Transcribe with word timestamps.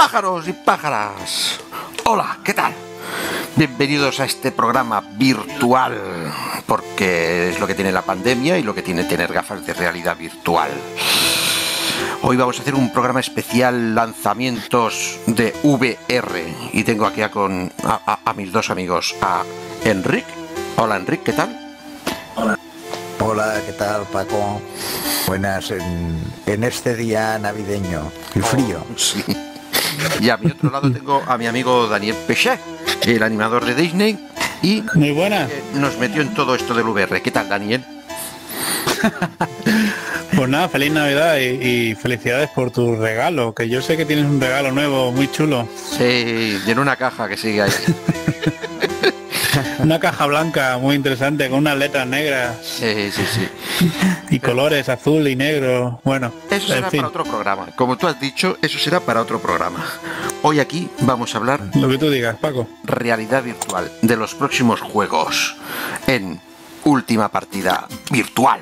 Pájaros 0.00 0.48
y 0.48 0.54
pájaras. 0.54 1.60
Hola, 2.06 2.38
¿qué 2.42 2.54
tal? 2.54 2.72
Bienvenidos 3.54 4.18
a 4.20 4.24
este 4.24 4.50
programa 4.50 5.02
virtual, 5.02 6.32
porque 6.64 7.50
es 7.50 7.60
lo 7.60 7.66
que 7.66 7.74
tiene 7.74 7.92
la 7.92 8.00
pandemia 8.00 8.56
y 8.56 8.62
lo 8.62 8.74
que 8.74 8.80
tiene 8.80 9.04
tener 9.04 9.30
gafas 9.30 9.66
de 9.66 9.74
realidad 9.74 10.16
virtual. 10.16 10.70
Hoy 12.22 12.34
vamos 12.38 12.58
a 12.58 12.62
hacer 12.62 12.74
un 12.76 12.90
programa 12.94 13.20
especial 13.20 13.94
lanzamientos 13.94 15.18
de 15.26 15.54
VR 15.64 16.46
y 16.72 16.82
tengo 16.82 17.04
aquí 17.04 17.20
a, 17.20 17.30
con, 17.30 17.70
a, 17.84 18.00
a- 18.06 18.30
a 18.30 18.32
mis 18.32 18.50
dos 18.52 18.70
amigos, 18.70 19.14
a 19.20 19.42
Enric. 19.84 20.24
Hola 20.78 20.96
Enric, 20.96 21.24
¿qué 21.24 21.34
tal? 21.34 21.76
Hola, 23.20 23.60
¿qué 23.66 23.72
tal 23.74 24.04
Paco? 24.04 24.62
Buenas 25.26 25.70
en, 25.72 26.18
en 26.46 26.64
este 26.64 26.96
día 26.96 27.38
navideño 27.38 28.10
y 28.34 28.40
frío. 28.40 28.82
Sí. 28.96 29.22
Y 30.20 30.28
a 30.30 30.36
mi 30.36 30.50
otro 30.50 30.70
lado 30.70 30.90
tengo 30.92 31.22
a 31.26 31.36
mi 31.38 31.46
amigo 31.46 31.86
Daniel 31.88 32.16
Pechet, 32.26 32.58
el 33.06 33.22
animador 33.22 33.64
de 33.64 33.74
Disney, 33.74 34.18
y 34.62 34.82
Muy 34.94 35.10
buenas. 35.12 35.50
eh, 35.50 35.62
nos 35.74 35.96
metió 35.98 36.22
en 36.22 36.34
todo 36.34 36.54
esto 36.54 36.74
del 36.74 36.86
VR. 36.86 37.20
¿Qué 37.22 37.30
tal, 37.30 37.48
Daniel? 37.48 37.84
Pues 40.36 40.48
nada, 40.48 40.68
feliz 40.68 40.92
Navidad 40.92 41.38
y, 41.38 41.90
y 41.90 41.94
felicidades 41.96 42.48
por 42.50 42.70
tu 42.70 42.94
regalo, 42.94 43.52
que 43.52 43.68
yo 43.68 43.82
sé 43.82 43.96
que 43.96 44.06
tienes 44.06 44.24
un 44.26 44.40
regalo 44.40 44.70
nuevo 44.70 45.10
muy 45.10 45.30
chulo. 45.30 45.68
Sí, 45.98 46.56
y 46.64 46.70
en 46.70 46.78
una 46.78 46.94
caja 46.96 47.28
que 47.28 47.36
sigue 47.36 47.62
ahí. 47.62 47.70
Una 49.82 49.98
caja 49.98 50.26
blanca 50.26 50.78
muy 50.78 50.94
interesante 50.94 51.48
con 51.48 51.60
unas 51.60 51.76
letras 51.76 52.06
negras 52.06 52.56
Sí, 52.62 53.10
sí, 53.10 53.22
sí. 53.26 53.48
y 54.30 54.38
colores 54.38 54.88
azul 54.88 55.26
y 55.26 55.36
negro. 55.36 56.00
Bueno, 56.04 56.32
Eso 56.50 56.68
en 56.72 56.78
será 56.78 56.90
fin, 56.90 57.00
para 57.00 57.08
otro 57.08 57.24
programa. 57.24 57.66
Como 57.76 57.96
tú 57.96 58.06
has 58.06 58.20
dicho, 58.20 58.56
eso 58.62 58.78
será 58.78 59.00
para 59.00 59.20
otro 59.22 59.40
programa. 59.40 59.84
Hoy 60.42 60.60
aquí 60.60 60.88
vamos 61.00 61.34
a 61.34 61.38
hablar 61.38 61.60
lo 61.74 61.88
que 61.88 61.98
tú 61.98 62.10
digas, 62.10 62.36
Paco. 62.36 62.68
realidad 62.84 63.42
virtual 63.42 63.90
de 64.02 64.16
los 64.16 64.34
próximos 64.34 64.80
juegos 64.80 65.56
en 66.06 66.40
última 66.84 67.28
partida 67.30 67.86
virtual. 68.10 68.60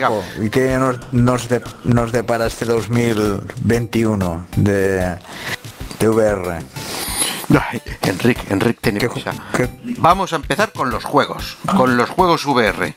Paco, 0.00 0.24
¿y 0.42 0.50
qué 0.50 0.76
nos, 0.78 0.96
nos, 1.12 1.48
de- 1.48 1.62
nos 1.84 2.12
depara 2.12 2.46
este 2.46 2.64
2021 2.64 4.46
de, 4.56 5.16
de 5.98 6.08
VR? 6.08 6.58
Ay, 7.70 7.82
Enrique, 8.02 8.42
Enrique, 8.50 8.78
tiene 8.80 8.98
¿Qué 9.00 9.08
prisa. 9.08 9.32
ju- 9.32 9.40
qué- 9.56 9.68
Vamos 9.98 10.32
a 10.32 10.36
empezar 10.36 10.72
con 10.72 10.90
los 10.90 11.04
juegos, 11.04 11.56
con 11.76 11.96
los 11.96 12.10
juegos 12.10 12.44
VR, 12.46 12.94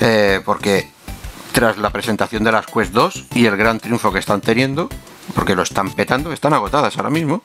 Eh, 0.00 0.40
porque 0.44 0.88
tras 1.52 1.76
la 1.78 1.90
presentación 1.90 2.44
de 2.44 2.52
las 2.52 2.66
Quest 2.66 2.92
2 2.92 3.24
y 3.34 3.46
el 3.46 3.56
gran 3.56 3.80
triunfo 3.80 4.12
que 4.12 4.18
están 4.20 4.40
teniendo, 4.40 4.88
porque 5.34 5.54
lo 5.56 5.62
están 5.62 5.90
petando, 5.92 6.32
están 6.32 6.52
agotadas 6.54 6.96
ahora 6.96 7.10
mismo, 7.10 7.42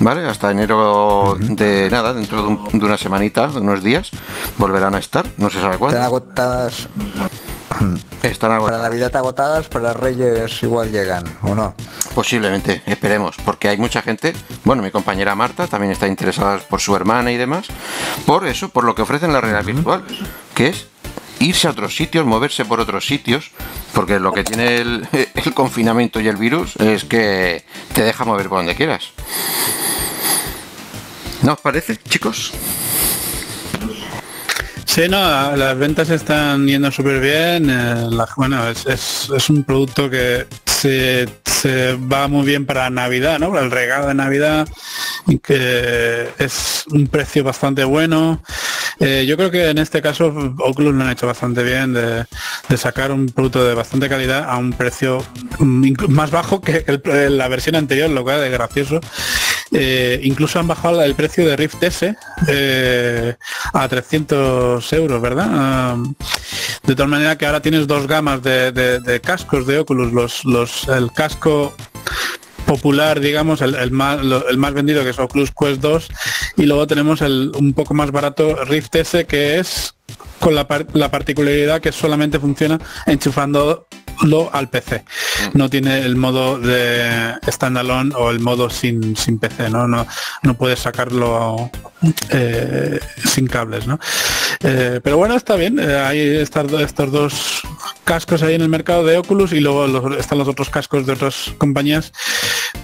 ¿vale? 0.00 0.26
Hasta 0.28 0.50
enero 0.50 1.36
de 1.38 1.88
nada, 1.90 2.12
dentro 2.12 2.42
de, 2.42 2.48
un- 2.48 2.78
de 2.78 2.84
una 2.84 2.96
semanita, 2.98 3.46
de 3.48 3.60
unos 3.60 3.82
días, 3.84 4.10
volverán 4.58 4.94
a 4.94 4.98
estar, 4.98 5.26
no 5.36 5.48
se 5.50 5.56
sabe 5.60 5.74
Están 5.74 5.78
cuándo. 5.78 6.02
agotadas, 6.02 6.88
Están 8.22 8.58
para. 8.60 8.78
Navidad 8.78 9.14
agotadas, 9.16 9.68
para 9.68 9.92
Reyes 9.92 10.62
igual 10.62 10.90
llegan, 10.90 11.24
¿o 11.42 11.54
no? 11.54 11.74
Posiblemente, 12.14 12.82
esperemos, 12.86 13.36
porque 13.44 13.68
hay 13.68 13.76
mucha 13.76 14.02
gente, 14.02 14.32
bueno, 14.64 14.82
mi 14.82 14.90
compañera 14.90 15.34
Marta 15.34 15.66
también 15.66 15.92
está 15.92 16.06
interesada 16.06 16.58
por 16.58 16.80
su 16.80 16.96
hermana 16.96 17.30
y 17.32 17.36
demás, 17.36 17.66
por 18.24 18.46
eso, 18.46 18.68
por 18.68 18.84
lo 18.84 18.94
que 18.94 19.02
ofrecen 19.02 19.32
la 19.32 19.40
realidad 19.40 19.64
virtual, 19.64 20.04
que 20.54 20.68
es 20.68 20.86
irse 21.38 21.68
a 21.68 21.70
otros 21.70 21.94
sitios, 21.94 22.24
moverse 22.26 22.64
por 22.64 22.80
otros 22.80 23.06
sitios, 23.06 23.50
porque 23.92 24.18
lo 24.18 24.32
que 24.32 24.44
tiene 24.44 24.78
el, 24.78 25.08
el 25.34 25.54
confinamiento 25.54 26.20
y 26.20 26.28
el 26.28 26.36
virus 26.36 26.76
es 26.76 27.04
que 27.04 27.64
te 27.92 28.02
deja 28.02 28.24
mover 28.24 28.48
por 28.48 28.58
donde 28.58 28.74
quieras. 28.74 29.10
¿No 31.42 31.52
os 31.52 31.60
parece, 31.60 31.96
chicos? 31.96 32.52
Sí, 34.86 35.08
no, 35.10 35.54
las 35.56 35.76
ventas 35.76 36.08
están 36.10 36.66
yendo 36.66 36.90
súper 36.90 37.20
bien. 37.20 37.68
eh, 37.68 38.06
la- 38.10 38.28
bueno, 38.36 38.68
es, 38.68 38.86
es- 38.86 39.28
es 39.36 39.50
un 39.50 39.64
producto 39.64 40.08
que 40.08 40.46
se, 40.64 41.28
se 41.44 41.94
va 41.96 42.28
muy 42.28 42.46
bien 42.46 42.64
para 42.66 42.88
Navidad, 42.88 43.38
¿no? 43.38 43.50
Para 43.50 43.64
el 43.64 43.70
regalo 43.70 44.06
de 44.08 44.14
Navidad 44.14 44.66
que 45.42 46.28
es 46.38 46.84
un 46.92 47.08
precio 47.08 47.42
bastante 47.42 47.82
bueno. 47.84 48.42
Eh, 49.00 49.24
yo 49.26 49.36
creo 49.36 49.50
que 49.50 49.68
en 49.70 49.78
este 49.78 50.00
caso 50.00 50.26
Oculus 50.58 50.94
lo 50.94 51.02
han 51.04 51.10
hecho 51.10 51.26
bastante 51.26 51.62
bien 51.64 51.92
de, 51.92 52.24
de 52.68 52.76
sacar 52.76 53.10
un 53.10 53.26
producto 53.26 53.64
de 53.64 53.74
bastante 53.74 54.08
calidad 54.08 54.44
a 54.48 54.56
un 54.56 54.72
precio 54.72 55.22
mm, 55.58 55.92
más 56.08 56.30
bajo 56.30 56.60
que 56.60 56.84
la 57.28 57.48
versión 57.48 57.74
anterior, 57.74 58.08
lo 58.08 58.22
cual 58.22 58.44
es 58.44 58.52
gracioso. 58.52 59.00
Eh, 59.72 60.20
incluso 60.22 60.60
han 60.60 60.68
bajado 60.68 61.02
el 61.02 61.14
precio 61.14 61.46
de 61.46 61.56
Rift 61.56 61.82
S 61.82 62.14
eh, 62.46 63.34
a 63.72 63.88
300 63.88 64.92
euros, 64.92 65.20
¿verdad? 65.20 65.96
De 66.84 66.94
tal 66.94 67.08
manera 67.08 67.36
que 67.36 67.46
ahora 67.46 67.60
tienes 67.60 67.86
dos 67.86 68.06
gamas 68.06 68.42
de, 68.42 69.20
cascos 69.24 69.66
de 69.66 69.80
Oculus, 69.80 70.44
los, 70.44 70.88
el 70.88 71.10
casco 71.12 71.74
popular, 72.64 73.20
digamos, 73.20 73.60
el, 73.60 73.90
más, 73.90 74.20
vendido 74.74 75.02
que 75.02 75.10
es 75.10 75.18
Oculus 75.18 75.52
Quest 75.52 75.80
2 75.80 76.08
y 76.58 76.66
luego 76.66 76.86
tenemos 76.86 77.20
el 77.22 77.52
un 77.56 77.72
poco 77.74 77.94
más 77.94 78.10
barato 78.10 78.64
Rift 78.64 78.94
S 78.96 79.24
que 79.26 79.58
es 79.58 79.94
con 80.40 80.54
la, 80.54 80.66
la 80.92 81.10
particularidad 81.10 81.80
que 81.80 81.92
solamente 81.92 82.38
funciona 82.38 82.78
enchufándolo 84.16 84.50
al 84.52 84.68
PC. 84.68 85.04
No 85.54 85.68
tiene 85.68 86.00
el 86.00 86.16
modo 86.16 86.58
de 86.58 87.34
standalone 87.48 88.14
o 88.16 88.30
el 88.30 88.40
modo 88.40 88.70
sin, 88.70 89.16
sin 89.16 89.38
PC, 89.38 89.70
¿no? 89.70 89.86
No, 89.86 90.06
no 90.42 90.54
puedes 90.54 90.80
sacarlo 90.80 91.70
eh, 92.30 92.98
sin 93.24 93.46
cables, 93.46 93.86
¿no? 93.86 93.98
Eh, 94.62 95.00
pero 95.02 95.16
bueno, 95.16 95.36
está 95.36 95.56
bien. 95.56 95.78
eh, 95.78 95.98
hay 95.98 96.18
estas 96.20 96.68
do- 96.70 96.80
estos 96.80 97.12
dos 97.12 97.62
cascos 98.04 98.42
ahí 98.42 98.54
en 98.54 98.62
el 98.62 98.68
mercado 98.68 99.04
de 99.04 99.18
Oculus 99.18 99.52
y 99.52 99.60
luego 99.60 99.86
los- 99.86 100.16
están 100.18 100.38
los 100.38 100.48
otros 100.48 100.70
cascos 100.70 101.06
de 101.06 101.12
otras 101.12 101.52
compañías. 101.58 102.12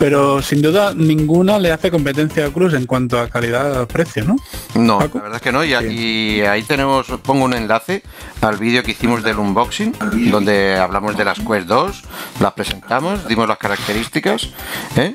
Pero 0.02 0.42
sin 0.42 0.60
duda 0.60 0.94
ninguna 0.96 1.60
le 1.60 1.70
hace 1.70 1.88
competencia 1.88 2.44
a 2.44 2.48
Oculus 2.48 2.74
en 2.74 2.86
cuanto 2.86 3.20
a 3.20 3.28
calidad-precio, 3.28 4.24
¿no? 4.24 4.34
No, 4.74 4.98
Paco. 4.98 5.18
la 5.18 5.22
verdad 5.22 5.36
es 5.36 5.42
que 5.42 5.52
no. 5.52 5.64
Y, 5.64 5.74
y 5.74 6.40
ahí 6.40 6.64
tenemos, 6.64 7.06
pongo 7.22 7.44
un 7.44 7.54
enlace 7.54 8.02
al 8.40 8.56
vídeo 8.56 8.82
que 8.82 8.90
hicimos 8.90 9.22
del 9.22 9.38
unboxing, 9.38 9.94
donde 10.32 10.76
hablamos 10.76 11.16
de 11.16 11.24
las 11.24 11.38
Quest 11.38 11.68
2, 11.68 12.02
las 12.40 12.52
presentamos, 12.52 13.28
dimos 13.28 13.46
las 13.46 13.58
características, 13.58 14.48
¿eh? 14.96 15.14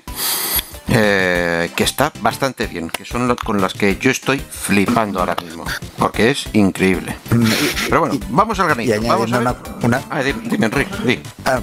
Eh, 0.89 1.69
que 1.75 1.83
está 1.83 2.13
bastante 2.21 2.65
bien, 2.65 2.89
que 2.89 3.03
son 3.03 3.27
lo- 3.27 3.35
con 3.35 3.59
las 3.59 3.73
que 3.73 3.97
yo 3.97 4.09
estoy 4.09 4.39
flipando 4.39 5.19
ahora 5.19 5.35
mismo, 5.43 5.65
porque 5.97 6.31
es 6.31 6.47
increíble. 6.53 7.17
Pero 7.89 7.99
bueno, 8.01 8.17
vamos 8.29 8.57
al 8.61 8.67
granito. 8.67 8.93
Vamos 9.05 9.33
a 9.33 9.39
ver. 9.39 9.47
una, 9.47 9.55
una- 9.83 10.01
Ah, 10.09 10.23
dime, 10.23 10.39
dime, 10.49 10.65
Enrique, 10.67 10.95
di. 11.05 11.19
Ah, 11.43 11.59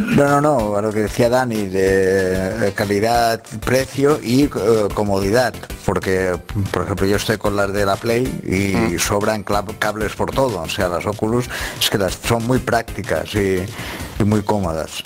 no, 0.00 0.28
no, 0.28 0.40
no, 0.40 0.76
a 0.76 0.80
lo 0.82 0.92
que 0.92 1.00
decía 1.00 1.28
Dani 1.28 1.66
de 1.66 2.68
eh, 2.68 2.72
calidad, 2.72 3.42
precio 3.64 4.20
y 4.22 4.44
eh, 4.44 4.50
comodidad, 4.94 5.52
porque 5.84 6.38
por 6.70 6.84
ejemplo 6.84 7.06
yo 7.06 7.16
estoy 7.16 7.38
con 7.38 7.56
las 7.56 7.72
de 7.72 7.84
la 7.84 7.96
Play 7.96 8.22
y 8.46 8.96
sobran 9.00 9.44
cla- 9.44 9.64
cables 9.80 10.12
por 10.14 10.30
todo, 10.30 10.60
o 10.62 10.68
sea, 10.68 10.88
las 10.88 11.04
Oculus 11.04 11.46
es 11.80 11.90
que 11.90 11.98
las 11.98 12.16
son 12.26 12.46
muy 12.46 12.60
prácticas 12.60 13.34
y, 13.34 13.64
y 14.20 14.24
muy 14.24 14.42
cómodas. 14.42 15.02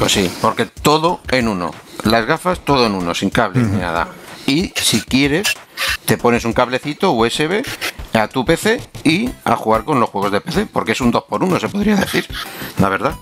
Pues 0.00 0.12
sí, 0.12 0.32
porque 0.40 0.64
todo 0.64 1.20
en 1.30 1.46
uno. 1.46 1.74
Las 2.04 2.24
gafas 2.24 2.60
todo 2.60 2.86
en 2.86 2.94
uno, 2.94 3.14
sin 3.14 3.28
cables 3.28 3.68
ni 3.68 3.76
nada. 3.76 4.08
Y 4.46 4.72
si 4.74 5.02
quieres, 5.02 5.54
te 6.06 6.16
pones 6.16 6.46
un 6.46 6.54
cablecito 6.54 7.12
USB 7.12 7.62
a 8.14 8.26
tu 8.26 8.46
PC 8.46 8.80
y 9.04 9.28
a 9.44 9.56
jugar 9.56 9.84
con 9.84 10.00
los 10.00 10.08
juegos 10.08 10.32
de 10.32 10.40
PC, 10.40 10.64
porque 10.72 10.92
es 10.92 11.02
un 11.02 11.12
2x1, 11.12 11.60
se 11.60 11.68
podría 11.68 11.96
decir, 11.96 12.26
la 12.78 12.88
verdad. 12.88 13.14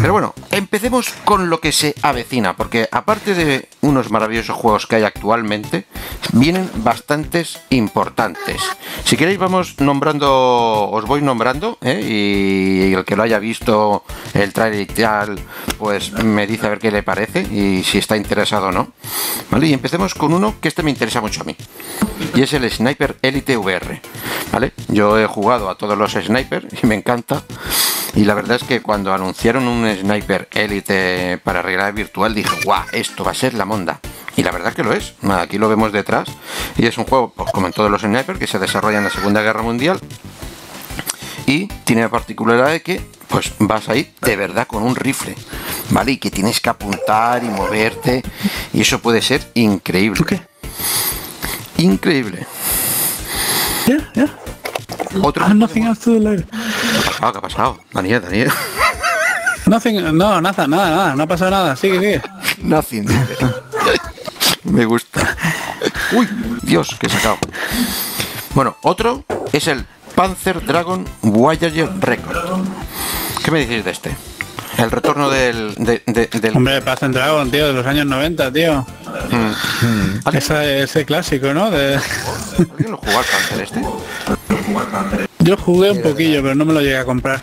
Pero 0.00 0.14
bueno, 0.14 0.34
empecemos 0.50 1.10
con 1.26 1.50
lo 1.50 1.60
que 1.60 1.72
se 1.72 1.94
avecina, 2.00 2.56
porque 2.56 2.88
aparte 2.90 3.34
de 3.34 3.68
unos 3.82 4.10
maravillosos 4.10 4.56
juegos 4.56 4.86
que 4.86 4.96
hay 4.96 5.04
actualmente, 5.04 5.84
vienen 6.32 6.70
bastantes 6.76 7.60
importantes. 7.68 8.62
Si 9.04 9.18
queréis 9.18 9.38
vamos 9.38 9.78
nombrando, 9.78 10.88
os 10.90 11.04
voy 11.04 11.20
nombrando, 11.20 11.76
¿eh? 11.82 12.00
y 12.02 12.94
el 12.94 13.04
que 13.04 13.14
lo 13.14 13.24
haya 13.24 13.38
visto 13.38 14.04
el 14.32 14.54
trailer 14.54 14.80
y 14.80 14.86
tal, 14.86 15.38
pues 15.78 16.12
me 16.12 16.46
dice 16.46 16.66
a 16.66 16.70
ver 16.70 16.78
qué 16.78 16.90
le 16.90 17.02
parece 17.02 17.42
y 17.42 17.82
si 17.84 17.98
está 17.98 18.16
interesado 18.16 18.68
o 18.68 18.72
no. 18.72 18.92
¿Vale? 19.50 19.66
Y 19.66 19.74
empecemos 19.74 20.14
con 20.14 20.32
uno 20.32 20.54
que 20.62 20.68
este 20.68 20.82
me 20.82 20.90
interesa 20.90 21.20
mucho 21.20 21.42
a 21.42 21.44
mí, 21.44 21.56
y 22.34 22.40
es 22.40 22.52
el 22.54 22.70
Sniper 22.70 23.16
Elite 23.20 23.56
VR. 23.58 24.00
¿Vale? 24.50 24.72
Yo 24.88 25.18
he 25.18 25.26
jugado 25.26 25.68
a 25.68 25.76
todos 25.76 25.96
los 25.96 26.12
Sniper 26.12 26.66
y 26.82 26.86
me 26.86 26.94
encanta. 26.94 27.44
Y 28.14 28.24
la 28.24 28.34
verdad 28.34 28.56
es 28.56 28.64
que 28.64 28.82
cuando 28.82 29.14
anunciaron 29.14 29.68
un 29.68 29.88
Sniper 29.94 30.48
Elite 30.52 31.38
para 31.42 31.62
realidad 31.62 31.92
virtual 31.94 32.34
dije, 32.34 32.50
guau, 32.64 32.82
esto 32.92 33.24
va 33.24 33.30
a 33.30 33.34
ser 33.34 33.54
la 33.54 33.64
monda. 33.64 34.00
Y 34.36 34.42
la 34.42 34.52
verdad 34.52 34.72
que 34.72 34.82
lo 34.82 34.92
es. 34.92 35.14
Aquí 35.22 35.58
lo 35.58 35.68
vemos 35.68 35.92
detrás. 35.92 36.28
Y 36.76 36.86
es 36.86 36.98
un 36.98 37.04
juego, 37.04 37.32
pues, 37.34 37.50
como 37.52 37.66
en 37.66 37.72
todos 37.72 37.90
los 37.90 38.02
Sniper, 38.02 38.38
que 38.38 38.46
se 38.46 38.58
desarrolla 38.58 38.98
en 38.98 39.04
la 39.04 39.10
Segunda 39.10 39.42
Guerra 39.42 39.62
Mundial. 39.62 40.00
Y 41.46 41.66
tiene 41.84 42.02
la 42.02 42.08
particularidad 42.08 42.70
de 42.70 42.82
que 42.82 43.00
pues 43.30 43.52
vas 43.60 43.88
ahí 43.88 44.12
de 44.20 44.36
verdad 44.36 44.66
con 44.66 44.82
un 44.82 44.96
rifle, 44.96 45.36
¿vale? 45.90 46.12
Y 46.12 46.16
que 46.18 46.30
tienes 46.30 46.60
que 46.60 46.68
apuntar 46.68 47.44
y 47.44 47.48
moverte. 47.48 48.22
Y 48.72 48.80
eso 48.82 48.98
puede 49.00 49.22
ser 49.22 49.50
increíble. 49.54 50.24
qué? 50.26 50.40
Increíble. 51.78 52.46
Ya, 53.86 54.10
ya. 54.14 54.28
Otro. 55.22 55.44
Ah, 57.00 57.08
to 57.08 57.08
learn. 57.08 57.08
¿Qué 57.08 57.08
ha 57.08 57.10
pasado? 57.12 57.32
¿Qué 57.32 57.38
ha 57.38 57.42
pasado? 57.42 57.80
Daniel, 57.92 58.22
Daniel. 58.22 58.50
Nothing, 59.66 60.02
no, 60.16 60.40
nada, 60.40 60.66
nada, 60.66 60.66
nada, 60.66 61.14
no 61.16 61.22
ha 61.22 61.26
pasado 61.26 61.50
nada. 61.50 61.76
Sigue, 61.76 61.98
sigue. 62.00 62.22
Nothing. 62.62 63.06
Me 64.64 64.84
gusta. 64.84 65.36
Uy, 66.12 66.28
Dios, 66.62 66.96
que 66.98 67.06
he 67.06 67.10
sacado. 67.10 67.38
Bueno, 68.54 68.76
otro 68.82 69.24
es 69.52 69.68
el 69.68 69.86
Panzer 70.14 70.64
Dragon 70.64 71.06
Voyager 71.22 71.88
Record. 72.00 72.66
¿Qué 73.44 73.50
me 73.50 73.60
decís 73.66 73.84
de 73.84 73.90
este? 73.92 74.16
El 74.76 74.90
retorno 74.90 75.30
del... 75.30 75.74
de- 75.76 76.02
de- 76.06 76.26
del 76.40 76.56
Hombre, 76.56 76.82
and 77.00 77.14
Dragon, 77.14 77.50
tío, 77.50 77.66
de 77.68 77.72
los 77.74 77.86
años 77.86 78.06
90, 78.06 78.52
tío. 78.52 78.86
Mm. 79.30 80.36
Esa- 80.36 80.64
ese 80.64 81.04
clásico, 81.04 81.52
¿no? 81.54 81.70
De- 81.70 81.96
¿Alguien 82.58 82.90
lo 82.90 82.96
jugó 82.98 83.18
al 83.18 83.24
Panzer 83.24 83.60
este? 83.62 83.80
Yo 85.40 85.56
jugué 85.56 85.90
un 85.90 86.02
poquillo, 86.02 86.42
pero 86.42 86.54
no 86.54 86.64
me 86.64 86.72
lo 86.74 86.80
llegué 86.80 86.98
a 86.98 87.04
comprar. 87.04 87.40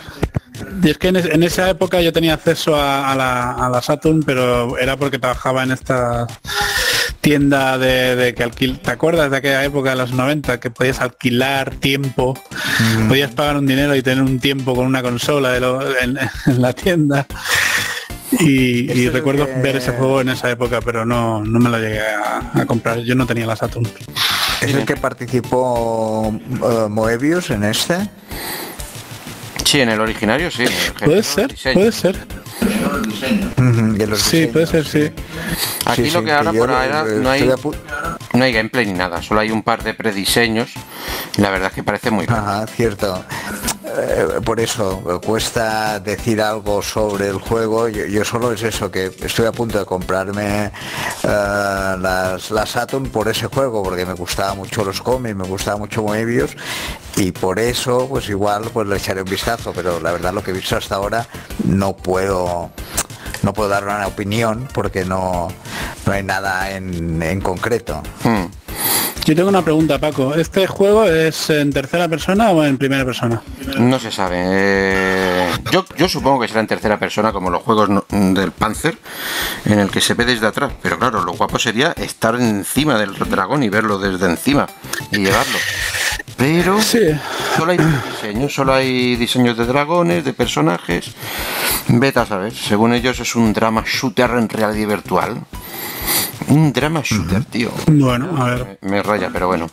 Y 0.84 0.90
es 0.90 0.98
que 0.98 1.10
en, 1.10 1.16
es- 1.18 1.26
en 1.26 1.44
esa 1.44 1.70
época 1.70 2.02
yo 2.02 2.12
tenía 2.14 2.34
acceso 2.36 2.76
a, 2.76 3.12
a 3.12 3.16
la, 3.16 3.52
a 3.52 3.70
la 3.70 3.82
Saturn, 3.82 4.22
pero 4.24 4.78
era 4.78 4.98
porque 4.98 5.20
trabajaba 5.20 5.64
en 5.64 5.72
esta 5.72 6.28
tienda 7.22 7.78
de, 7.78 8.16
de 8.16 8.34
que 8.34 8.44
alquil... 8.44 8.80
¿Te 8.80 8.92
acuerdas 8.92 9.30
de 9.32 9.38
aquella 9.38 9.64
época 9.66 9.92
de 9.92 9.96
los 9.98 10.12
90 10.12 10.60
que 10.60 10.70
podías 10.72 11.00
alquilar 11.02 11.76
tiempo? 11.76 12.40
Podías 13.08 13.32
pagar 13.32 13.58
un 13.58 13.66
dinero 13.68 13.96
y 13.96 14.02
tener 14.02 14.24
un 14.24 14.40
tiempo 14.40 14.76
con 14.76 14.86
una 14.86 15.02
consola 15.02 15.52
de 15.52 15.60
lo- 15.60 15.98
en, 16.00 16.18
en 16.46 16.62
la 16.62 16.74
tienda. 16.74 17.26
Y, 18.32 18.92
recuerdo 19.10 19.46
que- 19.46 19.54
ver 19.62 19.76
ese 19.78 19.92
juego 19.92 20.22
en 20.22 20.30
esa 20.30 20.50
época, 20.52 20.80
pero 20.82 21.06
no, 21.06 21.44
no 21.44 21.60
me 21.60 21.70
lo 21.70 21.80
llegué 21.80 22.02
a, 22.02 22.52
a 22.62 22.66
comprar. 22.66 23.00
Yo 23.00 23.16
no 23.16 23.26
tenía 23.26 23.46
la 23.46 23.56
Saturn. 23.56 23.88
¿Es 24.62 24.74
el 24.74 24.86
que 24.86 24.95
participó 24.95 26.33
eh, 26.33 26.88
Moebius 26.89 27.50
en 27.51 27.63
este? 27.63 28.09
Sí, 29.63 29.81
en 29.81 29.89
el 29.89 30.00
originario 30.00 30.50
sí. 30.50 30.63
el 30.63 30.94
Puede 31.06 31.24
ser, 31.24 31.54
puede 31.74 31.92
ser. 31.92 32.15
Los 34.07 34.21
Sí, 34.21 34.48
puede 34.48 34.65
ser, 34.65 34.86
sí. 34.86 35.12
Aquí 35.86 36.06
Sí, 36.06 36.12
lo 36.12 36.19
sí, 36.19 36.25
que 36.25 36.31
ahora 36.31 36.54
por 36.54 36.71
ahora 36.71 37.04
no 37.04 37.30
hay, 37.30 37.51
no 38.33 38.44
hay 38.44 38.54
gameplay 38.54 38.86
ni 38.86 38.94
nada, 38.94 39.21
solo 39.21 39.42
hay 39.42 39.51
un 39.51 39.63
par 39.63 39.83
de 39.83 39.94
prediseños. 39.94 40.69
y 41.38 41.42
La 41.42 41.50
verdad 41.50 41.68
es 41.69 41.74
que 41.74 41.83
parece 41.83 42.12
muy 42.12 42.25
bien. 42.25 42.39
Ajá, 42.39 42.65
cierto. 42.68 43.24
Eh, 43.98 44.42
por 44.46 44.60
eso 44.60 45.02
eh, 45.10 45.26
cuesta 45.26 46.00
decir 46.00 46.42
algo 46.42 46.82
sobre 46.82 47.30
el 47.30 47.38
juego. 47.38 47.88
Yo, 47.88 48.24
solo 48.24 48.52
es 48.52 48.62
eso, 48.64 48.92
que 48.92 49.12
estoy 49.22 49.46
a 49.48 49.52
punto 49.52 49.80
de 49.80 49.86
comprarme 49.86 50.66
eh, 50.66 50.72
las, 51.24 52.52
la 52.52 52.66
Saturn 52.66 53.10
por 53.10 53.28
ese 53.28 53.48
juego, 53.48 53.82
porque 53.84 54.06
me 54.06 54.14
gustaba 54.14 54.54
mucho 54.54 54.84
los 54.84 55.02
cómics, 55.02 55.36
me 55.36 55.46
gustaba 55.46 55.78
mucho 55.78 56.04
Moebius, 56.04 56.56
y 57.16 57.32
por 57.32 57.60
eso, 57.60 58.08
pues 58.08 58.30
igual, 58.30 58.70
pues 58.72 58.88
le 58.88 58.98
echaré 58.98 59.22
un 59.22 59.30
vistazo. 59.30 59.74
Pero 59.74 60.00
la 60.00 60.12
verdad, 60.12 60.34
lo 60.34 60.44
que 60.44 60.52
he 60.52 60.54
visto 60.54 60.78
hasta 60.78 60.96
ahora, 60.96 61.28
no 61.66 61.96
puedo 61.96 62.72
no 63.44 63.54
puedo 63.54 63.70
dar 63.70 63.84
una 63.84 64.08
opinión 64.08 64.68
porque 64.74 65.06
no, 65.06 65.48
no 66.06 66.12
hay 66.12 66.24
nada 66.24 66.72
en, 66.72 67.22
en 67.22 67.40
concreto. 67.40 68.02
Hmm. 68.24 68.46
Yo 69.27 69.35
tengo 69.35 69.50
una 69.50 69.62
pregunta, 69.62 70.00
Paco. 70.00 70.35
¿Este 70.35 70.68
juego 70.68 71.03
es 71.03 71.50
en 71.50 71.74
tercera 71.74 72.07
persona 72.07 72.51
o 72.51 72.63
en 72.63 72.77
primera 72.77 73.03
persona? 73.03 73.41
No 73.77 74.00
se 74.00 74.09
sabe. 74.09 74.38
eh, 74.39 75.51
yo, 75.97 76.07
supongo 76.07 76.39
que 76.39 76.47
será 76.47 76.62
en 76.62 76.68
tercera 76.68 76.97
persona 76.97 77.33
como 77.33 77.50
los 77.50 77.62
juegos 77.62 77.89
del 78.09 78.51
Panzer, 78.53 78.97
en 79.65 79.79
el 79.79 79.91
que 79.91 80.00
se 80.00 80.13
ve 80.13 80.24
desde 80.24 80.47
atrás. 80.47 80.71
Pero 80.81 80.97
claro, 80.97 81.25
lo 81.25 81.33
guapo 81.33 81.59
sería 81.59 81.91
estar 81.97 82.35
encima 82.35 82.97
del 82.97 83.15
dragón 83.15 83.63
y 83.63 83.69
verlo 83.69 84.00
desde 84.00 84.27
encima 84.27 84.65
y 85.12 85.18
llevarlo. 85.18 85.57
Pero 86.38 86.80
Sí. 86.81 87.00
solo 87.57 87.72
hay 87.72 87.78
diseños, 88.12 88.54
solo 88.54 88.74
hay 88.74 89.16
diseños 89.16 89.57
de 89.57 89.66
dragones, 89.66 90.24
de 90.24 90.34
personajes. 90.34 91.12
Vete 91.88 92.19
a 92.19 92.25
saber. 92.25 92.54
Según 92.54 92.94
ellos 92.94 93.19
es 93.19 93.36
un 93.36 93.54
drama 93.54 93.84
shooter 93.86 94.30
en 94.31 94.48
realidad 94.50 94.88
virtual. 94.88 95.42
Un 96.50 96.72
drama 96.74 97.01
shooter, 97.04 97.44
tío. 97.45 97.72
Bueno, 97.88 98.42
a 98.42 98.45
ver. 98.51 98.80
Me 98.81 99.01
raya, 99.04 99.30
pero 99.34 99.48
bueno. 99.48 99.69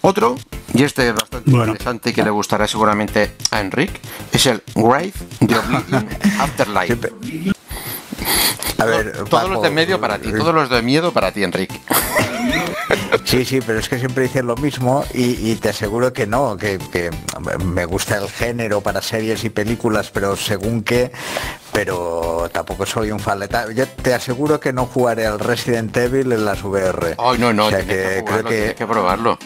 Otro, 0.00 0.36
y 0.74 0.82
este 0.84 1.08
es 1.08 1.14
bastante 1.14 1.50
Bueno. 1.50 1.66
interesante 1.72 2.10
y 2.10 2.12
que 2.12 2.22
le 2.22 2.30
gustará 2.30 2.66
seguramente 2.66 3.34
a 3.50 3.60
Enric, 3.60 3.90
es 4.32 4.46
el 4.46 4.62
Grave 4.74 5.12
de 5.40 5.58
Oblivion 5.58 6.08
Afterlife. 6.40 7.12
A 8.78 8.84
ver, 8.84 9.12
Todos 9.12 9.28
Paco, 9.28 9.48
los 9.48 9.62
de 9.62 9.70
medio 9.70 10.00
para 10.00 10.18
ti, 10.18 10.30
todos 10.32 10.54
los 10.54 10.70
de 10.70 10.82
miedo 10.82 11.12
para 11.12 11.32
ti, 11.32 11.42
Enric. 11.42 11.72
Sí, 13.24 13.44
sí, 13.44 13.60
pero 13.60 13.78
es 13.80 13.88
que 13.88 13.98
siempre 13.98 14.22
dicen 14.22 14.46
lo 14.46 14.56
mismo 14.56 15.04
y, 15.12 15.50
y 15.50 15.56
te 15.56 15.68
aseguro 15.70 16.12
que 16.12 16.26
no, 16.26 16.56
que, 16.56 16.78
que 16.92 17.10
me 17.64 17.84
gusta 17.84 18.16
el 18.16 18.28
género 18.30 18.80
para 18.80 19.02
series 19.02 19.44
y 19.44 19.50
películas, 19.50 20.10
pero 20.10 20.36
según 20.36 20.82
qué, 20.82 21.10
pero 21.72 22.48
tampoco 22.52 22.86
soy 22.86 23.10
un 23.10 23.20
fan 23.20 23.40
letal. 23.40 23.74
Yo 23.74 23.86
te 23.86 24.14
aseguro 24.14 24.58
que 24.60 24.72
no 24.72 24.86
jugaré 24.86 25.26
al 25.26 25.38
Resident 25.40 25.94
Evil 25.96 26.32
en 26.32 26.44
las 26.44 26.62
VR. 26.62 27.16
Ay, 27.18 27.38
no, 27.38 27.52
no, 27.52 27.66
O 27.66 27.70
sea 27.70 27.80
tienes 27.80 27.96
que, 27.96 28.14
que 28.14 28.20
jugarlo, 28.20 28.26
creo 28.48 28.48
tienes 28.48 28.68
que 28.70 28.74
que 28.76 28.86
probarlo. 28.86 29.38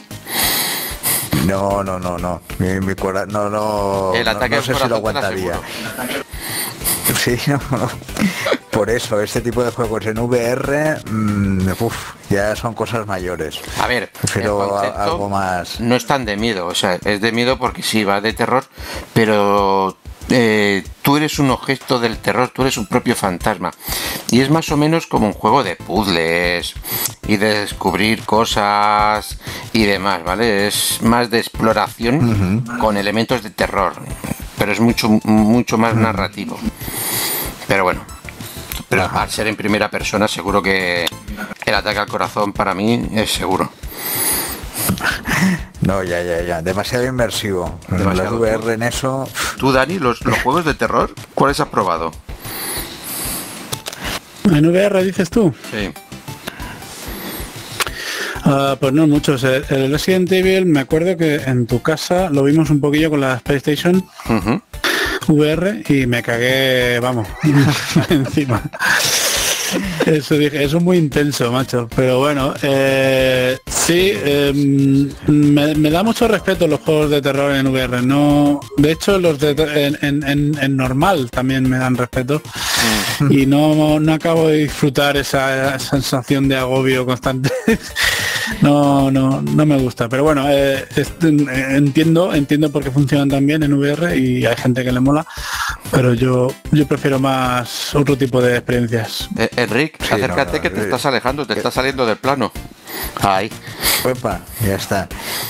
no, 1.46 1.82
no, 1.82 1.98
no, 1.98 2.18
no. 2.18 2.40
Mi, 2.58 2.78
mi 2.80 2.94
cora- 2.94 3.26
no, 3.26 3.48
no, 3.50 4.12
El 4.14 4.24
no- 4.24 4.30
ataque 4.30 4.50
no 4.50 4.56
al 4.58 4.64
sé 4.64 4.74
si 4.74 4.88
lo 4.88 4.96
aguantaría. 4.96 5.58
Sí, 7.18 7.36
no, 7.48 7.60
no. 7.78 7.90
Por 8.82 8.90
eso, 8.90 9.20
este 9.20 9.40
tipo 9.40 9.62
de 9.62 9.70
juegos 9.70 10.04
en 10.06 10.18
VR, 10.18 10.96
mm, 11.08 11.68
uf, 11.78 12.14
ya 12.28 12.56
son 12.56 12.74
cosas 12.74 13.06
mayores. 13.06 13.60
A 13.80 13.86
ver, 13.86 14.10
a- 14.34 15.04
algo 15.04 15.28
más. 15.28 15.78
no 15.78 15.94
es 15.94 16.04
tan 16.04 16.24
de 16.24 16.36
miedo, 16.36 16.66
o 16.66 16.74
sea, 16.74 16.98
es 17.04 17.20
de 17.20 17.30
miedo 17.30 17.56
porque 17.60 17.84
sí, 17.84 18.02
va 18.02 18.20
de 18.20 18.32
terror, 18.32 18.64
pero 19.14 19.96
eh, 20.30 20.82
tú 21.02 21.16
eres 21.16 21.38
un 21.38 21.50
objeto 21.52 22.00
del 22.00 22.18
terror, 22.18 22.48
tú 22.52 22.62
eres 22.62 22.76
un 22.76 22.86
propio 22.86 23.14
fantasma. 23.14 23.70
Y 24.32 24.40
es 24.40 24.50
más 24.50 24.68
o 24.72 24.76
menos 24.76 25.06
como 25.06 25.28
un 25.28 25.32
juego 25.32 25.62
de 25.62 25.76
puzzles 25.76 26.74
y 27.28 27.36
de 27.36 27.60
descubrir 27.60 28.24
cosas 28.24 29.38
y 29.72 29.84
demás, 29.84 30.24
¿vale? 30.24 30.66
Es 30.66 31.00
más 31.02 31.30
de 31.30 31.38
exploración 31.38 32.64
con 32.80 32.96
elementos 32.96 33.44
de 33.44 33.50
terror, 33.50 33.92
pero 34.58 34.72
es 34.72 34.80
mucho, 34.80 35.08
mucho 35.22 35.78
más 35.78 35.94
narrativo. 35.94 36.58
Pero 37.68 37.84
bueno, 37.84 38.04
pero 38.92 39.08
al 39.10 39.30
ser 39.30 39.46
en 39.46 39.56
primera 39.56 39.90
persona 39.90 40.28
seguro 40.28 40.62
que 40.62 41.06
el 41.64 41.74
ataque 41.74 41.98
al 41.98 42.06
corazón 42.06 42.52
para 42.52 42.74
mí 42.74 43.08
es 43.14 43.32
seguro. 43.32 43.72
No, 45.80 46.02
ya, 46.02 46.22
ya, 46.22 46.42
ya. 46.42 46.60
Demasiado 46.60 47.06
inmersivo. 47.06 47.80
Demasiado. 47.88 48.38
Las 48.38 48.58
VR 48.60 48.74
en 48.74 48.82
eso. 48.82 49.26
Tú, 49.58 49.72
Dani, 49.72 49.98
los, 49.98 50.22
los 50.26 50.38
juegos 50.42 50.66
de 50.66 50.74
terror, 50.74 51.10
¿cuáles 51.34 51.58
has 51.60 51.68
probado? 51.68 52.12
¿En 54.44 54.66
VR 54.66 55.02
dices 55.02 55.30
tú? 55.30 55.54
Sí. 55.70 55.90
Ah, 58.44 58.76
pues 58.78 58.92
no 58.92 59.06
muchos. 59.06 59.42
El, 59.44 59.64
el 59.70 59.90
Resident 59.90 60.30
Evil, 60.32 60.66
me 60.66 60.80
acuerdo 60.80 61.16
que 61.16 61.36
en 61.36 61.66
tu 61.66 61.80
casa 61.80 62.28
lo 62.28 62.44
vimos 62.44 62.68
un 62.68 62.80
poquillo 62.80 63.08
con 63.08 63.22
la 63.22 63.40
PlayStation 63.42 64.06
VR 65.28 65.82
y 65.88 66.06
me 66.06 66.22
cagué, 66.22 66.98
vamos, 67.00 67.26
encima. 68.10 68.62
Eso 70.06 70.36
dije, 70.36 70.62
eso 70.64 70.78
es 70.78 70.82
muy 70.82 70.98
intenso, 70.98 71.50
macho. 71.52 71.88
Pero 71.94 72.18
bueno, 72.18 72.54
eh, 72.62 73.56
sí, 73.66 74.12
eh, 74.14 74.52
me, 75.26 75.74
me 75.74 75.90
da 75.90 76.02
mucho 76.02 76.26
respeto 76.28 76.66
los 76.66 76.80
juegos 76.80 77.10
de 77.10 77.22
terror 77.22 77.54
en 77.54 77.66
VR. 77.68 78.02
No, 78.02 78.60
de 78.78 78.92
hecho, 78.92 79.18
los 79.18 79.38
de 79.38 79.50
en, 79.52 79.98
en- 80.02 80.28
en- 80.28 80.58
en 80.60 80.76
normal 80.76 81.30
también 81.30 81.68
me 81.68 81.78
dan 81.78 81.96
respeto. 81.96 82.42
Y 83.30 83.46
no, 83.46 84.00
no 84.00 84.12
acabo 84.14 84.48
de 84.48 84.58
disfrutar 84.64 85.16
esa 85.16 85.78
sensación 85.78 86.48
de 86.48 86.56
agobio 86.56 87.06
constante. 87.06 87.50
No, 88.60 89.10
no, 89.10 89.40
no 89.40 89.64
me 89.66 89.78
gusta. 89.78 90.08
Pero 90.08 90.24
bueno, 90.24 90.44
eh, 90.50 90.84
eh, 90.96 91.66
entiendo, 91.70 92.34
entiendo 92.34 92.70
por 92.70 92.82
qué 92.82 92.90
funcionan 92.90 93.28
tan 93.28 93.46
bien 93.46 93.62
en 93.62 93.72
VR 93.72 94.16
y 94.18 94.44
hay 94.44 94.56
gente 94.56 94.82
que 94.84 94.90
le 94.92 94.98
mola. 95.00 95.24
Pero 95.90 96.12
yo, 96.14 96.48
yo 96.72 96.86
prefiero 96.86 97.18
más 97.20 97.94
otro 97.94 98.16
tipo 98.18 98.42
de 98.42 98.56
experiencias. 98.56 99.28
Enric, 99.62 100.02
Sí, 100.02 100.14
acércate 100.14 100.52
no, 100.52 100.56
no, 100.56 100.62
que 100.62 100.70
te 100.70 100.80
estás 100.82 101.06
alejando, 101.06 101.46
te 101.46 101.54
estás 101.54 101.74
saliendo 101.74 102.06
del 102.06 102.16
plano. 102.16 102.52
Ahí. 103.20 103.50
Opa, 104.04 104.40
ya 104.64 104.74
está. 104.74 105.08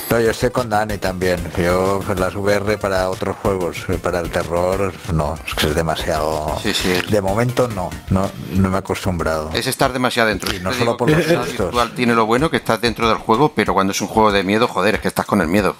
No, 0.09 0.19
yo 0.19 0.29
estoy 0.31 0.51
con 0.51 0.69
Dani 0.69 0.97
también. 0.99 1.39
Yo 1.57 2.01
las 2.15 2.35
VR 2.35 2.77
para 2.77 3.09
otros 3.09 3.35
juegos, 3.37 3.77
para 4.01 4.19
el 4.19 4.29
terror, 4.29 4.93
no, 5.11 5.35
es 5.45 5.53
que 5.55 5.67
es 5.67 5.75
demasiado. 5.75 6.57
Sí, 6.61 6.73
sí. 6.73 6.93
De 7.09 7.21
momento 7.21 7.67
no, 7.67 7.89
no, 8.09 8.29
no 8.51 8.69
me 8.69 8.75
he 8.75 8.79
acostumbrado. 8.79 9.49
Es 9.53 9.65
estar 9.67 9.91
demasiado 9.91 10.29
dentro. 10.29 10.53
Y 10.55 10.59
no 10.59 10.71
solo 10.71 10.97
por 10.97 11.09
que 11.09 11.15
los 11.15 11.27
el 11.27 11.37
sustos. 11.37 11.57
virtual 11.57 11.93
tiene 11.95 12.13
lo 12.13 12.25
bueno 12.27 12.49
que 12.51 12.57
estás 12.57 12.79
dentro 12.79 13.09
del 13.09 13.17
juego, 13.17 13.53
pero 13.55 13.73
cuando 13.73 13.91
es 13.91 14.01
un 14.01 14.07
juego 14.07 14.31
de 14.31 14.43
miedo, 14.43 14.67
joder, 14.67 14.95
es 14.95 15.01
que 15.01 15.07
estás 15.07 15.25
con 15.25 15.41
el 15.41 15.47
miedo. 15.47 15.75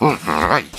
Ay. 0.50 0.70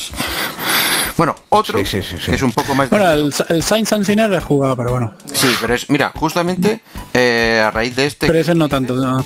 Bueno, 1.16 1.34
otro 1.50 1.78
Sí, 1.78 1.84
sí, 1.86 2.02
sí, 2.02 2.16
sí. 2.18 2.26
que 2.30 2.34
es 2.36 2.42
un 2.42 2.50
poco 2.52 2.74
más... 2.74 2.90
Bueno, 2.90 3.08
el, 3.10 3.32
el 3.48 3.62
Sinners 3.62 4.08
he 4.36 4.40
jugado, 4.40 4.76
pero 4.76 4.90
bueno. 4.92 5.14
Sí, 5.32 5.48
pero 5.60 5.74
es, 5.74 5.88
mira, 5.88 6.10
justamente 6.14 6.80
eh, 7.12 7.62
a 7.64 7.70
raíz 7.70 7.94
de 7.94 8.06
este, 8.06 8.26
Pero 8.26 8.38
ese 8.40 8.54
no 8.54 8.68
tanto. 8.68 8.94
no. 8.96 9.24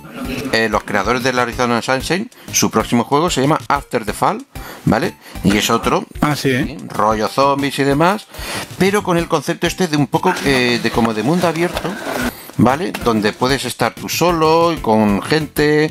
eh, 0.53 0.69
los 0.69 0.85
creadores 0.85 1.23
del 1.23 1.39
Arizona 1.39 1.81
Sunshine, 1.81 2.31
su 2.53 2.71
próximo 2.71 3.05
juego 3.05 3.31
se 3.31 3.41
llama 3.41 3.59
After 3.69 4.05
the 4.05 4.13
Fall, 4.13 4.45
¿vale? 4.85 5.15
Y 5.45 5.57
es 5.57 5.71
otro, 5.71 6.05
Ah, 6.21 6.37
sí, 6.37 6.51
¿eh? 6.51 6.77
¿sí? 6.79 6.87
rollo 6.89 7.29
zombies 7.29 7.79
y 7.79 7.85
demás, 7.85 8.27
pero 8.79 9.03
con 9.03 9.17
el 9.17 9.27
concepto 9.29 9.67
este 9.67 9.89
de 9.89 9.97
un 9.97 10.09
poco 10.09 10.35
eh, 10.45 10.81
de 10.83 10.91
como 10.91 11.15
de 11.15 11.23
mundo 11.23 11.49
abierto, 11.49 11.91
¿vale? 12.59 12.93
Donde 13.05 13.33
puedes 13.33 13.65
estar 13.65 13.95
tú 13.95 14.09
solo 14.09 14.73
y 14.73 14.77
con 14.79 15.23
gente 15.23 15.91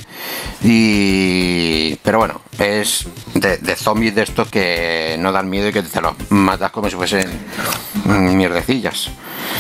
y... 0.63 1.95
Pero 2.03 2.19
bueno, 2.19 2.41
es 2.59 3.05
de, 3.33 3.57
de 3.57 3.75
zombies 3.75 4.15
de 4.15 4.23
estos 4.23 4.47
que 4.49 5.17
no 5.19 5.31
dan 5.31 5.49
miedo 5.49 5.67
y 5.69 5.73
que 5.73 5.81
te 5.83 6.01
los 6.01 6.13
matas 6.29 6.71
como 6.71 6.89
si 6.89 6.95
fuesen 6.95 7.27
mierdecillas. 8.05 9.09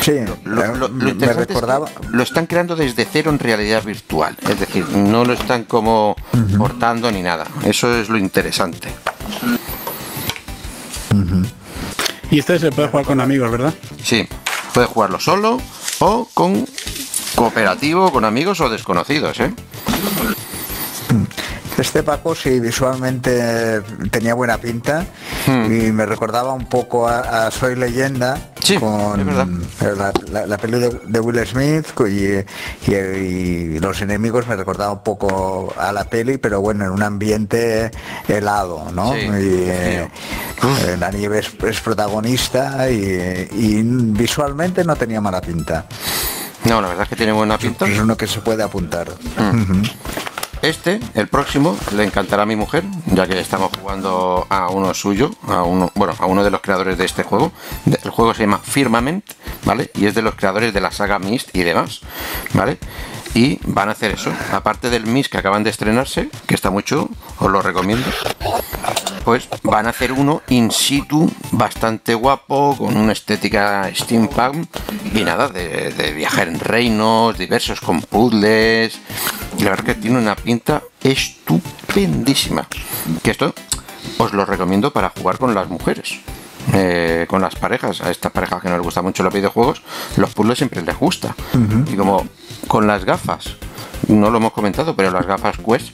Sí, 0.01 0.13
Lo, 0.43 0.63
eh, 0.63 0.67
lo- 0.75 0.87
lo 0.87 0.89
me 0.89 1.09
interesante 1.11 1.41
es 1.43 1.47
que 1.47 1.53
recordaba. 1.55 1.89
lo 2.11 2.23
están 2.23 2.45
creando 2.45 2.75
desde 2.75 3.05
cero 3.11 3.31
en 3.31 3.39
realidad 3.39 3.83
virtual, 3.83 4.35
es 4.47 4.59
decir, 4.59 4.87
no 4.89 5.23
lo 5.25 5.33
están 5.33 5.63
como 5.63 6.15
portando 6.57 7.11
ni 7.11 7.21
nada. 7.21 7.45
Eso 7.63 7.95
es 7.95 8.09
lo 8.09 8.17
interesante. 8.17 8.89
Y 12.29 12.39
este 12.39 12.59
se 12.59 12.71
puede 12.71 12.89
jugar 12.89 13.05
con 13.05 13.21
amigos, 13.21 13.49
¿verdad? 13.49 13.73
Sí, 14.03 14.27
puedes 14.73 14.89
jugarlo 14.89 15.19
solo 15.19 15.61
o 15.99 16.27
con 16.33 16.65
cooperativo, 17.35 18.11
con 18.11 18.25
amigos 18.25 18.61
o 18.61 18.69
desconocidos, 18.69 19.39
¿eh? 19.39 19.53
Este 21.77 22.01
Paco 22.03 22.33
sí 22.35 22.59
visualmente 22.59 23.81
tenía 24.11 24.33
buena 24.33 24.57
pinta 24.57 25.05
y 25.47 25.91
me 25.91 26.05
recordaba 26.05 26.51
un 26.53 26.65
poco 26.65 27.07
a, 27.07 27.45
a 27.47 27.51
Soy 27.51 27.75
Leyenda 27.75 28.35
Hmm. 28.57 28.63
Sí, 28.63 28.75
con 28.79 29.25
la, 29.97 30.11
la- 30.31 30.45
la 30.45 30.57
peli 30.57 30.77
de, 30.79 30.89
de 31.07 31.19
Will 31.21 31.45
Smith 31.47 31.85
y, 32.09 32.91
y- 32.91 32.95
y 33.75 33.79
los 33.79 34.01
enemigos 34.01 34.45
me 34.47 34.57
recordaba 34.57 34.91
un 34.91 35.03
poco 35.03 35.73
a 35.77 35.93
la 35.93 36.03
peli, 36.03 36.37
pero 36.37 36.59
bueno, 36.59 36.83
en 36.83 36.91
un 36.91 37.01
ambiente 37.01 37.91
helado, 38.27 38.87
¿no? 38.93 39.13
Sí, 39.13 39.19
y 39.19 39.29
eh, 39.69 40.07
eh, 40.85 40.97
la 40.99 41.11
nieve 41.11 41.39
es, 41.39 41.51
es 41.65 41.79
protagonista 41.79 42.89
y, 42.89 42.97
y 43.53 43.81
visualmente 43.83 44.83
no 44.83 44.97
tenía 44.97 45.21
mala 45.21 45.39
pinta. 45.39 45.85
No, 46.65 46.81
la 46.81 46.89
verdad 46.89 47.03
es 47.03 47.09
que 47.09 47.15
tiene 47.15 47.31
buena 47.31 47.57
pinta. 47.57 47.87
Es 47.87 47.99
uno 47.99 48.17
que 48.17 48.27
se 48.27 48.41
puede 48.41 48.63
apuntar. 48.63 49.07
Este, 50.67 50.99
el 51.13 51.29
próximo, 51.29 51.77
le 51.95 52.03
encantará 52.03 52.43
a 52.43 52.45
mi 52.45 52.57
mujer, 52.57 52.83
ya 53.05 53.25
que 53.25 53.39
estamos 53.39 53.71
jugando 53.79 54.45
a 54.49 54.67
uno 54.67 54.93
suyo, 54.93 55.31
a 55.47 55.63
uno, 55.63 55.93
bueno, 55.95 56.13
a 56.19 56.25
uno 56.25 56.43
de 56.43 56.51
los 56.51 56.59
creadores 56.59 56.97
de 56.97 57.05
este 57.05 57.23
juego. 57.23 57.53
El 57.85 58.09
juego 58.09 58.33
se 58.33 58.41
llama 58.41 58.59
Firmament, 58.61 59.23
¿vale? 59.63 59.89
Y 59.95 60.07
es 60.07 60.13
de 60.13 60.21
los 60.21 60.35
creadores 60.35 60.73
de 60.73 60.81
la 60.81 60.91
saga 60.91 61.19
Myst 61.19 61.55
y 61.55 61.63
demás, 61.63 62.01
¿vale? 62.53 62.79
Y 63.33 63.61
van 63.63 63.87
a 63.87 63.93
hacer 63.93 64.11
eso. 64.11 64.29
Aparte 64.51 64.89
del 64.89 65.05
Myst 65.05 65.31
que 65.31 65.37
acaban 65.37 65.63
de 65.63 65.69
estrenarse, 65.69 66.27
que 66.45 66.55
está 66.55 66.69
mucho, 66.69 67.09
os 67.39 67.49
lo 67.49 67.61
recomiendo. 67.61 68.05
Pues 69.27 69.49
van 69.61 69.87
a 69.87 69.89
hacer 69.89 70.13
uno 70.13 70.41
in 70.47 70.71
situ 70.71 71.29
bastante 71.51 72.13
guapo, 72.15 72.77
con 72.77 72.95
una 72.95 73.11
estética 73.11 73.91
steampunk 73.93 74.69
y 75.13 75.21
nada, 75.25 75.49
de, 75.49 75.91
de 75.91 76.13
viajar 76.13 76.47
en 76.47 76.61
reinos 76.61 77.37
diversos 77.37 77.81
con 77.81 77.99
puzzles. 78.01 78.97
Y 79.57 79.63
la 79.63 79.71
verdad 79.71 79.83
que 79.83 79.95
tiene 79.95 80.17
una 80.17 80.33
pinta 80.37 80.81
estupendísima. 81.03 82.69
Que 83.21 83.31
esto 83.31 83.53
os 84.17 84.31
lo 84.31 84.45
recomiendo 84.45 84.91
para 84.93 85.09
jugar 85.09 85.37
con 85.37 85.53
las 85.53 85.67
mujeres. 85.67 86.19
eh, 86.73 87.25
con 87.27 87.41
las 87.41 87.55
parejas, 87.55 87.99
a 88.01 88.11
estas 88.11 88.31
parejas 88.31 88.61
que 88.61 88.69
no 88.69 88.75
les 88.75 88.83
gustan 88.83 89.03
mucho 89.03 89.23
los 89.23 89.33
videojuegos, 89.33 89.81
los 90.15 90.33
puzzles 90.33 90.57
siempre 90.57 90.81
les 90.81 90.97
gusta. 90.97 91.35
Y 91.91 91.95
como 91.97 92.25
con 92.67 92.87
las 92.87 93.03
gafas, 93.03 93.55
no 94.07 94.29
lo 94.29 94.37
hemos 94.37 94.53
comentado, 94.53 94.95
pero 94.95 95.11
las 95.11 95.25
gafas 95.25 95.57
Quest 95.57 95.89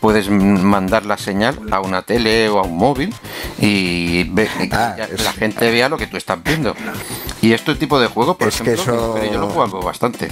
puedes 0.00 0.28
mandar 0.28 1.06
la 1.06 1.16
señal 1.18 1.58
a 1.70 1.80
una 1.80 2.02
tele 2.02 2.48
o 2.48 2.58
a 2.58 2.62
un 2.62 2.76
móvil 2.76 3.14
y, 3.58 4.24
ve- 4.24 4.48
y 4.62 4.68
que 4.68 4.76
Ah, 4.76 4.96
es- 5.10 5.22
la 5.24 5.32
gente 5.32 5.70
vea 5.70 5.88
lo 5.88 5.96
que 5.96 6.06
tú 6.06 6.16
estás 6.16 6.42
viendo. 6.42 6.74
Y 7.42 7.52
este 7.52 7.74
tipo 7.74 7.98
de 7.98 8.06
juego, 8.08 8.36
por 8.36 8.48
Es 8.48 8.60
que 8.60 8.72
ejemplo, 8.74 9.14
mi 9.18 9.20
eso- 9.26 9.32
yo 9.34 9.40
lo 9.40 9.48
jugamos 9.48 9.84
bastante. 9.84 10.28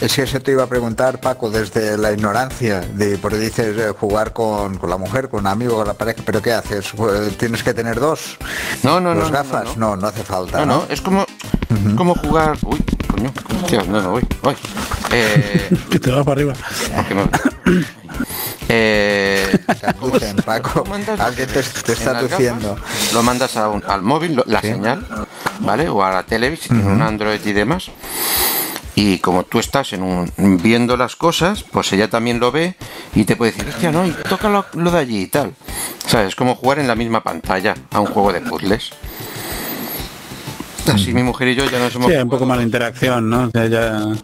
Es 0.00 0.14
que 0.14 0.22
eso 0.22 0.40
te 0.40 0.52
iba 0.52 0.62
a 0.62 0.66
preguntar, 0.66 1.18
Paco, 1.20 1.50
desde 1.50 1.96
la 1.96 2.12
ignorancia, 2.12 2.80
de 2.80 3.16
porque 3.16 3.38
dices 3.38 3.76
eh, 3.78 3.92
jugar 3.98 4.32
con, 4.34 4.76
con 4.76 4.90
la 4.90 4.98
mujer, 4.98 5.30
con 5.30 5.40
un 5.40 5.46
amigo, 5.46 5.76
con 5.76 5.86
la 5.86 5.94
pareja, 5.94 6.20
pero 6.24 6.42
¿qué 6.42 6.52
haces? 6.52 6.92
Eh, 6.92 7.32
¿Tienes 7.38 7.62
que 7.62 7.72
tener 7.72 7.98
dos? 7.98 8.36
No, 8.82 9.00
no, 9.00 9.14
no, 9.14 9.20
¿Dos 9.22 9.30
no, 9.30 9.36
gafas? 9.38 9.76
no, 9.78 9.90
No, 9.90 9.96
no, 9.96 10.06
hace 10.08 10.22
falta. 10.22 10.58
No, 10.58 10.66
no, 10.66 10.84
es 10.90 11.00
como, 11.00 11.22
es 11.22 11.94
como 11.96 12.14
jugar. 12.14 12.58
Uy, 12.62 12.84
coño, 13.08 13.32
hostia, 13.62 13.82
no, 13.88 14.02
no 14.02 14.10
voy. 14.10 14.22
voy. 14.42 14.54
Eh, 15.12 15.70
Que 15.90 15.98
te 15.98 16.10
va 16.10 16.22
para 16.24 16.32
arriba. 16.42 16.52
me- 17.14 17.80
eh, 18.68 19.58
Te 19.80 19.86
aducen, 19.86 20.36
Paco. 20.44 20.80
Lo 20.80 20.84
mandas 20.84 21.18
Alguien 21.20 21.48
te, 21.48 21.62
te 21.62 21.92
está 21.94 22.12
gafas, 22.20 23.12
Lo 23.14 23.22
mandas 23.22 23.56
a 23.56 23.68
un- 23.70 23.82
al 23.88 24.02
móvil, 24.02 24.34
lo- 24.36 24.44
la 24.46 24.60
señal, 24.60 25.06
¿vale? 25.60 25.88
O 25.88 26.02
a 26.04 26.10
la 26.12 26.22
tele, 26.24 26.54
si 26.56 26.68
tiene 26.68 26.84
un 26.84 27.00
Android 27.00 27.40
y 27.46 27.52
demás. 27.54 27.90
Y 28.98 29.18
como 29.18 29.44
tú 29.44 29.58
estás 29.58 29.92
en 29.92 30.02
un, 30.02 30.32
viendo 30.62 30.96
las 30.96 31.16
cosas, 31.16 31.62
pues 31.70 31.92
ella 31.92 32.08
también 32.08 32.40
lo 32.40 32.50
ve 32.50 32.76
y 33.14 33.24
te 33.24 33.36
puede 33.36 33.52
decir, 33.52 33.68
hostia, 33.68 33.92
no, 33.92 34.06
y 34.06 34.10
toca 34.28 34.48
lo, 34.48 34.64
lo 34.72 34.90
de 34.90 34.98
allí 34.98 35.20
y 35.22 35.26
tal. 35.26 35.52
¿Sabes? 36.06 36.28
Es 36.28 36.34
como 36.34 36.54
jugar 36.54 36.78
en 36.78 36.88
la 36.88 36.94
misma 36.94 37.22
pantalla 37.22 37.74
a 37.92 38.00
un 38.00 38.06
juego 38.06 38.32
de 38.32 38.40
puzzles. 38.40 38.90
Así 40.92 41.12
mi 41.12 41.22
mujer 41.22 41.48
y 41.48 41.54
yo 41.56 41.64
ya 41.68 41.78
nos 41.78 41.94
hemos... 41.94 42.10
Sí, 42.10 42.16
un 42.16 42.30
poco 42.30 42.46
de 42.46 42.62
interacción, 42.62 43.28
¿no? 43.28 43.44
O 43.44 43.50
sea, 43.50 43.66
ya- 43.66 44.14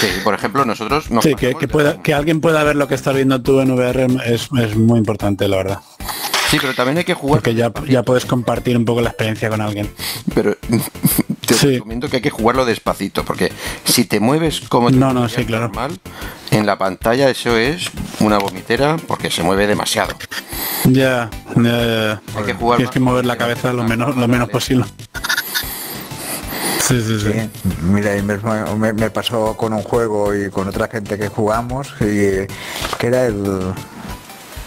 Sí, 0.00 0.08
por 0.24 0.34
ejemplo, 0.34 0.64
nosotros... 0.66 1.10
nos 1.10 1.24
Sí, 1.24 1.34
que, 1.34 1.54
que 1.54 1.66
pueda, 1.68 2.02
que 2.02 2.12
alguien 2.12 2.40
pueda 2.42 2.62
ver 2.64 2.76
lo 2.76 2.86
que 2.88 2.94
estás 2.96 3.14
viendo 3.14 3.40
tú 3.40 3.60
en 3.60 3.70
VR 3.70 4.06
es, 4.26 4.48
es 4.60 4.76
muy 4.76 4.98
importante, 4.98 5.48
la 5.48 5.56
verdad. 5.56 5.80
Sí, 6.50 6.58
pero 6.60 6.74
también 6.74 6.98
hay 6.98 7.04
que 7.04 7.14
jugar... 7.14 7.38
Porque 7.40 7.54
ya, 7.54 7.72
ya 7.88 8.02
puedes 8.02 8.26
compartir 8.26 8.76
un 8.76 8.84
poco 8.84 9.00
la 9.00 9.08
experiencia 9.10 9.48
con 9.48 9.60
alguien. 9.62 9.90
Pero 10.34 10.54
te 11.46 11.54
Sí. 11.54 11.74
recomiendo 11.74 12.08
que 12.08 12.16
hay 12.16 12.22
que 12.22 12.30
jugarlo 12.30 12.64
despacito, 12.64 13.24
porque 13.24 13.52
si 13.84 14.04
te 14.04 14.20
mueves 14.20 14.60
como 14.68 14.90
No, 14.90 15.12
no, 15.12 15.28
sí, 15.28 15.44
claro. 15.44 15.68
normal, 15.68 15.98
en 16.50 16.66
la 16.66 16.76
pantalla 16.78 17.30
eso 17.30 17.56
es 17.56 17.90
una 18.20 18.38
vomitera 18.38 18.96
porque 19.06 19.30
se 19.30 19.42
mueve 19.42 19.66
demasiado. 19.66 20.14
Ya, 20.84 21.30
ya, 21.56 21.62
ya. 21.62 22.22
Hay 22.36 22.44
que 22.44 22.54
jugar 22.54 22.76
Tienes 22.78 22.92
que 22.92 23.00
mover 23.00 23.24
la 23.26 23.36
cabeza 23.36 23.72
lo 23.72 23.84
menos, 23.84 24.16
lo 24.16 24.28
menos 24.28 24.48
posible. 24.50 24.84
Sí, 26.80 27.00
sí, 27.02 27.18
sí. 27.20 27.32
Sí, 27.32 27.70
mira, 27.82 28.10
me, 28.76 28.92
me 28.92 29.10
pasó 29.10 29.56
con 29.56 29.72
un 29.72 29.82
juego 29.82 30.34
y 30.36 30.50
con 30.50 30.68
otra 30.68 30.86
gente 30.88 31.18
que 31.18 31.28
jugamos, 31.28 31.88
y 32.00 32.46
que 32.98 33.06
era 33.06 33.26
el... 33.26 33.72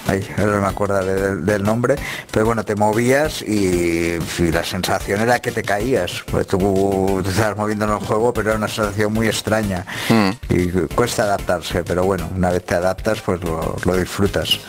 Ay, 0.09 0.27
no 0.37 0.61
me 0.61 0.67
acuerdo 0.67 1.03
del, 1.05 1.45
del 1.45 1.63
nombre, 1.63 1.95
pero 2.31 2.45
bueno, 2.45 2.65
te 2.65 2.75
movías 2.75 3.43
y, 3.43 4.17
y 4.39 4.51
la 4.51 4.63
sensación 4.63 5.21
era 5.21 5.39
que 5.39 5.51
te 5.51 5.61
caías. 5.61 6.23
Pues 6.31 6.47
tú 6.47 7.21
te 7.23 7.29
estabas 7.29 7.57
moviendo 7.57 7.85
en 7.85 7.91
el 7.91 7.99
juego, 7.99 8.33
pero 8.33 8.49
era 8.49 8.57
una 8.57 8.67
sensación 8.67 9.13
muy 9.13 9.27
extraña. 9.27 9.85
Mm. 10.09 10.29
Y 10.49 10.67
cuesta 10.95 11.23
adaptarse, 11.23 11.83
pero 11.83 12.03
bueno, 12.03 12.29
una 12.35 12.49
vez 12.49 12.65
te 12.65 12.75
adaptas, 12.75 13.21
pues 13.21 13.43
lo, 13.43 13.75
lo 13.85 13.95
disfrutas. 13.95 14.59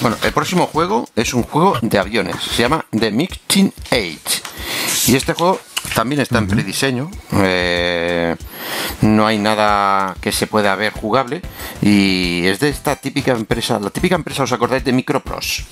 Bueno, 0.00 0.16
el 0.24 0.32
próximo 0.32 0.66
juego 0.66 1.06
es 1.14 1.32
un 1.32 1.44
juego 1.44 1.78
de 1.80 1.98
aviones, 1.98 2.36
se 2.42 2.62
llama 2.62 2.84
The 2.90 3.10
Mixing 3.12 3.72
Age. 3.90 4.42
Y 5.06 5.16
este 5.16 5.34
juego 5.34 5.60
también 5.94 6.20
está 6.20 6.38
en 6.38 6.46
prediseño, 6.46 7.10
eh, 7.32 8.36
no 9.00 9.26
hay 9.26 9.38
nada 9.38 10.14
que 10.20 10.30
se 10.32 10.46
pueda 10.46 10.74
ver 10.76 10.92
jugable 10.92 11.42
y 11.82 12.46
es 12.46 12.60
de 12.60 12.68
esta 12.68 12.96
típica 12.96 13.32
empresa, 13.32 13.78
la 13.80 13.90
típica 13.90 14.14
empresa, 14.14 14.44
¿os 14.44 14.52
acordáis 14.52 14.84
de 14.84 14.92
Micropros? 14.92 15.64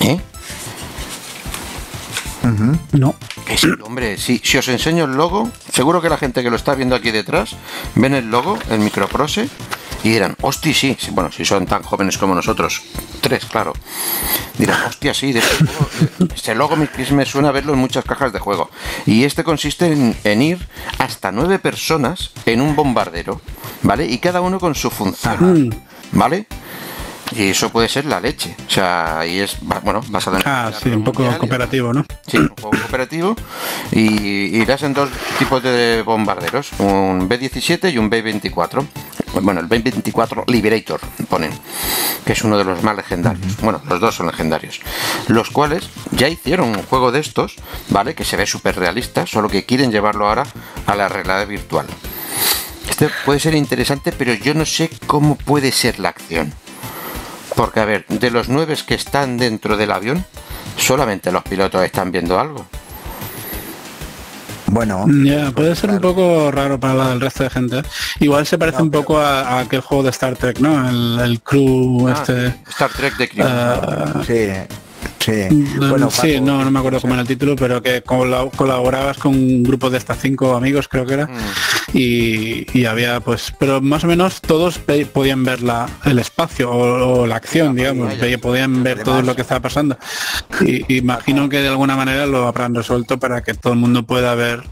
¿Eh? 0.00 0.18
No. 2.92 3.14
Que 3.46 3.56
sí, 3.56 3.68
hombre, 3.82 4.18
sí, 4.18 4.40
si 4.42 4.58
os 4.58 4.68
enseño 4.68 5.04
el 5.04 5.12
logo, 5.12 5.50
seguro 5.72 6.00
que 6.00 6.08
la 6.08 6.16
gente 6.16 6.42
que 6.42 6.50
lo 6.50 6.56
está 6.56 6.74
viendo 6.74 6.94
aquí 6.94 7.10
detrás 7.10 7.56
ven 7.94 8.14
el 8.14 8.30
logo, 8.30 8.58
el 8.70 8.80
Microprose, 8.80 9.48
y 10.06 10.10
dirán, 10.10 10.36
hostia, 10.40 10.72
sí, 10.72 10.96
bueno, 11.10 11.32
si 11.32 11.44
son 11.44 11.66
tan 11.66 11.82
jóvenes 11.82 12.16
como 12.16 12.32
nosotros, 12.32 12.80
tres, 13.20 13.44
claro, 13.44 13.72
dirán, 14.56 14.80
hostia, 14.86 15.12
sí, 15.12 15.32
de 15.32 15.40
este, 15.40 15.64
eh, 15.64 16.28
este 16.32 16.54
logo 16.54 16.76
me, 16.76 16.88
me 17.10 17.26
suena 17.26 17.50
verlo 17.50 17.72
en 17.72 17.80
muchas 17.80 18.04
cajas 18.04 18.32
de 18.32 18.38
juego. 18.38 18.70
Y 19.04 19.24
este 19.24 19.42
consiste 19.42 19.90
en, 19.90 20.16
en 20.22 20.42
ir 20.42 20.68
hasta 20.98 21.32
nueve 21.32 21.58
personas 21.58 22.30
en 22.44 22.60
un 22.60 22.76
bombardero, 22.76 23.40
¿vale? 23.82 24.06
Y 24.06 24.18
cada 24.18 24.40
uno 24.42 24.60
con 24.60 24.76
su 24.76 24.90
función. 24.90 25.74
¿vale? 26.12 26.46
Y 27.32 27.50
eso 27.50 27.70
puede 27.70 27.88
ser 27.88 28.04
la 28.04 28.20
leche. 28.20 28.54
O 28.66 28.70
sea, 28.70 29.24
y 29.26 29.40
es, 29.40 29.56
bueno, 29.60 30.00
basado 30.08 30.36
en... 30.36 30.42
Ah, 30.46 30.72
sí, 30.80 30.90
un 30.90 31.04
poco 31.04 31.24
cooperativo, 31.38 31.92
¿no? 31.92 32.04
Sí, 32.26 32.38
un 32.38 32.48
poco 32.48 32.76
cooperativo. 32.78 33.36
Y 33.92 34.56
irás 34.56 34.82
en 34.84 34.94
dos 34.94 35.10
tipos 35.38 35.62
de 35.62 36.02
bombarderos, 36.04 36.70
un 36.78 37.28
B-17 37.28 37.92
y 37.92 37.98
un 37.98 38.08
B-24. 38.08 38.86
Bueno, 39.42 39.60
el 39.60 39.66
B-24 39.66 40.44
Liberator, 40.46 41.00
ponen, 41.28 41.50
que 42.24 42.32
es 42.32 42.42
uno 42.42 42.56
de 42.56 42.64
los 42.64 42.82
más 42.82 42.96
legendarios. 42.96 43.56
Bueno, 43.60 43.82
los 43.88 44.00
dos 44.00 44.14
son 44.14 44.28
legendarios. 44.28 44.80
Los 45.26 45.50
cuales 45.50 45.90
ya 46.12 46.28
hicieron 46.28 46.68
un 46.68 46.82
juego 46.84 47.12
de 47.12 47.20
estos, 47.20 47.56
¿vale? 47.90 48.14
Que 48.14 48.24
se 48.24 48.36
ve 48.36 48.46
súper 48.46 48.78
realista, 48.78 49.26
solo 49.26 49.48
que 49.48 49.66
quieren 49.66 49.90
llevarlo 49.90 50.28
ahora 50.28 50.46
a 50.86 50.94
la 50.94 51.08
realidad 51.08 51.46
virtual. 51.46 51.86
Este 52.88 53.10
puede 53.26 53.40
ser 53.40 53.54
interesante, 53.54 54.12
pero 54.12 54.32
yo 54.32 54.54
no 54.54 54.64
sé 54.64 54.90
cómo 55.06 55.36
puede 55.36 55.72
ser 55.72 55.98
la 55.98 56.10
acción. 56.10 56.54
Porque, 57.56 57.80
a 57.80 57.84
ver, 57.84 58.06
de 58.06 58.30
los 58.30 58.48
nueve 58.48 58.76
que 58.86 58.94
están 58.94 59.38
dentro 59.38 59.76
del 59.76 59.90
avión, 59.90 60.24
solamente 60.76 61.32
los 61.32 61.42
pilotos 61.42 61.82
están 61.82 62.12
viendo 62.12 62.38
algo. 62.38 62.66
Bueno. 64.66 65.06
Puede 65.54 65.74
ser 65.74 65.90
un 65.90 66.00
poco 66.00 66.50
raro 66.50 66.78
para 66.78 67.12
el 67.12 67.20
resto 67.20 67.44
de 67.44 67.50
gente. 67.50 67.82
Igual 68.20 68.46
se 68.46 68.58
parece 68.58 68.82
un 68.82 68.90
poco 68.90 69.18
a, 69.18 69.60
aquel 69.60 69.80
juego 69.80 70.04
de 70.04 70.10
Star 70.10 70.36
Trek, 70.36 70.58
¿no? 70.58 71.22
El, 71.24 71.40
crew 71.40 72.08
ah, 72.08 72.12
este. 72.12 72.54
Star 72.68 72.90
Trek 72.90 73.16
de 73.16 73.28
crew. 73.28 73.46
Ah, 73.48 74.22
sí. 74.26 74.50
Sí, 75.18 75.48
bueno, 75.78 76.10
sí 76.10 76.40
no, 76.40 76.64
no 76.64 76.70
me 76.70 76.78
acuerdo 76.78 77.00
cómo 77.00 77.14
era 77.14 77.22
el 77.22 77.28
título, 77.28 77.56
pero 77.56 77.82
que 77.82 78.02
colaborabas 78.02 79.18
con 79.18 79.32
un 79.34 79.62
grupo 79.62 79.90
de 79.90 79.98
estas 79.98 80.18
cinco 80.20 80.54
amigos, 80.54 80.88
creo 80.88 81.04
que 81.04 81.14
era, 81.14 81.26
mm. 81.26 81.94
y, 81.94 82.84
había 82.84 83.20
pues, 83.20 83.52
pero 83.58 83.80
más 83.80 84.04
o 84.04 84.06
menos 84.06 84.40
todos 84.40 84.78
podían 85.12 85.44
ver 85.44 85.62
la, 85.62 85.88
el 86.04 86.18
espacio 86.18 86.70
o, 86.70 87.26
la 87.26 87.36
acción, 87.36 87.74
digamos, 87.74 88.14
podían 88.40 88.82
ver 88.82 89.02
todo 89.02 89.22
lo 89.22 89.34
que 89.34 89.42
estaba 89.42 89.60
pasando. 89.60 89.98
Y 90.60 90.98
imagino 90.98 91.48
que 91.48 91.60
de 91.60 91.68
alguna 91.68 91.96
manera 91.96 92.26
lo 92.26 92.46
habrán 92.46 92.74
resuelto 92.74 93.18
para 93.18 93.42
que 93.42 93.54
todo 93.54 93.72
el 93.72 93.78
mundo 93.78 94.04
pueda 94.04 94.34
ver 94.34 94.62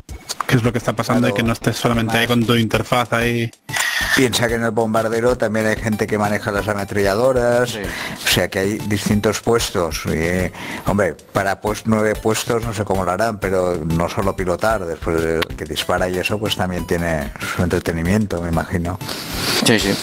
qué 0.47 0.57
es 0.57 0.63
lo 0.63 0.73
que 0.73 0.79
está 0.79 0.95
pasando 0.95 1.29
y 1.29 1.33
que 1.33 1.43
no 1.43 1.53
estés 1.53 1.77
solamente 1.77 2.17
ahí 2.17 2.27
con 2.27 2.45
tu 2.45 2.55
interfaz 2.55 3.13
ahí. 3.13 3.51
Piensa 4.17 4.49
que 4.49 4.55
en 4.55 4.65
el 4.65 4.71
bombardero 4.71 5.37
también 5.37 5.67
hay 5.67 5.77
gente 5.77 6.07
que 6.07 6.19
maneja 6.19 6.51
las 6.53 6.69
ametralladoras, 6.69 7.77
o 8.25 8.29
sea 8.29 8.49
que 8.49 8.59
hay 8.59 8.79
distintos 8.87 9.41
puestos. 9.41 10.03
Y, 10.07 10.51
hombre, 10.89 11.15
para 11.33 11.61
pues 11.61 11.83
nueve 11.87 12.15
puestos 12.15 12.65
no 12.65 12.73
sé 12.73 12.85
cómo 12.85 13.05
lo 13.05 13.11
harán, 13.11 13.39
pero 13.39 13.77
no 13.85 14.09
solo 14.09 14.37
pilotar, 14.37 14.85
después 14.85 15.23
de 15.23 15.41
que 15.57 15.65
dispara 15.65 16.09
y 16.09 16.19
eso, 16.19 16.39
pues 16.39 16.57
también 16.57 16.87
tiene 16.87 17.33
su 17.57 17.63
entretenimiento, 17.63 18.41
me 18.41 18.49
imagino. 18.49 18.99
Sí, 19.65 19.79
sí. 19.79 19.95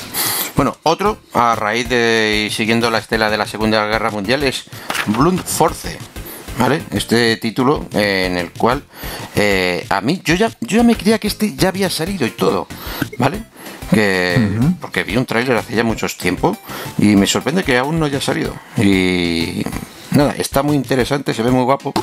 Bueno, 0.55 0.77
otro, 0.83 1.17
a 1.33 1.55
raíz 1.55 1.87
de 1.89 2.45
y 2.47 2.49
siguiendo 2.51 2.89
la 2.89 2.99
estela 2.99 3.29
de 3.29 3.37
la 3.37 3.45
Segunda 3.45 3.85
Guerra 3.87 4.11
Mundial, 4.11 4.43
es 4.43 4.65
Blunt 5.07 5.43
Force. 5.43 5.97
¿Vale? 6.59 6.83
Este 6.91 7.37
título 7.37 7.87
eh, 7.93 8.27
en 8.29 8.37
el 8.37 8.51
cual 8.51 8.83
eh, 9.35 9.85
a 9.89 10.01
mí 10.01 10.21
yo 10.23 10.35
ya 10.35 10.49
yo 10.59 10.77
ya 10.77 10.83
me 10.83 10.95
creía 10.95 11.17
que 11.17 11.27
este 11.27 11.55
ya 11.55 11.69
había 11.69 11.89
salido 11.89 12.27
y 12.27 12.31
todo, 12.31 12.67
¿vale? 13.17 13.45
Que 13.91 14.37
porque 14.79 15.03
vi 15.03 15.17
un 15.17 15.25
tráiler 15.25 15.57
hace 15.57 15.75
ya 15.75 15.83
muchos 15.83 16.17
tiempo 16.17 16.57
y 16.97 17.15
me 17.15 17.27
sorprende 17.27 17.63
que 17.63 17.77
aún 17.77 17.99
no 17.99 18.05
haya 18.05 18.21
salido. 18.21 18.55
Y 18.77 19.63
nada 20.11 20.33
está 20.37 20.63
muy 20.63 20.75
interesante 20.75 21.33
se 21.33 21.43
ve 21.43 21.51
muy 21.51 21.63
guapo 21.63 21.93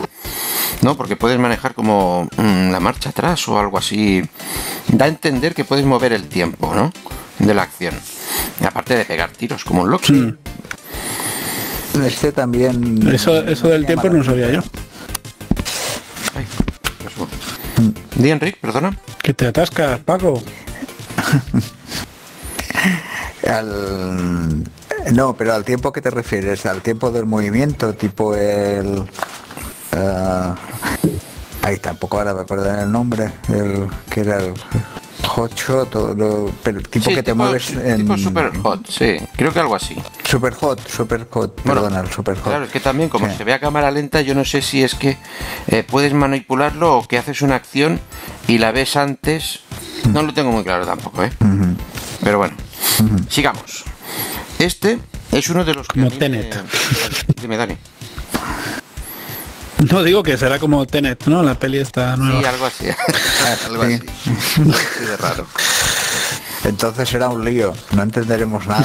no 0.82 0.96
porque 0.96 1.16
puedes 1.16 1.38
manejar 1.38 1.74
como 1.74 2.28
mm, 2.36 2.70
la 2.70 2.80
marcha 2.80 3.10
atrás 3.10 3.48
o 3.48 3.58
algo 3.58 3.78
así. 3.78 4.22
Da 4.88 5.06
a 5.06 5.08
entender 5.08 5.54
que 5.54 5.64
puedes 5.64 5.84
mover 5.84 6.12
el 6.12 6.28
tiempo 6.28 6.74
no 6.74 6.92
de 7.38 7.54
la 7.54 7.62
acción. 7.62 7.94
Aparte 8.64 8.96
de 8.96 9.04
pegar 9.04 9.30
tiros 9.30 9.64
como 9.64 9.82
un 9.82 9.90
loco. 9.90 10.06
Este 12.04 12.32
también 12.32 13.08
eso 13.08 13.44
eso 13.44 13.68
del 13.68 13.86
tiempo 13.86 14.08
no 14.08 14.22
sabía 14.22 14.50
yo. 14.50 14.60
Ay, 16.34 16.46
Di 18.16 18.30
Enric, 18.30 18.58
perdona. 18.58 18.96
Que 19.22 19.34
te 19.34 19.46
atascas, 19.46 20.00
Paco. 20.00 20.42
no, 25.12 25.34
pero 25.34 25.54
al 25.54 25.64
tiempo 25.64 25.92
que 25.92 26.02
te 26.02 26.10
refieres, 26.10 26.66
al 26.66 26.82
tiempo 26.82 27.10
del 27.10 27.26
movimiento, 27.26 27.94
tipo 27.94 28.34
el... 28.34 29.04
Uh, 29.90 30.54
ahí 31.62 31.78
tampoco 31.78 32.18
ahora 32.18 32.34
me 32.34 32.42
acuerdo 32.42 32.72
el 32.78 32.92
nombre, 32.92 33.32
el 33.48 33.88
que 34.10 34.20
era 34.20 34.38
el 34.38 34.52
hot 35.26 35.54
shot, 35.54 35.96
o 35.96 36.52
pero 36.62 36.80
tipo 36.82 37.10
que 37.10 37.22
te 37.22 37.34
mueves 37.34 37.70
en... 37.70 37.98
Tipo 37.98 38.18
super 38.18 38.56
hot, 38.58 38.86
sí, 38.88 39.16
creo 39.36 39.52
que 39.52 39.60
algo 39.60 39.74
así. 39.74 39.96
Super 40.24 40.54
hot, 40.54 40.86
super 40.86 41.26
hot, 41.30 41.60
perdona, 41.62 42.00
el 42.00 42.10
super 42.10 42.36
hot. 42.36 42.44
Claro, 42.44 42.64
es 42.64 42.70
que 42.70 42.80
también 42.80 43.08
como 43.08 43.34
se 43.34 43.44
ve 43.44 43.54
a 43.54 43.60
cámara 43.60 43.90
lenta, 43.90 44.20
yo 44.20 44.34
no 44.34 44.44
sé 44.44 44.60
si 44.62 44.82
es 44.82 44.94
que 44.94 45.16
eh, 45.68 45.84
puedes 45.88 46.12
manipularlo 46.12 46.98
o 46.98 47.08
que 47.08 47.18
haces 47.18 47.42
una 47.42 47.56
acción 47.56 47.98
y 48.46 48.58
la 48.58 48.72
ves 48.72 48.96
antes, 48.96 49.60
no 50.12 50.22
lo 50.22 50.34
tengo 50.34 50.52
muy 50.52 50.64
claro 50.64 50.84
tampoco, 50.86 51.24
¿eh? 51.24 51.30
Pero 52.22 52.38
bueno, 52.38 52.54
sigamos. 53.28 53.84
Este 54.58 54.98
es 55.32 55.48
uno 55.48 55.64
de 55.64 55.74
los 55.74 55.86
que... 55.88 56.00
Como 56.00 56.10
Tenet. 56.10 56.56
Dime, 57.40 57.56
Dani. 57.56 57.76
No 59.90 60.02
digo 60.02 60.22
que 60.22 60.36
será 60.36 60.58
como 60.58 60.86
Tenet, 60.86 61.26
¿no? 61.26 61.42
La 61.42 61.54
peli 61.54 61.78
está 61.78 62.16
nueva. 62.16 62.40
Sí, 62.40 62.46
algo 62.46 62.66
así. 62.66 62.86
algo 63.66 63.82
así. 63.82 63.94
así 63.94 65.04
de 65.04 65.16
raro. 65.16 65.46
Entonces 66.64 67.08
será 67.08 67.28
un 67.28 67.44
lío, 67.44 67.72
no 67.92 68.02
entenderemos 68.02 68.66
nada. 68.66 68.84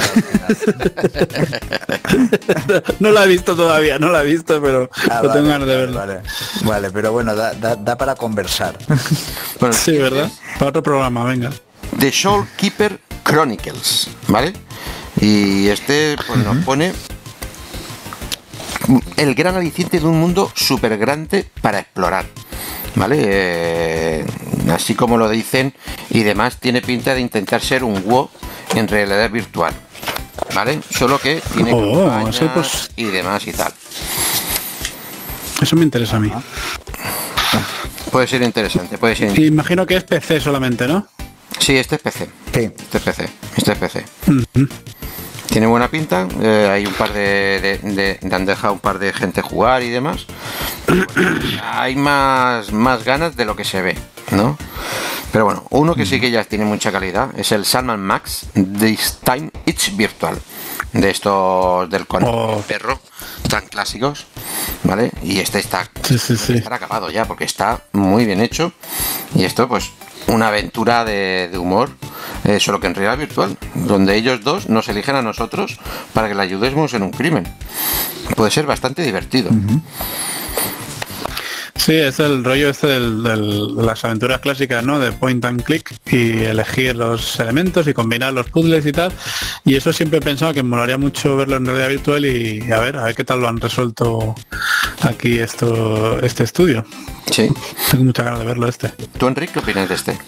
no 3.00 3.10
la 3.10 3.24
he 3.24 3.28
visto 3.28 3.56
todavía, 3.56 3.98
no 3.98 4.10
la 4.10 4.22
he 4.22 4.26
visto, 4.26 4.62
pero 4.62 4.88
ah, 5.10 5.20
no 5.22 5.32
tengo 5.32 5.48
ganas 5.48 5.66
de 5.66 5.76
verlo. 5.76 5.98
Vale, 5.98 6.22
vale 6.62 6.90
pero 6.92 7.12
bueno, 7.12 7.34
da, 7.34 7.52
da, 7.54 7.96
para 7.96 8.14
conversar. 8.14 8.78
Bueno, 9.60 9.74
sí, 9.74 9.96
¿verdad? 9.96 10.30
Para 10.58 10.70
otro 10.70 10.82
programa, 10.82 11.24
venga. 11.24 11.50
The 11.98 12.12
Soul 12.12 12.46
Keeper 12.56 12.98
Chronicles, 13.24 14.08
¿vale? 14.28 14.52
Y 15.20 15.68
este 15.68 16.16
pues, 16.26 16.38
nos 16.40 16.64
pone 16.64 16.92
el 19.16 19.34
gran 19.34 19.56
aliciente 19.56 19.98
de 19.98 20.06
un 20.06 20.20
mundo 20.20 20.50
súper 20.54 20.96
grande 20.98 21.46
para 21.60 21.80
explorar. 21.80 22.26
¿Vale? 22.96 23.16
Eh, 23.20 24.24
así 24.72 24.94
como 24.94 25.16
lo 25.16 25.28
dicen 25.28 25.74
y 26.10 26.22
demás, 26.22 26.58
tiene 26.60 26.80
pinta 26.80 27.14
de 27.14 27.20
intentar 27.20 27.60
ser 27.60 27.82
un 27.82 28.02
WoW 28.04 28.30
en 28.74 28.86
realidad 28.86 29.30
virtual. 29.30 29.74
¿Vale? 30.54 30.80
Solo 30.90 31.18
que 31.18 31.42
tiene 31.54 31.72
oh, 31.74 32.30
pues... 32.54 32.90
y 32.96 33.04
demás 33.04 33.46
y 33.48 33.52
tal. 33.52 33.72
Eso 35.60 35.76
me 35.76 35.82
interesa 35.82 36.16
a 36.16 36.20
mí. 36.20 36.30
Puede 38.12 38.28
ser 38.28 38.42
interesante, 38.42 38.96
puede 38.98 39.16
ser. 39.16 39.36
Imagino 39.40 39.86
que 39.86 39.96
es 39.96 40.04
PC 40.04 40.40
solamente, 40.40 40.86
¿no? 40.86 41.08
Sí, 41.58 41.76
este 41.76 41.96
es 41.96 42.02
PC. 42.02 42.28
Sí. 42.52 42.60
Este 42.76 42.98
es 42.98 43.04
PC. 43.04 43.28
Este 43.56 43.72
es 43.72 43.78
PC. 43.78 44.04
Tiene 45.48 45.66
buena 45.66 45.88
pinta. 45.88 46.26
Eh, 46.40 46.68
hay 46.70 46.86
un 46.86 46.94
par 46.94 47.12
de, 47.12 47.78
de, 47.82 48.34
Han 48.34 48.44
dejado 48.46 48.72
un 48.72 48.80
par 48.80 48.98
de 48.98 49.12
gente 49.12 49.40
jugar 49.42 49.82
y 49.82 49.90
demás. 49.90 50.26
hay 51.62 51.96
más, 51.96 52.72
más 52.72 53.04
ganas 53.04 53.36
de 53.36 53.44
lo 53.44 53.56
que 53.56 53.64
se 53.64 53.82
ve, 53.82 53.96
¿no? 54.32 54.58
Pero 55.32 55.46
bueno, 55.46 55.64
uno 55.70 55.94
que 55.94 56.06
sí 56.06 56.20
que 56.20 56.30
ya 56.30 56.44
tiene 56.44 56.64
mucha 56.64 56.92
calidad 56.92 57.36
es 57.36 57.50
el 57.50 57.64
Salman 57.64 58.00
Max 58.00 58.46
This 58.54 59.18
Time 59.24 59.50
It's 59.66 59.96
Virtual. 59.96 60.38
De 60.92 61.10
estos 61.10 61.90
del 61.90 62.06
con 62.06 62.22
oh. 62.24 62.62
perro 62.68 63.00
tan 63.48 63.66
clásicos, 63.66 64.26
¿vale? 64.84 65.10
Y 65.22 65.40
este 65.40 65.58
está, 65.58 65.88
está 66.08 66.74
acabado 66.74 67.10
ya 67.10 67.24
porque 67.24 67.44
está 67.44 67.82
muy 67.92 68.24
bien 68.24 68.40
hecho. 68.40 68.72
Y 69.34 69.44
esto, 69.44 69.68
pues, 69.68 69.90
una 70.28 70.48
aventura 70.48 71.04
de, 71.04 71.50
humor, 71.58 71.90
eh, 72.44 72.60
solo 72.60 72.80
que 72.80 72.86
en 72.86 72.94
realidad 72.94 73.18
virtual, 73.18 73.56
donde 73.74 74.16
ellos 74.16 74.42
dos 74.42 74.68
nos 74.68 74.88
eligen 74.88 75.16
a 75.16 75.22
nosotros 75.22 75.78
para 76.12 76.28
que 76.28 76.34
le 76.34 76.42
ayudemos 76.42 76.94
en 76.94 77.02
un 77.02 77.10
crimen. 77.10 77.44
Puede 78.36 78.50
ser 78.50 78.66
bastante 78.66 79.02
divertido. 79.02 79.50
Sí, 81.76 81.96
es 81.96 82.20
el 82.20 82.44
rollo 82.44 82.70
este 82.70 82.86
de 82.86 83.00
las 83.00 84.04
aventuras 84.04 84.40
clásicas, 84.40 84.84
¿no? 84.84 84.98
De 85.00 85.12
point 85.12 85.44
and 85.44 85.62
click 85.62 85.94
y 86.06 86.44
elegir 86.44 86.96
los 86.96 87.38
elementos 87.40 87.86
y 87.86 87.92
combinar 87.92 88.32
los 88.32 88.48
puzzles 88.48 88.86
y 88.86 88.92
tal. 88.92 89.12
Y 89.64 89.74
eso 89.74 89.92
siempre 89.92 90.18
he 90.18 90.22
pensado 90.22 90.54
que 90.54 90.62
me 90.62 90.70
molaría 90.70 90.96
mucho 90.96 91.36
verlo 91.36 91.56
en 91.56 91.66
realidad 91.66 91.88
virtual 91.88 92.24
y 92.24 92.72
a 92.72 92.78
ver, 92.78 92.96
a 92.96 93.04
ver 93.04 93.14
qué 93.14 93.24
tal 93.24 93.40
lo 93.40 93.48
han 93.48 93.60
resuelto 93.60 94.34
aquí 95.02 95.38
esto, 95.38 96.20
este 96.20 96.44
estudio. 96.44 96.86
Sí. 97.30 97.50
Tengo 97.90 98.04
mucha 98.04 98.22
ganas 98.22 98.40
de 98.40 98.46
verlo 98.46 98.68
este. 98.68 98.88
¿Tú, 99.18 99.26
Enrique, 99.26 99.52
qué 99.54 99.58
opinas 99.58 99.88
de 99.88 99.94
este? 99.96 100.18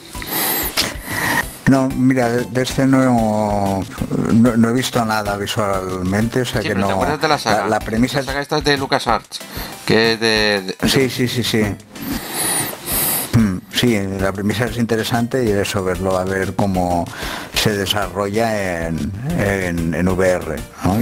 No, 1.68 1.88
mira, 1.88 2.28
de 2.28 2.62
este 2.62 2.86
no, 2.86 3.82
no, 4.32 4.68
he 4.68 4.72
visto 4.72 5.04
nada 5.04 5.36
visualmente, 5.36 6.42
o 6.42 6.44
sea 6.44 6.60
que 6.60 6.76
no. 6.76 6.88
de 7.18 7.28
la 7.28 7.38
saga? 7.38 7.66
La, 7.66 7.80
premisa. 7.80 8.20
La 8.20 8.24
saga 8.24 8.40
esta 8.40 8.58
es 8.58 8.64
de 8.64 8.76
LucasArts, 8.76 9.40
que 9.86 10.12
es 10.12 10.20
de, 10.20 10.76
Sí, 10.86 11.08
sí, 11.08 11.28
sí, 11.28 11.44
sí. 11.44 11.62
Mm, 13.38 13.58
sí, 13.72 13.98
la 14.18 14.32
premisa 14.32 14.66
es 14.66 14.76
interesante 14.76 15.44
y 15.44 15.50
eso 15.50 15.84
verlo 15.84 16.18
a 16.18 16.24
ver 16.24 16.54
cómo 16.54 17.04
se 17.54 17.76
desarrolla 17.76 18.88
en, 18.88 19.12
en, 19.94 20.08
VR. 20.08 20.56
Ah, 20.82 20.96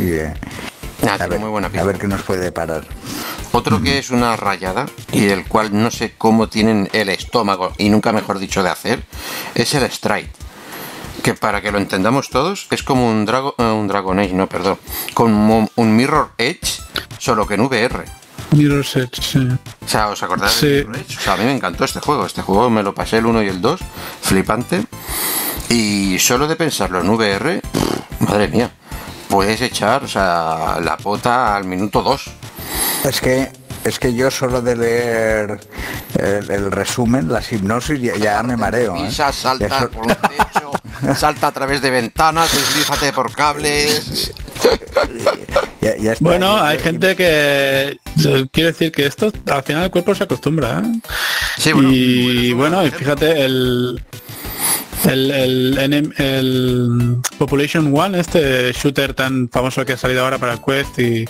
a, 1.19 1.27
ver, 1.27 1.41
muy 1.41 1.49
buena 1.49 1.69
a 1.69 1.85
ver 1.85 1.99
qué 1.99 2.07
nos 2.07 2.23
puede 2.23 2.53
parar. 2.53 2.85
Otro 3.53 3.81
que 3.81 3.99
es 3.99 4.11
una 4.11 4.37
rayada 4.37 4.87
y 5.13 5.21
del 5.21 5.47
cual 5.47 5.71
no 5.73 5.91
sé 5.91 6.15
cómo 6.19 6.49
tienen 6.49 6.91
el 6.93 7.09
estómago 7.09 7.73
y 7.79 7.89
nunca 7.89 8.13
mejor 8.13 8.39
dicho 8.39 8.63
de 8.63 8.71
hacer, 8.71 9.05
es 9.55 9.75
el 9.75 9.85
Strike. 9.85 10.31
Que 11.23 11.35
para 11.35 11.63
que 11.63 11.71
lo 11.71 11.79
entendamos 11.79 12.29
todos, 12.29 12.67
es 12.71 12.83
como 12.83 13.09
un, 13.09 13.25
drago, 13.25 13.55
eh, 13.57 13.63
un 13.63 13.89
Dragon 13.89 14.19
Age, 14.19 14.35
no, 14.35 14.49
perdón, 14.49 14.79
como 15.15 15.71
un 15.77 15.97
Mirror 15.97 16.33
Edge, 16.37 16.83
solo 17.19 17.47
que 17.47 17.55
en 17.55 17.61
VR. 17.63 18.05
Mirror 18.55 18.85
Edge, 18.95 19.21
sí. 19.21 19.49
O 19.85 19.89
sea, 19.89 20.09
¿os 20.09 20.23
acordáis 20.23 20.53
sí. 20.53 20.67
de 20.67 20.85
Mirror 20.85 20.97
Edge? 20.97 21.19
O 21.19 21.21
sea, 21.21 21.33
a 21.35 21.37
mí 21.37 21.45
me 21.45 21.55
encantó 21.55 21.85
este 21.85 22.01
juego. 22.01 22.27
Este 22.27 22.43
juego 22.43 22.71
me 22.71 22.83
lo 22.83 22.95
pasé 22.95 23.19
el 23.19 23.27
1 23.27 23.43
y 23.43 23.49
el 23.49 23.61
2, 23.61 23.81
flipante. 24.23 24.85
Y 25.69 26.19
solo 26.19 26.47
de 26.47 26.57
pensarlo 26.57 27.01
en 27.01 27.11
VR, 27.11 27.61
madre 28.21 28.49
mía, 28.49 28.71
puedes 29.29 29.61
echar 29.61 30.05
o 30.05 30.09
sea, 30.09 30.79
la 30.83 30.97
pota 30.97 31.57
al 31.57 31.65
minuto 31.65 32.03
2. 32.03 32.25
Es 33.05 33.21
que 33.21 33.51
es 33.85 33.99
que 33.99 34.15
yo 34.15 34.31
solo 34.31 34.63
de 34.63 34.77
leer 34.77 35.61
el, 36.19 36.73
resumen, 36.73 37.31
la 37.31 37.43
hipnosis, 37.49 38.01
ya, 38.19 38.43
me 38.43 38.57
mareo. 38.57 38.97
¿eh? 38.97 39.11
salta 39.11 39.89
por 39.89 40.07
un 40.07 40.15
techo, 40.15 41.15
salta 41.17 41.49
a 41.49 41.53
través 41.53 41.83
de 41.83 41.91
ventanas, 41.91 42.51
deslízate 42.53 43.13
por 43.13 43.33
cables. 43.35 44.33
bueno, 46.21 46.61
hay 46.63 46.79
gente 46.79 47.15
que 47.15 47.99
quiere 48.53 48.73
decir 48.73 48.91
que 48.91 49.07
esto 49.07 49.31
al 49.51 49.63
final 49.63 49.85
el 49.85 49.91
cuerpo 49.91 50.15
se 50.15 50.25
acostumbra. 50.25 50.81
¿eh? 50.81 51.01
Sí, 51.59 51.73
bueno, 51.73 51.91
y 51.93 52.53
bueno, 52.53 52.83
fíjate 52.91 53.45
el 53.45 54.03
el, 55.07 55.31
el, 55.79 56.15
el, 56.19 57.17
Population 57.39 57.93
One, 57.97 58.19
este 58.19 58.73
shooter 58.73 59.15
tan 59.15 59.49
famoso 59.49 59.85
que 59.85 59.95
ha 59.95 59.97
salido 59.97 60.25
ahora 60.25 60.39
para 60.39 60.55
el 60.55 60.61
Quest 60.61 60.99
y, 60.99 61.25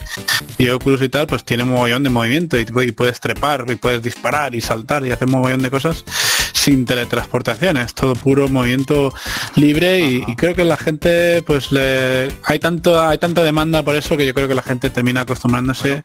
y 0.58 0.68
Oculus 0.68 1.02
y 1.02 1.08
tal, 1.08 1.26
pues 1.26 1.44
tiene 1.44 1.62
un 1.62 1.70
mogollón 1.70 2.02
de 2.02 2.10
movimiento 2.10 2.58
y, 2.58 2.64
puedes 2.64 3.20
trepar 3.20 3.64
y 3.68 3.76
puedes 3.76 4.02
disparar 4.02 4.54
y 4.54 4.60
saltar 4.60 5.04
y 5.06 5.10
hacer 5.10 5.26
un 5.26 5.32
mogollón 5.32 5.62
de 5.62 5.70
cosas 5.70 6.04
sin 6.52 6.86
teletransportaciones, 6.86 7.94
todo 7.94 8.14
puro 8.14 8.48
movimiento 8.48 9.12
libre 9.56 10.00
y, 10.00 10.36
creo 10.36 10.54
que 10.54 10.64
la 10.64 10.76
gente 10.76 11.42
pues 11.42 11.72
le 11.72 12.32
hay 12.44 12.58
tanto 12.58 13.00
hay 13.00 13.18
tanta 13.18 13.42
demanda 13.42 13.82
por 13.82 13.94
eso 13.94 14.16
que 14.16 14.26
yo 14.26 14.34
creo 14.34 14.48
que 14.48 14.54
la 14.54 14.62
gente 14.62 14.90
termina 14.90 15.22
acostumbrándose 15.22 16.02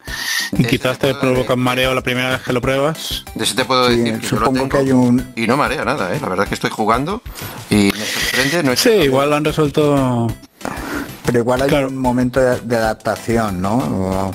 y 0.51 0.65
quizás 0.65 0.99
te 0.99 1.13
provoca 1.15 1.53
un 1.53 1.61
mareo 1.61 1.93
la 1.93 2.01
primera 2.01 2.31
vez 2.31 2.41
que 2.41 2.53
lo 2.53 2.61
pruebas. 2.61 3.23
De 3.35 3.43
eso 3.43 3.55
te 3.55 3.65
puedo 3.65 3.89
decir 3.89 4.19
que 4.19 4.27
supongo 4.27 4.67
que 4.69 4.77
hay 4.77 4.91
un 4.91 5.31
y 5.35 5.47
no 5.47 5.57
marea 5.57 5.85
nada, 5.85 6.13
¿eh? 6.15 6.19
la 6.21 6.29
verdad 6.29 6.43
es 6.43 6.49
que 6.49 6.55
estoy 6.55 6.69
jugando 6.69 7.21
y 7.69 7.91
me 7.91 8.05
sorprende. 8.05 8.63
No 8.63 8.75
sí, 8.75 8.89
igual 8.89 9.29
lo 9.29 9.35
han 9.35 9.45
resuelto. 9.45 10.27
Pero 11.25 11.39
igual 11.39 11.61
hay 11.61 11.83
un 11.83 11.97
momento 11.97 12.39
de, 12.39 12.75
adaptación, 12.75 13.61
¿no? 13.61 14.31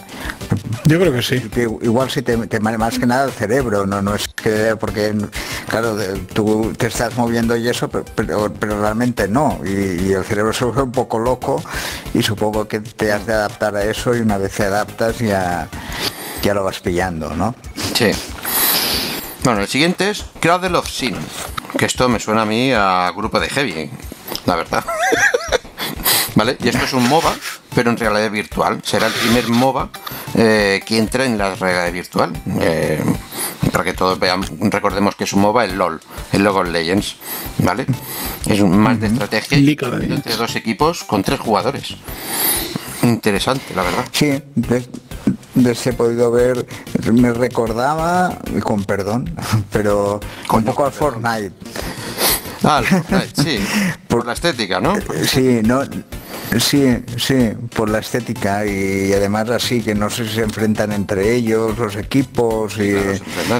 Yo 0.84 1.00
creo 1.00 1.12
que 1.12 1.22
sí. 1.22 1.42
igual 1.82 2.08
si 2.08 2.22
te, 2.22 2.36
más 2.60 2.98
que 3.00 3.06
nada 3.06 3.24
el 3.24 3.32
cerebro, 3.32 3.84
no, 3.84 4.00
no 4.00 4.14
es 4.14 4.28
que 4.28 4.76
porque 4.78 5.12
claro 5.68 5.96
tú 6.32 6.72
te 6.76 6.86
estás 6.86 7.16
moviendo 7.16 7.56
y 7.56 7.68
eso, 7.68 7.88
pero, 7.88 8.52
pero, 8.52 8.80
realmente 8.80 9.26
no. 9.26 9.58
Y, 9.64 10.12
el 10.12 10.22
cerebro 10.24 10.52
se 10.52 10.66
vuelve 10.66 10.82
un 10.82 10.92
poco 10.92 11.18
loco 11.18 11.60
y 12.12 12.22
supongo 12.22 12.68
que 12.68 12.78
te 12.78 13.10
has 13.10 13.26
de 13.26 13.32
adaptar 13.32 13.74
a 13.74 13.82
eso 13.82 14.14
y 14.14 14.20
una 14.20 14.38
vez 14.38 14.52
te 14.52 14.62
adaptas 14.62 15.18
ya, 15.18 15.66
ya 16.42 16.54
lo 16.54 16.62
vas 16.62 16.78
pillando, 16.78 17.34
¿no? 17.34 17.56
Sí. 17.94 18.12
Bueno, 19.44 19.60
el 19.60 19.68
siguiente 19.68 20.08
es 20.08 20.24
Cradle 20.40 20.78
of 20.78 20.88
Sin. 20.88 21.14
Que 21.76 21.84
esto 21.84 22.08
me 22.08 22.18
suena 22.18 22.42
a 22.42 22.44
mí 22.46 22.72
a 22.72 23.12
grupo 23.14 23.38
de 23.38 23.50
heavy, 23.50 23.90
la 24.46 24.56
verdad. 24.56 24.82
¿Vale? 26.34 26.56
Y 26.64 26.68
esto 26.68 26.86
es 26.86 26.94
un 26.94 27.06
MOBA, 27.06 27.34
pero 27.74 27.90
en 27.90 27.98
realidad 27.98 28.30
virtual. 28.30 28.80
Será 28.82 29.06
el 29.06 29.12
primer 29.12 29.50
MOBA 29.50 29.90
eh, 30.34 30.82
que 30.86 30.96
entre 30.96 31.26
en 31.26 31.36
la 31.36 31.54
realidad 31.56 31.92
virtual. 31.92 32.32
Eh, 32.58 33.04
para 33.70 33.84
que 33.84 33.92
todos 33.92 34.18
veamos, 34.18 34.50
recordemos 34.60 35.14
que 35.14 35.24
es 35.24 35.32
un 35.34 35.42
MOBA, 35.42 35.66
el 35.66 35.76
LOL, 35.76 36.00
el 36.32 36.42
Logo 36.42 36.64
Legends. 36.64 37.16
¿Vale? 37.58 37.84
Es 38.46 38.60
un, 38.60 38.78
más 38.78 38.98
de 38.98 39.08
estrategia 39.08 39.58
entre 39.58 40.36
dos 40.36 40.56
equipos 40.56 41.04
con 41.04 41.22
tres 41.22 41.38
jugadores. 41.38 41.96
Interesante, 43.02 43.74
la 43.74 43.82
verdad. 43.82 44.06
Sí, 44.10 44.42
he 45.56 45.92
podido 45.92 46.30
ver, 46.30 46.66
me 47.12 47.32
recordaba, 47.32 48.38
con 48.62 48.84
perdón, 48.84 49.34
pero 49.72 50.20
con 50.46 50.60
un 50.60 50.64
poco 50.64 50.84
al 50.84 50.92
Fortnite. 50.92 51.52
Ah, 52.64 52.82
sí. 53.34 53.58
Por, 54.08 54.26
la 54.26 54.32
estética, 54.32 54.80
¿no? 54.80 54.94
Sí, 55.26 55.60
no. 55.62 55.82
Sí, 56.58 56.98
sí, 57.16 57.52
por 57.74 57.88
la 57.88 57.98
estética 57.98 58.64
y 58.64 59.12
además 59.12 59.50
así 59.50 59.82
que 59.82 59.94
no 59.94 60.08
sé 60.08 60.28
si 60.28 60.34
se 60.34 60.42
enfrentan 60.42 60.92
entre 60.92 61.34
ellos 61.34 61.76
los 61.76 61.96
equipos 61.96 62.74
y, 62.74 62.94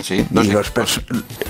sí. 0.03 0.25
y 0.31 0.45
los 0.45 0.73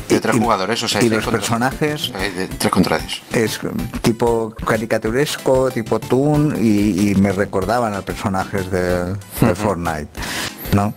de 0.08 0.20
tres 0.20 0.36
jugadores, 0.36 0.82
o 0.82 0.88
sea, 0.88 1.02
y 1.02 1.08
los 1.10 1.26
personajes 1.26 2.12
de 2.12 2.48
tres 2.48 2.72
contra 2.72 2.98
Es 3.32 3.60
tipo 4.00 4.54
caricaturesco, 4.64 5.70
tipo 5.70 5.98
Toon 6.00 6.56
y, 6.58 7.14
me 7.16 7.32
recordaban 7.32 7.94
a 7.94 8.02
personajes 8.02 8.70
de, 8.70 9.14
Fortnite, 9.54 10.08
¿no? 10.72 10.94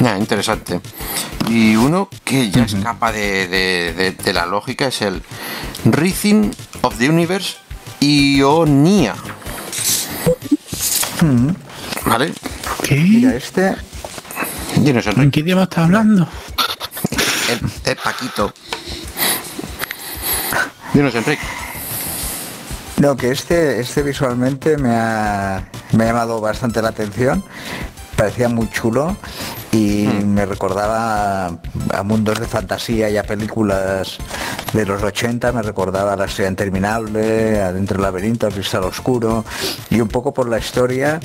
Interesante. 0.00 0.80
Y 1.48 1.76
uno 1.76 2.08
que 2.24 2.50
ya 2.50 2.64
escapa 2.64 3.12
de, 3.12 4.14
de, 4.22 4.32
la 4.32 4.46
lógica 4.46 4.86
es 4.86 5.02
el 5.02 5.22
Rhythm 5.84 6.50
of 6.82 6.96
the 6.98 7.08
Universe 7.08 7.56
Ionia. 8.00 9.14
¿Vale? 12.06 12.32
¿Qué? 12.82 12.96
Mira, 12.96 13.34
este. 13.34 13.76
¿En 14.76 15.30
qué 15.30 15.40
idioma 15.40 15.64
está 15.64 15.84
hablando? 15.84 16.28
El, 17.48 17.96
Paquito. 17.96 18.52
Dinos, 20.92 21.14
Enrique. 21.14 21.42
No, 22.98 23.16
que 23.16 23.30
este, 23.30 23.80
este 23.80 24.02
visualmente 24.02 24.76
me 24.76 24.94
ha, 24.94 25.68
me 25.92 26.04
ha 26.04 26.06
llamado 26.08 26.40
bastante 26.40 26.82
la 26.82 26.88
atención. 26.88 27.44
Parecía 28.16 28.48
muy 28.48 28.68
chulo 28.70 29.16
y 29.74 30.06
hmm. 30.06 30.34
me 30.34 30.46
recordaba 30.46 31.46
a, 31.46 32.02
mundos 32.04 32.38
de 32.38 32.46
fantasía 32.46 33.10
y 33.10 33.16
a 33.16 33.24
películas 33.24 34.18
de 34.72 34.86
los 34.86 35.02
80, 35.02 35.52
me 35.52 35.62
recordaba 35.62 36.12
a 36.12 36.16
la 36.16 36.26
estrella 36.26 36.50
interminable, 36.50 37.60
adentro 37.60 37.96
del 37.96 38.02
laberinto, 38.02 38.46
al 38.46 38.52
cristal 38.52 38.84
oscuro 38.84 39.44
y 39.90 40.00
un 40.00 40.08
poco 40.08 40.32
por 40.32 40.48
la 40.48 40.58
historia, 40.58 41.18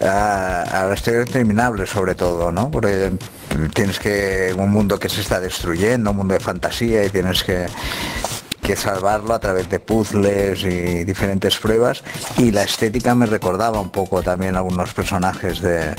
a, 0.00 0.62
a 0.62 0.86
la 0.86 0.94
historia 0.94 1.22
interminable 1.22 1.86
sobre 1.86 2.14
todo, 2.14 2.52
¿no? 2.52 2.70
Porque 2.70 3.12
tienes 3.74 3.98
que 3.98 4.54
un 4.56 4.70
mundo 4.70 4.98
que 4.98 5.08
se 5.08 5.20
está 5.20 5.40
destruyendo, 5.40 6.10
un 6.12 6.16
mundo 6.18 6.34
de 6.34 6.40
fantasía 6.40 7.04
y 7.04 7.10
tienes 7.10 7.42
que 7.42 7.66
que 8.66 8.74
salvarlo 8.74 9.32
a 9.32 9.38
través 9.38 9.70
de 9.70 9.78
puzzles 9.78 10.64
y 10.64 11.04
diferentes 11.04 11.56
pruebas 11.56 12.02
y 12.36 12.50
la 12.50 12.64
estética 12.64 13.14
me 13.14 13.26
recordaba 13.26 13.80
un 13.80 13.90
poco 13.90 14.24
también 14.24 14.56
algunos 14.56 14.92
personajes 14.92 15.60
de, 15.60 15.94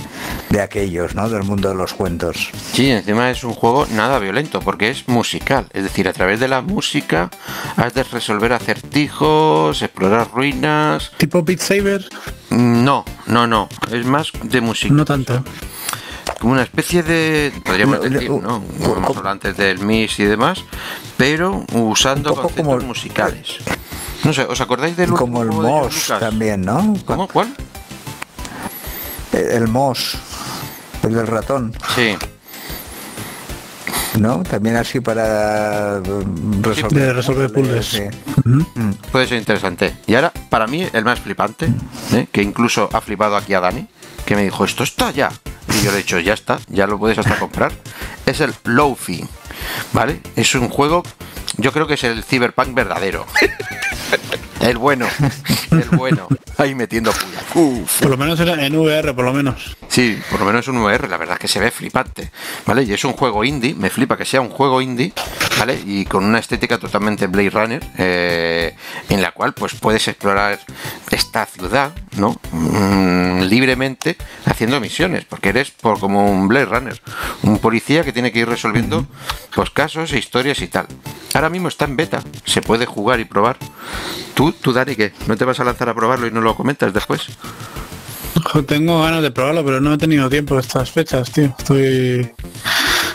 de 0.50 0.62
aquellos, 0.62 1.16
¿no? 1.16 1.30
Del 1.30 1.44
mundo 1.44 1.70
de 1.70 1.76
los 1.76 1.94
cuentos. 1.94 2.50
Sí, 2.74 2.92
encima 2.92 3.32
es 3.32 3.46
un 3.46 3.54
juego 3.54 3.88
nada 3.94 4.20
violento 4.20 4.60
porque 4.60 4.90
es 4.90 5.08
musical, 5.08 5.68
es 5.72 5.84
decir, 5.84 6.10
a 6.10 6.14
través 6.14 6.42
de 6.42 6.50
la 6.50 6.62
música 6.62 7.30
has 7.78 7.94
de 7.94 8.04
resolver 8.04 8.52
acertijos, 8.52 9.82
explorar 9.82 10.30
ruinas. 10.34 11.14
¿Tipo 11.16 11.44
Beat 11.44 11.62
Saber? 11.62 12.06
No, 12.50 13.06
no, 13.28 13.48
no, 13.48 13.70
es 13.94 14.06
más 14.06 14.34
de 14.44 14.60
música. 14.60 14.94
No 14.94 15.06
tanto 15.06 15.42
como 16.39 16.54
una 16.54 16.63
especie 16.63 17.04
de, 17.04 17.52
podríamos 17.65 18.02
decir, 18.02 18.30
¿no? 18.30 18.63
Como 19.06 19.28
antes 19.28 19.58
del 19.58 19.80
MIS 19.80 20.19
y 20.19 20.26
demás, 20.26 20.63
pero 21.17 21.65
usando 21.73 22.36
conceptos 22.36 22.84
musicales. 22.84 23.58
No 24.23 24.34
sé, 24.34 24.43
¿os 24.43 24.60
acordáis 24.62 24.97
del 24.97 25.12
Como 25.12 25.41
el 25.41 25.50
MOS 25.50 26.13
también, 26.19 26.62
¿no? 26.62 26.95
¿Cómo? 27.06 27.28
¿Cuál? 27.28 27.56
El, 29.32 29.67
MOS, 29.67 30.17
el 31.04 31.13
del 31.13 31.28
ratón. 31.28 31.73
Sí. 31.95 32.17
¿no? 34.17 34.41
También 34.43 34.76
así 34.78 35.00
para 35.00 36.00
resolver, 36.62 37.15
resolver 37.15 37.52
puzzles. 37.52 38.02
Mm. 38.43 38.91
Puede 39.12 39.28
ser 39.28 39.38
interesante. 39.38 39.97
Y 40.08 40.15
ahora, 40.15 40.32
para 40.50 40.65
mí, 40.67 40.88
el 40.91 41.06
más 41.06 41.19
flipante, 41.19 41.69
¿eh? 42.13 42.28
que 42.32 42.41
incluso 42.41 42.89
ha 42.91 43.02
flipado 43.02 43.36
aquí 43.36 43.54
a 43.54 43.60
Dani, 43.60 43.88
que 44.26 44.36
me 44.36 44.43
dijo, 44.43 44.65
esto 44.65 44.84
está 44.84 45.12
ya. 45.12 45.32
Y 45.70 45.84
yo 45.84 45.92
le 45.92 45.98
he 45.98 46.02
dicho, 46.02 46.20
ya 46.20 46.34
está, 46.34 46.60
ya 46.70 46.88
lo 46.88 46.98
puedes 46.98 47.18
hasta 47.18 47.38
comprar. 47.40 47.72
Es 48.26 48.42
el 48.42 48.54
¿vale? 49.94 50.20
Es 50.36 50.54
un 50.56 50.68
juego, 50.68 51.02
yo 51.56 51.72
creo 51.72 51.88
que 51.88 51.94
es 51.94 52.04
el 52.04 52.24
Cyberpunk 52.26 52.74
verdadero. 52.74 53.26
El 54.62 54.78
bueno, 54.78 55.08
el 55.72 55.89
bueno. 55.98 56.28
Ahí 56.58 56.74
metiendo 56.74 57.12
puya. 57.12 57.78
Por 58.02 58.10
lo 58.10 58.17
menos 58.17 58.39
en 58.39 58.76
VR, 58.76 59.13
por 59.13 59.26
lo 59.26 59.34
menos. 59.34 59.78
Sí, 59.88 60.20
por 60.30 60.39
lo 60.39 60.46
menos 60.46 60.67
un 60.67 60.78
VR, 60.78 61.08
la 61.08 61.17
verdad 61.17 61.36
es 61.36 61.39
que 61.39 61.48
se 61.48 61.60
ve 61.60 61.72
flipante, 61.72 62.32
¿vale? 62.65 62.84
Y 62.84 62.93
es 62.93 63.04
un 63.06 63.13
juego 63.13 63.43
indie, 63.43 63.76
me 63.76 63.89
flipa 63.89 64.17
que 64.17 64.26
sea 64.26 64.41
un 64.41 64.50
juego 64.50 64.82
indie, 64.82 65.13
¿vale? 65.60 65.80
Y 65.86 66.06
con 66.06 66.26
una 66.26 66.39
estética 66.39 66.78
totalmente 66.78 67.28
Blade 67.28 67.50
Runner, 67.52 67.84
eh, 67.98 68.76
en 69.10 69.22
la 69.22 69.32
cual 69.32 69.54
pues 69.54 69.76
puedes 69.76 70.08
explorar 70.08 70.60
esta 71.12 71.46
ciudad, 71.46 71.91
¿no? 72.17 72.39
Mm, 72.52 73.43
libremente 73.43 74.17
haciendo 74.46 74.80
misiones, 74.80 75.26
porque 75.26 75.50
eres 75.50 75.72
por 75.72 76.00
como 76.00 76.32
un 76.32 76.48
Blade 76.48 76.65
Runner, 76.65 77.02
un 77.43 77.60
policía 77.60 78.04
que 78.04 78.13
tiene 78.13 78.32
que 78.32 78.39
ir 78.39 78.50
resolviendo 78.50 79.06
pues 79.54 79.70
casos 79.70 80.12
e 80.13 80.17
historias 80.17 80.62
y 80.62 80.67
tal. 80.67 80.88
Ahora 81.34 81.50
mismo 81.50 81.67
está 81.67 81.86
en 81.86 81.96
beta, 81.96 82.22
se 82.46 82.62
puede 82.62 82.86
jugar 82.86 83.20
y 83.20 83.26
probar. 83.26 83.58
Tú, 84.34 84.47
tú 84.54 84.74
Dani, 84.74 84.96
¿qué? 84.96 85.14
¿No 85.28 85.36
te 85.36 85.46
vas 85.46 85.60
a 85.60 85.64
lanzar 85.64 85.90
a 85.90 85.96
probarlo 85.96 86.28
y 86.28 86.32
no 86.32 86.42
lo 86.42 86.56
comentas 86.56 86.94
después? 86.94 87.28
Tengo 88.68 89.02
ganas 89.02 89.22
de 89.22 89.32
probarlo, 89.32 89.66
pero 89.66 89.82
no 89.82 89.94
he 89.94 89.98
tenido 89.98 90.30
tiempo 90.30 90.58
estas 90.60 90.92
fechas, 90.92 91.32
tío. 91.32 91.54
Estoy 91.58 92.32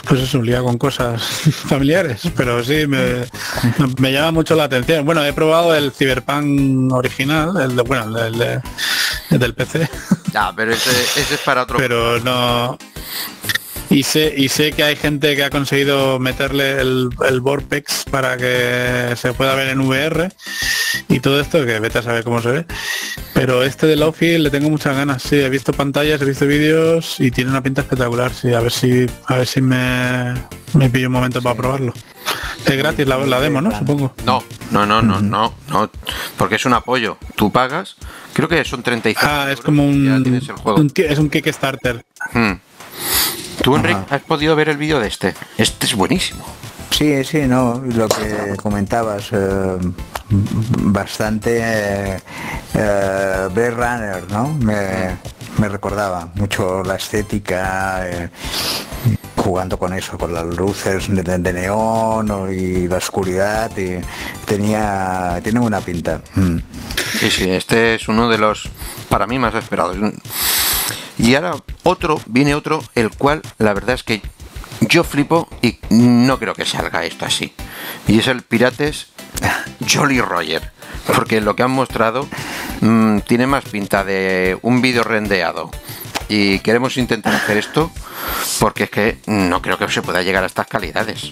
pues 0.08 0.20
eso, 0.20 0.40
un 0.40 0.52
con 0.64 0.78
cosas 0.78 1.22
familiares, 1.68 2.22
pero 2.36 2.62
sí, 2.62 2.86
me, 2.86 3.24
me, 3.98 4.12
llama 4.12 4.32
mucho 4.32 4.54
la 4.54 4.64
atención. 4.64 5.06
Bueno, 5.06 5.24
he 5.24 5.32
probado 5.32 5.74
el 5.74 5.92
Cyberpunk 5.92 6.92
original, 6.92 7.56
el 7.60 7.76
de, 7.76 7.82
bueno, 7.82 8.18
el, 8.18 8.60
del 9.30 9.54
PC. 9.54 9.88
Ya, 10.32 10.52
pero 10.54 10.72
ese, 10.72 10.90
ese 10.90 11.34
es 11.34 11.40
para 11.40 11.62
otro. 11.62 11.78
Pero 11.78 12.20
no, 12.20 12.76
y 13.90 14.02
sé, 14.02 14.34
y 14.36 14.48
sé 14.48 14.72
que 14.72 14.84
hay 14.84 14.96
gente 14.96 15.36
que 15.36 15.44
ha 15.44 15.50
conseguido 15.50 16.18
meterle 16.18 16.80
el, 16.80 17.10
el 17.28 17.40
Vortex 17.40 18.04
para 18.10 18.36
que 18.36 19.14
se 19.16 19.32
pueda 19.32 19.54
ver 19.54 19.68
en 19.68 19.80
VR 19.80 20.30
y 21.08 21.20
todo 21.20 21.40
esto, 21.40 21.64
que 21.64 21.78
vete 21.80 21.98
a 21.98 22.02
saber 22.02 22.24
cómo 22.24 22.40
se 22.40 22.50
ve. 22.50 22.66
Pero 23.34 23.62
este 23.62 23.86
de 23.86 23.96
Lofi 23.96 24.38
le 24.38 24.50
tengo 24.50 24.70
muchas 24.70 24.96
ganas, 24.96 25.22
sí, 25.22 25.36
he 25.36 25.48
visto 25.48 25.72
pantallas, 25.72 26.20
he 26.22 26.24
visto 26.24 26.46
vídeos 26.46 27.20
y 27.20 27.30
tiene 27.30 27.50
una 27.50 27.62
pinta 27.62 27.82
espectacular, 27.82 28.32
sí, 28.32 28.52
a 28.52 28.60
ver 28.60 28.72
si 28.72 29.06
a 29.26 29.36
ver 29.36 29.46
si 29.46 29.60
me, 29.60 30.34
me 30.74 30.90
pillo 30.90 31.08
un 31.08 31.12
momento 31.12 31.42
para 31.42 31.56
probarlo. 31.56 31.92
Es 32.64 32.76
gratis 32.76 33.06
la, 33.06 33.18
la, 33.18 33.40
demo, 33.40 33.60
¿no? 33.60 33.76
Supongo. 33.76 34.14
No, 34.24 34.42
no, 34.70 34.86
no, 34.86 35.02
no, 35.02 35.20
no, 35.20 35.52
no, 35.68 35.90
porque 36.36 36.54
es 36.54 36.64
un 36.64 36.72
apoyo. 36.72 37.18
Tú 37.34 37.50
pagas, 37.50 37.96
creo 38.32 38.48
que 38.48 38.64
son 38.64 38.82
35. 38.82 39.20
Ah, 39.28 39.48
es 39.50 39.60
como 39.60 39.84
un, 39.84 40.40
es 40.96 41.18
un 41.18 41.28
Kickstarter. 41.28 42.04
Hmm. 42.32 42.52
¿Tú, 43.62 43.76
Enrique, 43.76 44.00
has 44.10 44.22
podido 44.22 44.56
ver 44.56 44.68
el 44.68 44.76
vídeo 44.76 44.98
de 44.98 45.08
este? 45.08 45.34
Este 45.56 45.86
es 45.86 45.94
buenísimo. 45.94 46.44
Sí, 46.90 47.24
sí, 47.24 47.42
no, 47.42 47.82
lo 47.84 48.08
que 48.08 48.54
comentabas, 48.56 49.28
eh, 49.32 49.78
bastante 50.28 51.60
eh, 51.62 52.18
eh 52.74 53.70
Runner, 53.70 54.30
¿no? 54.30 54.48
Me, 54.48 55.16
recordaba 55.68 56.28
mucho 56.34 56.82
la 56.82 56.96
estética, 56.96 58.08
eh, 58.08 58.28
jugando 59.36 59.78
con 59.78 59.94
eso, 59.94 60.18
con 60.18 60.34
las 60.34 60.44
luces 60.44 61.06
de, 61.08 61.52
neón 61.52 62.52
y 62.52 62.88
la 62.88 62.96
oscuridad, 62.96 63.70
y 63.76 63.98
tenía, 64.44 65.40
tiene 65.42 65.60
una 65.60 65.80
pinta. 65.80 66.20
Mm. 66.34 66.58
Sí, 67.20 67.30
sí, 67.30 67.50
este 67.50 67.94
es 67.94 68.08
uno 68.08 68.28
de 68.28 68.38
los, 68.38 68.68
para 69.08 69.26
mí, 69.26 69.38
más 69.38 69.54
esperados. 69.54 69.96
Y 71.22 71.36
ahora 71.36 71.54
otro, 71.84 72.20
viene 72.26 72.54
otro, 72.54 72.82
el 72.96 73.10
cual 73.10 73.42
la 73.58 73.72
verdad 73.72 73.94
es 73.94 74.02
que 74.02 74.20
yo 74.80 75.04
flipo 75.04 75.48
y 75.62 75.78
no 75.90 76.38
creo 76.40 76.52
que 76.52 76.66
salga 76.66 77.04
esto 77.04 77.24
así. 77.24 77.54
Y 78.08 78.18
es 78.18 78.26
el 78.26 78.42
Pirates 78.42 79.06
Jolly 79.88 80.20
Roger. 80.20 80.72
Porque 81.06 81.40
lo 81.40 81.54
que 81.56 81.62
han 81.62 81.70
mostrado 81.70 82.28
mm, 82.80 83.20
tiene 83.20 83.46
más 83.46 83.64
pinta 83.64 84.02
de 84.04 84.58
un 84.62 84.82
vídeo 84.82 85.04
rendeado. 85.04 85.70
Y 86.28 86.58
queremos 86.58 86.96
intentar 86.96 87.34
hacer 87.34 87.56
esto 87.56 87.92
porque 88.58 88.84
es 88.84 88.90
que 88.90 89.18
no 89.26 89.62
creo 89.62 89.78
que 89.78 89.88
se 89.88 90.02
pueda 90.02 90.22
llegar 90.22 90.42
a 90.42 90.46
estas 90.46 90.66
calidades. 90.66 91.30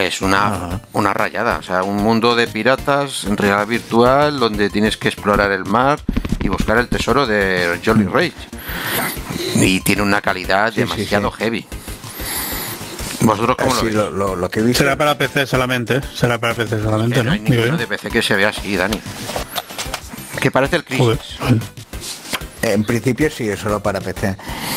Es 0.00 0.20
una, 0.20 0.80
una 0.92 1.14
rayada, 1.14 1.58
o 1.58 1.62
sea, 1.62 1.82
un 1.82 1.96
mundo 1.96 2.34
de 2.34 2.46
piratas 2.46 3.24
en 3.24 3.36
realidad 3.36 3.66
virtual 3.66 4.38
donde 4.38 4.70
tienes 4.70 4.96
que 4.96 5.08
explorar 5.08 5.52
el 5.52 5.64
mar 5.64 6.00
y 6.40 6.48
buscar 6.48 6.78
el 6.78 6.88
tesoro 6.88 7.26
de 7.26 7.80
Jolly 7.84 8.04
Rage. 8.04 8.32
Y 9.56 9.80
tiene 9.80 10.02
una 10.02 10.20
calidad 10.20 10.72
demasiado 10.72 11.30
heavy. 11.30 11.66
¿Vosotros 13.20 13.56
cómo 13.56 13.74
lo, 13.90 14.36
lo, 14.36 14.50
que 14.50 14.74
Será 14.74 14.96
para 14.96 15.16
PC 15.16 15.46
solamente, 15.46 16.00
será 16.14 16.38
para 16.38 16.54
PC 16.54 16.82
solamente, 16.82 17.24
¿no? 17.24 17.32
hay 17.32 17.40
de 17.40 17.86
PC 17.86 18.10
que 18.10 18.22
se 18.22 18.36
vea 18.36 18.50
así, 18.50 18.76
Dani. 18.76 19.00
Que 20.40 20.50
parece 20.50 20.76
el 20.76 20.84
Crisis. 20.84 21.38
En 22.64 22.82
principio 22.82 23.30
sí, 23.30 23.46
es 23.46 23.60
solo 23.60 23.80
para 23.80 24.00
PC. 24.00 24.36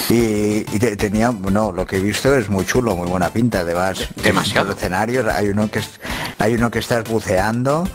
Y, 0.10 0.64
tenía, 0.98 1.32
no, 1.32 1.72
lo 1.72 1.86
que 1.86 1.98
he 1.98 2.00
visto 2.02 2.36
es 2.36 2.50
muy 2.50 2.66
chulo, 2.66 2.98
muy 2.98 3.08
buena 3.08 3.30
pinta. 3.30 3.62
Además, 3.62 4.10
demasiado 4.22 4.74
escenarios. 4.74 5.26
Hay 5.28 5.48
uno 5.48 5.72
que 5.72 5.82
hay 6.40 6.54
uno 6.54 6.70
que 6.70 6.80
estás 6.80 7.04
buceando, 7.10 7.88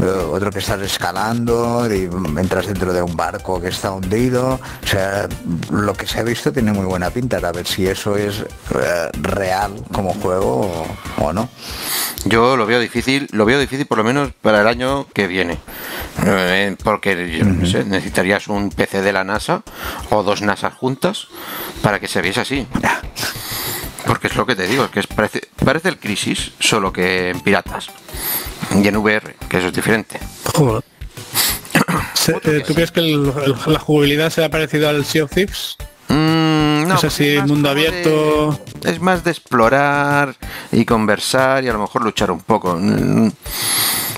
eh, 0.00 0.04
otro 0.04 0.50
que 0.50 0.60
estás 0.60 0.80
escalando, 0.80 1.86
y 1.92 2.08
entras 2.40 2.66
dentro 2.66 2.92
de 2.92 3.02
un 3.02 3.16
barco 3.16 3.60
que 3.60 3.68
está 3.68 3.90
hundido. 3.90 4.60
O 4.82 4.86
sea, 4.86 5.28
lo 5.70 5.92
que 5.92 6.06
se 6.06 6.20
ha 6.20 6.22
visto 6.22 6.52
tiene 6.52 6.72
muy 6.72 6.86
buena 6.86 7.10
pinta. 7.10 7.36
A 7.36 7.52
ver 7.52 7.66
si 7.66 7.86
eso 7.86 8.16
es 8.16 8.40
eh, 8.40 9.08
real 9.20 9.74
como 9.92 10.14
juego 10.14 10.86
o, 11.18 11.32
no. 11.32 11.48
Yo 12.24 12.56
lo 12.56 12.66
veo 12.66 12.78
difícil, 12.78 13.28
lo 13.32 13.44
veo 13.44 13.58
difícil 13.58 13.86
por 13.86 13.98
lo 13.98 14.04
menos 14.04 14.30
para 14.40 14.60
el 14.60 14.68
año 14.68 15.06
que 15.12 15.26
viene. 15.26 15.58
Eh, 16.24 16.76
porque 16.84 17.16
necesitarías 17.16 18.48
un 18.48 18.70
PC 18.70 19.02
de 19.02 19.12
la 19.12 19.24
NASA 19.32 19.62
o 20.10 20.22
dos 20.22 20.42
NASA 20.42 20.70
juntas 20.70 21.28
para 21.82 21.98
que 21.98 22.08
se 22.08 22.20
viese 22.20 22.40
así. 22.40 22.66
Porque 24.06 24.26
es 24.26 24.36
lo 24.36 24.44
que 24.46 24.56
te 24.56 24.66
digo, 24.66 24.90
que 24.90 25.00
es, 25.00 25.06
parece, 25.06 25.48
parece 25.64 25.88
el 25.88 25.98
Crisis, 25.98 26.52
solo 26.58 26.92
que 26.92 27.30
en 27.30 27.40
piratas. 27.40 27.88
Y 28.74 28.86
en 28.86 28.96
VR, 28.96 29.36
que 29.48 29.58
eso 29.58 29.68
es 29.68 29.72
diferente. 29.72 30.20
Eh, 32.44 32.62
¿Tú 32.64 32.72
crees 32.72 32.92
que 32.92 33.00
la 33.00 33.80
jugabilidad 33.80 34.30
se 34.30 34.44
ha 34.44 34.48
parecido 34.48 34.88
al 34.88 35.04
Sea 35.04 35.24
of 35.24 35.32
Thieves? 35.32 35.76
Mm, 36.06 36.86
no, 36.86 36.94
es 36.94 37.02
así, 37.02 37.36
mundo 37.44 37.68
abierto. 37.68 38.60
es 38.84 39.00
más 39.00 39.24
de 39.24 39.32
explorar 39.32 40.36
y 40.70 40.84
conversar 40.84 41.64
y 41.64 41.68
a 41.68 41.72
lo 41.72 41.80
mejor 41.80 42.04
luchar 42.04 42.30
un 42.30 42.38
poco. 42.38 42.76
Mm, 42.78 43.28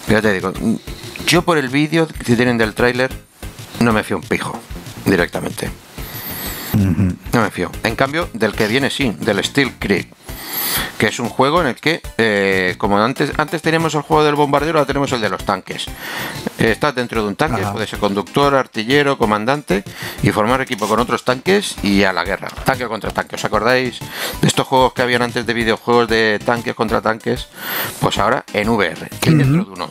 ya 0.09 0.21
te 0.21 0.35
digo, 0.35 0.53
yo 1.27 1.43
por 1.43 1.57
el 1.57 1.71
vídeo 1.71 2.07
que 2.07 2.37
tienen 2.37 2.59
del 2.59 2.75
tráiler 2.75 3.11
no 3.81 3.95
me 3.95 4.03
fío 4.03 4.19
un 4.19 4.23
pijo 4.23 4.61
directamente. 5.05 5.71
No 7.33 7.43
me 7.43 7.51
fío. 7.51 7.71
En 7.83 7.95
cambio, 7.95 8.29
del 8.33 8.53
que 8.53 8.67
viene 8.67 8.91
sí, 8.91 9.15
del 9.21 9.43
Steel 9.45 9.73
Creek 9.79 10.09
que 10.99 11.07
es 11.07 11.19
un 11.19 11.29
juego 11.29 11.61
en 11.61 11.69
el 11.69 11.77
que, 11.77 12.01
eh, 12.19 12.75
como 12.79 12.99
antes, 12.99 13.33
antes 13.37 13.63
teníamos 13.63 13.95
el 13.95 14.03
juego 14.03 14.25
del 14.25 14.35
bombardero, 14.35 14.79
ahora 14.79 14.87
tenemos 14.87 15.13
el 15.13 15.21
de 15.21 15.29
los 15.29 15.45
tanques. 15.45 15.87
estás 16.59 16.95
dentro 16.95 17.23
de 17.23 17.29
un 17.29 17.37
tanque, 17.37 17.63
puede 17.73 17.87
ser 17.87 17.99
conductor, 17.99 18.55
artillero, 18.55 19.19
comandante, 19.19 19.85
y 20.23 20.31
formar 20.31 20.61
equipo 20.61 20.87
con 20.89 21.01
otros 21.01 21.25
tanques 21.25 21.77
y 21.83 22.05
a 22.05 22.13
la 22.13 22.25
guerra. 22.25 22.49
Tanque 22.65 22.87
contra 22.87 23.11
tanque. 23.11 23.37
¿Os 23.37 23.45
acordáis 23.45 23.99
de 24.41 24.49
estos 24.49 24.67
juegos 24.67 24.93
que 24.93 25.03
habían 25.03 25.23
antes 25.23 25.47
de 25.47 25.53
videojuegos 25.53 26.09
de 26.09 26.41
tanques 26.45 26.75
contra 26.75 27.01
tanques? 27.01 27.49
Pues 28.01 28.19
ahora 28.19 28.45
en 28.53 28.69
VR, 28.69 29.09
dentro 29.21 29.65
de 29.65 29.71
uno. 29.71 29.89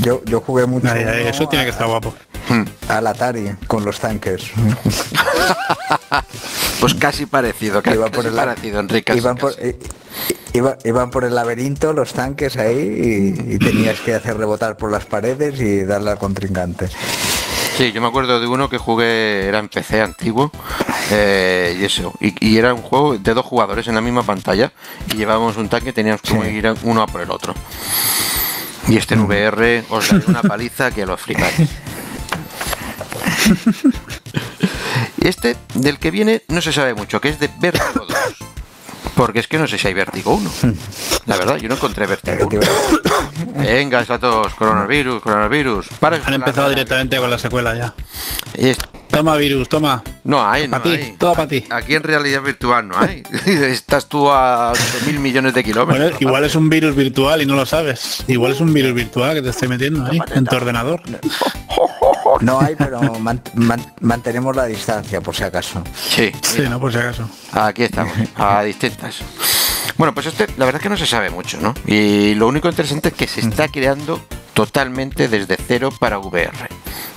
Yo, 0.00 0.22
yo 0.24 0.40
jugué 0.40 0.66
mucho. 0.66 0.92
eso 0.94 1.48
tiene 1.48 1.64
que 1.64 1.70
estar 1.70 1.86
guapo. 1.86 2.14
Hmm. 2.48 2.64
Al 2.88 3.06
Atari 3.06 3.54
con 3.66 3.84
los 3.84 4.00
tanques. 4.00 4.50
pues 6.82 6.94
casi 6.94 7.26
parecido, 7.26 7.80
casi, 7.80 7.96
por 7.96 8.26
el, 8.26 8.34
parecido, 8.34 8.80
Enrique. 8.80 9.14
Iban 9.14 9.36
por, 9.36 9.54
iban 10.82 11.10
por 11.12 11.22
el 11.24 11.32
laberinto 11.32 11.92
los 11.92 12.12
tanques 12.12 12.56
ahí 12.56 13.44
y, 13.46 13.58
tenías 13.60 14.00
que 14.00 14.14
hacer 14.14 14.36
rebotar 14.36 14.76
por 14.76 14.90
las 14.90 15.06
paredes 15.06 15.60
y 15.60 15.84
darle 15.84 16.10
al 16.10 16.18
contrincante. 16.18 16.88
Sí, 17.76 17.92
yo 17.92 18.00
me 18.00 18.08
acuerdo 18.08 18.40
de 18.40 18.48
uno 18.48 18.68
que 18.68 18.78
jugué, 18.78 19.46
era 19.46 19.60
en 19.60 19.68
PC 19.68 20.00
antiguo, 20.00 20.50
eh, 21.12 21.78
y 21.80 21.84
eso, 21.84 22.12
y, 22.18 22.58
era 22.58 22.74
un 22.74 22.82
juego 22.82 23.16
de 23.16 23.32
dos 23.32 23.46
jugadores 23.46 23.86
en 23.86 23.94
la 23.94 24.00
misma 24.00 24.24
pantalla, 24.24 24.72
y 25.12 25.18
llevábamos 25.18 25.56
un 25.58 25.68
tanque, 25.68 25.92
teníamos 25.92 26.22
que 26.22 26.50
ir 26.50 26.74
uno 26.82 27.02
a 27.02 27.06
por 27.06 27.20
el 27.20 27.30
otro. 27.30 27.54
Y 28.88 28.96
este 28.96 29.14
en 29.14 29.20
VR 29.20 29.84
os 29.88 30.10
da 30.10 30.20
una 30.26 30.42
paliza 30.42 30.90
que 30.90 31.06
lo 31.06 31.16
flipáis. 31.16 31.70
Este, 35.22 35.56
del 35.74 35.98
que 35.98 36.10
viene, 36.10 36.42
no 36.48 36.60
se 36.60 36.72
sabe 36.72 36.94
mucho, 36.94 37.20
que 37.20 37.28
es 37.28 37.38
de 37.38 37.48
Vértigo 37.60 38.04
2. 38.06 38.18
Porque 39.14 39.38
es 39.38 39.46
que 39.46 39.58
no 39.58 39.68
sé 39.68 39.78
si 39.78 39.86
hay 39.86 39.94
Vértigo 39.94 40.34
1. 40.34 40.50
La 41.26 41.36
verdad, 41.36 41.56
yo 41.58 41.68
no 41.68 41.76
encontré 41.76 42.06
Vértigo 42.06 42.48
1. 42.50 42.60
Venga, 43.58 44.04
todos, 44.04 44.54
coronavirus, 44.54 45.22
coronavirus. 45.22 45.86
Han 46.00 46.34
empezado 46.34 46.70
directamente 46.70 47.18
con 47.18 47.30
la 47.30 47.38
secuela 47.38 47.76
ya. 47.76 47.94
Toma 49.12 49.36
virus, 49.36 49.68
toma. 49.68 50.02
No 50.24 50.44
hay, 50.44 50.66
no 50.66 50.70
Para 50.70 50.84
ti, 50.84 50.90
hay. 50.90 51.16
todo 51.18 51.34
para 51.34 51.46
ti. 51.46 51.64
Aquí 51.68 51.94
en 51.94 52.02
realidad 52.02 52.40
virtual 52.40 52.88
no 52.88 52.98
hay. 52.98 53.22
Estás 53.46 54.08
tú 54.08 54.30
a 54.30 54.72
mil 55.06 55.18
millones 55.18 55.52
de 55.52 55.62
kilómetros. 55.62 56.12
Bueno, 56.12 56.16
igual 56.18 56.44
es 56.44 56.54
un 56.54 56.70
virus 56.70 56.96
virtual 56.96 57.42
y 57.42 57.46
no 57.46 57.54
lo 57.54 57.66
sabes. 57.66 58.24
Igual 58.26 58.52
es 58.52 58.60
un 58.60 58.72
virus 58.72 58.94
virtual 58.94 59.34
que 59.34 59.42
te 59.42 59.50
estoy 59.50 59.68
metiendo 59.68 60.06
ahí 60.06 60.18
en 60.34 60.46
tu 60.46 60.56
ordenador. 60.56 61.02
No 62.42 62.60
hay, 62.60 62.74
pero 62.76 63.00
man- 63.20 63.42
man- 63.54 63.94
mantenemos 64.00 64.54
la 64.56 64.66
distancia 64.66 65.20
por 65.20 65.34
si 65.36 65.44
acaso. 65.44 65.82
Sí, 65.94 66.32
Sí, 66.42 66.62
no, 66.68 66.78
por 66.80 66.92
si 66.92 66.98
acaso. 66.98 67.28
aquí 67.52 67.84
estamos, 67.84 68.12
a 68.36 68.62
distintas. 68.64 69.16
Bueno, 69.98 70.14
pues 70.14 70.26
este, 70.26 70.46
la 70.56 70.64
verdad 70.64 70.80
es 70.80 70.82
que 70.82 70.88
no 70.88 70.96
se 70.96 71.06
sabe 71.06 71.30
mucho, 71.30 71.58
¿no? 71.60 71.74
Y 71.86 72.34
lo 72.34 72.48
único 72.48 72.68
interesante 72.68 73.08
es 73.08 73.14
que 73.14 73.26
se 73.28 73.40
está 73.40 73.68
creando 73.68 74.20
totalmente 74.54 75.28
desde 75.28 75.56
cero 75.56 75.90
para 75.98 76.18
VR, 76.18 76.50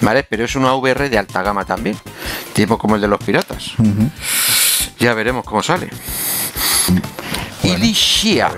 ¿vale? 0.01 0.23
Pero 0.23 0.43
es 0.45 0.55
una 0.55 0.73
VR 0.75 1.09
de 1.09 1.17
alta 1.17 1.41
gama 1.41 1.65
también, 1.65 1.97
tipo 2.53 2.77
como 2.77 2.95
el 2.95 3.01
de 3.01 3.07
los 3.07 3.19
piratas. 3.23 3.71
Ya 4.99 5.13
veremos 5.13 5.45
cómo 5.45 5.63
sale. 5.63 5.89
Ilishia. 7.65 8.51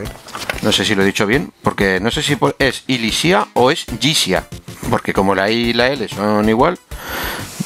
No 0.62 0.72
sé 0.72 0.84
si 0.86 0.96
lo 0.96 1.04
he 1.04 1.06
dicho 1.06 1.26
bien, 1.26 1.52
porque 1.62 2.00
no 2.00 2.12
sé 2.12 2.22
si 2.22 2.38
es 2.60 2.84
Ilishia 2.88 3.48
o 3.54 3.72
es 3.72 3.86
Gisia, 4.00 4.48
porque 4.90 5.14
como 5.14 5.34
la 5.34 5.50
I 5.50 5.70
y 5.70 5.74
la 5.74 5.88
L 5.88 6.08
son 6.08 6.48
igual. 6.50 6.78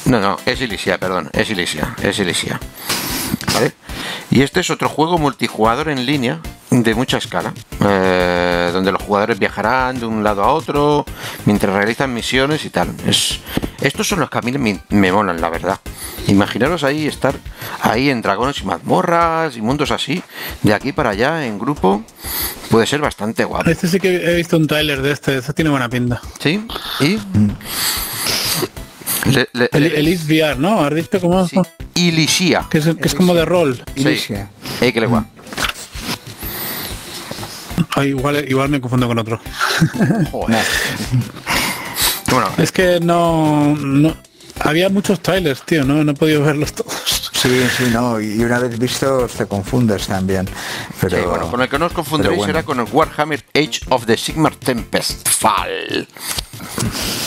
No, 0.04 0.20
no, 0.20 0.36
es 0.46 0.60
Ilishia, 0.60 0.98
perdón, 0.98 1.30
es 1.32 1.50
Ilishia, 1.50 1.94
es 2.02 2.18
Ilishia. 2.18 2.60
¿Vale? 3.54 3.72
Y 4.30 4.42
este 4.42 4.60
es 4.60 4.70
otro 4.70 4.88
juego 4.88 5.18
multijugador 5.18 5.88
en 5.88 6.06
línea 6.06 6.40
de 6.70 6.94
mucha 6.94 7.18
escala, 7.18 7.52
eh, 7.84 8.70
donde 8.72 8.92
los 8.92 9.02
jugadores 9.02 9.38
viajarán 9.38 10.00
de 10.00 10.06
un 10.06 10.24
lado 10.24 10.42
a 10.42 10.52
otro 10.52 11.04
mientras 11.44 11.74
realizan 11.74 12.14
misiones 12.14 12.64
y 12.64 12.70
tal. 12.70 12.94
Es, 13.06 13.40
estos 13.82 14.08
son 14.08 14.20
los 14.20 14.30
que 14.30 14.38
a 14.38 14.40
mí 14.40 14.52
me, 14.52 14.80
me 14.88 15.12
molan, 15.12 15.40
la 15.40 15.50
verdad. 15.50 15.78
Imaginaros 16.28 16.82
ahí 16.84 17.06
estar 17.06 17.34
ahí 17.82 18.08
en 18.08 18.22
dragones 18.22 18.60
y 18.60 18.64
mazmorras 18.64 19.56
y 19.56 19.60
mundos 19.60 19.90
así, 19.90 20.22
de 20.62 20.72
aquí 20.72 20.92
para 20.92 21.10
allá 21.10 21.44
en 21.44 21.58
grupo, 21.58 22.02
puede 22.70 22.86
ser 22.86 23.00
bastante 23.00 23.44
guapo. 23.44 23.68
Este 23.68 23.88
sí 23.88 23.98
que 23.98 24.16
he 24.16 24.36
visto 24.36 24.56
un 24.56 24.66
tráiler 24.66 25.02
de 25.02 25.12
este, 25.12 25.36
este 25.36 25.52
tiene 25.52 25.70
buena 25.70 25.88
pinta. 25.88 26.20
¿Sí? 26.38 26.66
¿Y? 27.00 27.18
Le- 29.30 29.48
le- 29.52 29.68
El, 29.72 29.84
el 29.86 30.08
Is 30.08 30.24
VR, 30.26 30.56
¿no? 30.58 30.82
¿Has 30.84 30.92
visto 30.94 31.20
cómo? 31.20 31.46
sí. 31.46 31.56
Que 32.70 32.78
es, 32.78 32.84
que 32.86 32.96
es 33.06 33.14
como 33.14 33.34
de 33.34 33.44
rol. 33.44 33.76
Sí. 33.94 34.00
Ilicia. 34.02 34.50
Eh, 34.80 34.92
que 34.92 35.00
le 35.00 35.06
guá. 35.06 35.26
Ay, 37.94 38.08
igual, 38.08 38.44
igual 38.48 38.68
me 38.68 38.80
confundo 38.80 39.06
con 39.06 39.18
otro. 39.18 39.40
Joder. 40.30 40.64
Bueno, 42.30 42.48
Es 42.56 42.72
que 42.72 42.98
no, 42.98 43.76
no- 43.76 44.16
había 44.64 44.88
muchos 44.88 45.20
trailers, 45.20 45.62
tío, 45.62 45.84
no, 45.84 46.02
no 46.04 46.12
he 46.12 46.14
podido 46.14 46.42
verlos 46.42 46.72
todos. 46.72 47.30
Sí, 47.32 47.66
sí, 47.76 47.84
no, 47.92 48.20
y 48.20 48.42
una 48.42 48.58
vez 48.60 48.78
vistos 48.78 49.32
te 49.32 49.46
confundes 49.46 50.06
también. 50.06 50.48
Pero 51.00 51.16
Sí, 51.18 51.22
bueno, 51.26 51.50
con 51.50 51.60
el 51.62 51.68
que 51.68 51.78
no 51.78 51.86
os 51.86 51.92
confundiréis 51.92 52.38
bueno. 52.38 52.52
será 52.52 52.62
con 52.64 52.78
el 52.78 52.86
Warhammer 52.92 53.44
Age 53.54 53.80
of 53.88 54.06
the 54.06 54.16
Sigmar 54.16 54.54
Tempest 54.56 55.28
Fall. 55.28 56.06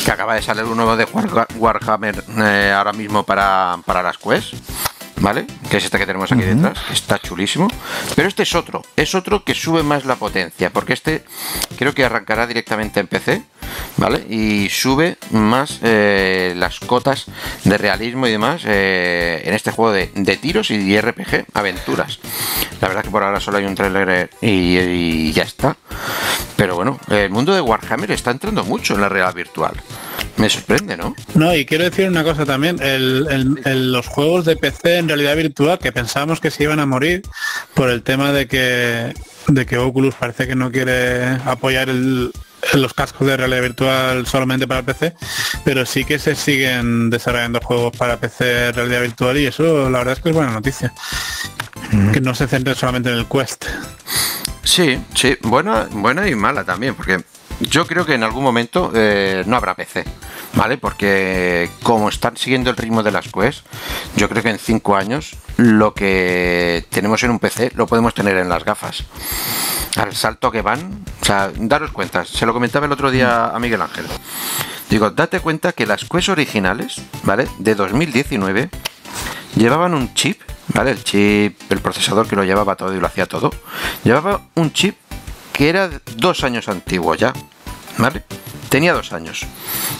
Que 0.06 0.12
acaba 0.12 0.36
de 0.36 0.42
salir 0.42 0.64
un 0.64 0.78
nuevo 0.78 0.96
de 0.96 1.06
War- 1.06 1.48
Warhammer 1.58 2.24
eh, 2.38 2.74
ahora 2.76 2.94
mismo 2.94 3.24
para, 3.24 3.78
para 3.86 4.02
las 4.04 4.18
Quest. 4.18 4.54
¿Vale? 5.18 5.48
Que 5.70 5.78
es 5.78 5.86
este 5.86 5.98
que 5.98 6.06
tenemos 6.06 6.30
aquí 6.32 6.42
detrás, 6.42 6.78
que 6.88 6.94
está 6.94 7.18
chulísimo. 7.20 7.70
Pero 8.18 8.28
este 8.28 8.44
es 8.44 8.54
otro, 8.54 8.82
es 8.98 9.16
otro 9.16 9.46
que 9.46 9.56
sube 9.56 9.82
más 9.82 10.04
la 10.04 10.18
potencia, 10.18 10.70
porque 10.72 10.92
este 10.92 11.24
creo 11.78 11.94
que 11.94 12.04
arrancará 12.04 12.46
directamente 12.46 13.00
en 13.00 13.08
PC, 13.08 13.42
¿vale? 13.98 14.26
Y 14.30 14.70
sube 14.70 15.18
más 15.32 15.80
eh, 15.84 16.54
las 16.58 16.80
cotas 16.80 17.26
de 17.64 17.78
realismo 17.78 18.28
y 18.28 18.32
demás 18.32 18.64
eh, 18.66 19.42
en 19.46 19.54
este 19.54 19.72
juego 19.72 19.92
de, 19.92 20.12
de 20.16 20.38
tiros 20.38 20.72
y 20.72 21.00
RPG, 21.00 21.46
aventuras. 21.54 22.20
La 22.82 22.88
verdad 22.88 23.04
que 23.04 23.10
por 23.10 23.24
ahora 23.24 23.40
solo 23.40 23.58
hay 23.58 23.66
un 23.66 23.76
trailer 23.76 24.30
y, 24.42 25.32
ya 25.32 25.44
está. 25.44 25.76
Pero 26.56 26.76
bueno, 26.76 27.00
el 27.10 27.30
mundo 27.30 27.54
de 27.54 27.62
Warhammer 27.62 28.12
está 28.12 28.32
entrando 28.32 28.64
mucho 28.64 28.96
en 28.96 29.02
la 29.02 29.10
realidad 29.10 29.34
virtual. 29.36 29.74
Me 30.38 30.50
sorprende, 30.50 30.98
¿no? 30.98 31.16
No, 31.34 31.56
y 31.56 31.66
quiero 31.66 31.86
decir 31.86 32.08
una 32.10 32.24
cosa 32.24 32.46
también, 32.46 32.78
el- 32.82 33.26
los 33.92 34.08
juegos 34.08 34.46
de 34.46 34.56
PC 34.58 34.98
en 34.98 35.08
realidad 35.08 35.36
virtual 35.36 35.80
que 35.80 35.92
pensábamos 35.92 36.40
que 36.40 36.52
se 36.52 36.64
iban 36.64 36.80
a 36.80 36.86
morir 36.86 37.22
por 37.74 37.90
el 37.90 38.04
tema 38.04 38.32
de 38.32 38.48
que, 38.48 39.14
de 39.48 39.66
que 39.66 39.78
Oculus 39.78 40.16
parece 40.16 40.48
que 40.48 40.56
no 40.56 40.72
quiere 40.72 41.26
apoyar 41.46 41.90
el- 41.90 42.32
los 42.74 42.94
cascos 42.94 43.28
de 43.28 43.38
realidad 43.38 43.62
virtual 43.62 44.28
solamente 44.28 44.68
para 44.68 44.84
PC, 44.84 45.14
pero 45.64 45.86
sí 45.86 46.04
que 46.04 46.20
se 46.20 46.36
siguen 46.36 47.10
desarrollando 47.10 47.60
juegos 47.62 47.96
para 47.96 48.18
PC 48.18 48.72
realidad 48.72 49.02
virtual 49.02 49.38
y 49.38 49.48
eso 49.48 49.90
la 49.90 50.00
verdad 50.00 50.14
es 50.14 50.20
que 50.22 50.30
es 50.30 50.36
buena 50.36 50.52
noticia. 50.52 50.94
Que 52.12 52.20
no 52.20 52.34
se 52.34 52.48
centre 52.48 52.76
solamente 52.76 53.10
en 53.10 53.18
el 53.18 53.28
Quest. 53.28 53.66
Sí, 54.64 55.00
sí, 55.14 55.38
buena, 55.42 55.88
buena 55.92 56.28
y 56.28 56.36
mala 56.36 56.64
también, 56.64 56.96
porque 56.96 57.24
yo 57.60 57.88
creo 57.88 58.06
que 58.06 58.14
en 58.14 58.24
algún 58.24 58.44
momento 58.44 58.92
eh, 58.94 59.44
no 59.46 59.56
habrá 59.56 59.76
PC, 59.76 60.04
¿vale? 60.54 60.78
Porque 60.78 61.70
como 61.84 62.10
están 62.10 62.38
siguiendo 62.38 62.70
el 62.70 62.78
ritmo 62.78 63.04
de 63.04 63.12
las 63.12 63.32
Quest, 63.32 63.66
yo 64.16 64.28
creo 64.30 64.44
que 64.44 64.50
en 64.50 64.60
cinco 64.60 64.96
años 64.96 65.36
lo 65.58 65.94
que 65.94 66.86
tenemos 66.90 67.24
en 67.24 67.32
un 67.32 67.40
PC 67.40 67.72
lo 67.76 67.88
podemos 67.88 68.14
tener 68.14 68.38
en 68.38 68.50
las 68.50 68.64
gafas. 68.64 69.04
Al 69.98 70.14
salto 70.14 70.52
que 70.52 70.62
van, 70.62 71.06
o 71.22 71.26
sea, 71.26 71.52
daros 71.56 71.92
cuenta, 71.92 72.26
se 72.26 72.46
lo 72.46 72.54
comentaba 72.54 72.86
el 72.86 72.92
otro 72.92 73.12
día 73.12 73.48
a 73.48 73.60
Miguel 73.60 73.82
Ángel. 73.82 74.06
Digo, 74.90 75.10
date 75.10 75.40
cuenta 75.40 75.72
que 75.72 75.86
las 75.86 76.06
Quest 76.06 76.30
originales, 76.30 77.02
¿vale? 77.24 77.48
De 77.60 77.76
2019 77.76 78.70
llevaban 79.56 79.94
un 79.94 80.14
chip, 80.14 80.42
¿vale? 80.74 80.92
El 80.92 81.04
chip, 81.04 81.60
el 81.72 81.80
procesador 81.80 82.28
que 82.28 82.36
lo 82.36 82.44
llevaba 82.44 82.76
todo 82.76 82.94
y 82.94 83.00
lo 83.00 83.08
hacía 83.08 83.26
todo. 83.26 83.52
Llevaba 84.04 84.42
un 84.56 84.74
chip 84.74 84.96
que 85.56 85.70
era 85.70 85.90
dos 86.18 86.44
años 86.44 86.68
antiguo 86.68 87.16
ya, 87.16 87.32
¿vale? 87.98 88.24
Tenía 88.68 88.92
dos 88.94 89.14
años. 89.14 89.46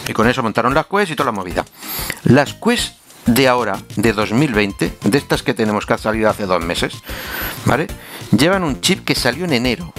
Y 0.06 0.12
con 0.12 0.28
eso 0.28 0.42
montaron 0.42 0.74
las 0.74 0.86
Quest 0.86 1.12
y 1.12 1.16
toda 1.16 1.32
la 1.32 1.32
movida. 1.32 1.64
Las 2.24 2.52
Quest 2.52 2.96
de 3.24 3.48
ahora, 3.48 3.78
de 3.96 4.12
2020, 4.12 4.98
de 5.02 5.18
estas 5.18 5.42
que 5.42 5.54
tenemos 5.54 5.86
que 5.86 5.94
ha 5.94 5.98
salido 5.98 6.28
hace 6.28 6.44
dos 6.44 6.62
meses, 6.62 6.92
¿vale? 7.64 7.86
Llevan 8.36 8.64
un 8.64 8.82
chip 8.82 9.02
que 9.02 9.14
salió 9.14 9.46
en 9.46 9.54
enero. 9.54 9.94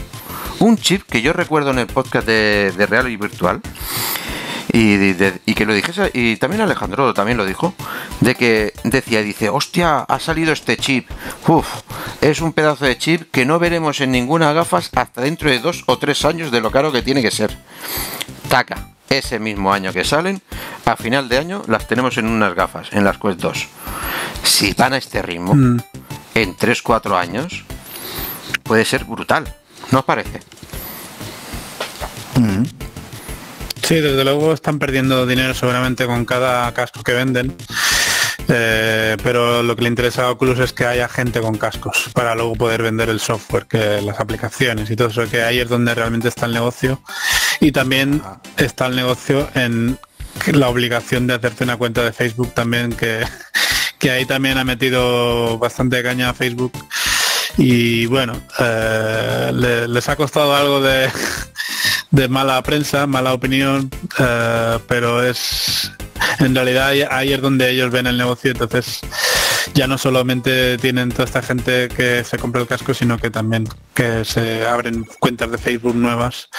Un 0.60 0.78
chip 0.78 1.02
que 1.10 1.24
yo 1.24 1.34
recuerdo 1.34 1.72
en 1.72 1.80
el 1.80 1.88
podcast 1.88 2.28
de, 2.28 2.86
Real 2.88 3.10
y 3.10 3.18
Virtual, 3.18 3.60
y, 4.72 4.94
y 5.46 5.54
que 5.56 5.66
lo 5.66 5.74
dijese, 5.74 6.12
y 6.14 6.36
también 6.36 6.62
Alejandro 6.62 7.16
también 7.16 7.38
lo 7.38 7.46
dijo, 7.48 7.74
de 8.22 8.36
que 8.36 8.74
decía, 8.84 9.22
dice, 9.22 9.50
hostia, 9.50 10.00
ha 10.00 10.20
salido 10.20 10.52
este 10.54 10.78
chip, 10.78 11.10
Uf, 11.48 11.68
es 12.22 12.42
un 12.42 12.54
pedazo 12.54 12.86
de 12.86 12.98
chip 12.98 13.30
que 13.32 13.46
no 13.46 13.60
veremos 13.60 14.02
en 14.02 14.12
ninguna 14.12 14.54
gafas 14.54 14.90
hasta 14.96 15.22
dentro 15.22 15.50
de 15.50 15.60
dos 15.60 15.84
o 15.86 15.98
tres 15.98 16.26
años 16.26 16.52
de 16.52 16.62
lo 16.62 16.72
caro 16.72 16.92
que 16.92 17.02
tiene 17.02 17.22
que 17.22 17.32
ser. 17.32 17.56
Taca, 18.50 18.90
ese 19.10 19.40
mismo 19.40 19.72
año 19.72 19.94
que 19.94 20.04
salen, 20.04 20.42
a 20.86 20.96
final 20.96 21.30
de 21.30 21.38
año 21.38 21.62
las 21.68 21.88
tenemos 21.88 22.18
en 22.18 22.28
unas 22.28 22.56
gafas, 22.56 22.88
en 22.92 23.04
las 23.04 23.18
Quest 23.18 23.40
2. 23.40 23.68
Si 24.44 24.74
van 24.74 24.94
a 24.94 24.98
este 24.98 25.22
ritmo, 25.22 25.54
Mm. 25.54 25.78
en 26.36 26.56
3-4 26.56 27.18
años, 27.18 27.64
puede 28.64 28.84
ser 28.86 29.04
brutal, 29.06 29.54
¿no 29.92 30.00
os 30.00 30.06
parece? 30.06 30.40
Sí, 33.84 33.96
desde 33.96 34.24
luego 34.26 34.54
están 34.54 34.80
perdiendo 34.80 35.26
dinero 35.26 35.54
seguramente 35.54 36.06
con 36.06 36.26
cada 36.26 36.74
casco 36.74 37.04
que 37.04 37.14
venden. 37.14 37.56
Eh, 38.50 39.18
pero 39.24 39.62
lo 39.64 39.76
que 39.76 39.82
le 39.84 39.90
interesa 39.90 40.26
a 40.28 40.32
Oculus 40.32 40.60
es 40.60 40.74
que 40.74 40.86
haya 40.86 41.10
gente 41.10 41.42
con 41.42 41.58
cascos 41.58 42.10
para 42.14 42.36
luego 42.36 42.56
poder 42.56 42.82
vender 42.84 43.10
el 43.10 43.20
software, 43.20 43.66
que 43.66 44.02
las 44.02 44.20
aplicaciones 44.20 44.90
y 44.90 44.96
todo 44.96 45.10
eso, 45.10 45.28
que 45.30 45.42
ahí 45.44 45.60
es 45.60 45.70
donde 45.70 45.94
realmente 45.96 46.28
está 46.30 46.46
el 46.46 46.54
negocio. 46.54 47.02
Y 47.60 47.72
también 47.72 48.22
está 48.58 48.86
el 48.88 48.96
negocio 48.96 49.50
en 49.56 49.98
la 50.54 50.70
obligación 50.70 51.26
de 51.28 51.34
hacerte 51.34 51.64
una 51.64 51.78
cuenta 51.78 52.04
de 52.04 52.14
Facebook 52.14 52.54
también, 52.54 52.94
que, 52.94 53.26
que 54.00 54.12
ahí 54.12 54.26
también 54.26 54.58
ha 54.58 54.64
metido 54.64 55.58
bastante 55.58 56.02
caña 56.04 56.30
a 56.30 56.34
Facebook. 56.34 56.72
Y 57.58 58.06
bueno, 58.06 58.40
eh, 58.60 59.52
le- 59.54 59.88
les 59.88 60.08
ha 60.10 60.16
costado 60.16 60.56
algo 60.56 60.80
de, 60.80 61.10
de 62.12 62.28
mala 62.28 62.62
prensa, 62.62 63.08
mala 63.08 63.34
opinión, 63.34 63.90
eh, 64.20 64.78
pero 64.88 65.24
es 65.24 65.92
en 66.40 66.56
realidad 66.56 66.90
ahí, 67.12 67.34
es 67.34 67.42
donde 67.42 67.70
ellos 67.72 67.92
ven 67.92 68.08
el 68.08 68.18
negocio, 68.18 68.52
entonces 68.52 69.02
ya 69.74 69.88
no 69.88 69.98
solamente 69.98 70.78
tienen 70.78 71.12
toda 71.12 71.26
esta 71.26 71.42
gente 71.42 71.90
que 71.90 72.24
se 72.24 72.38
compra 72.38 72.62
el 72.62 72.68
casco, 72.68 72.94
sino 72.94 73.18
que 73.18 73.30
también 73.30 73.68
que 73.94 74.26
se 74.26 74.66
abren 74.66 75.06
cuentas 75.20 75.52
de 75.52 75.58
Facebook 75.58 75.96
nuevas. 75.96 76.50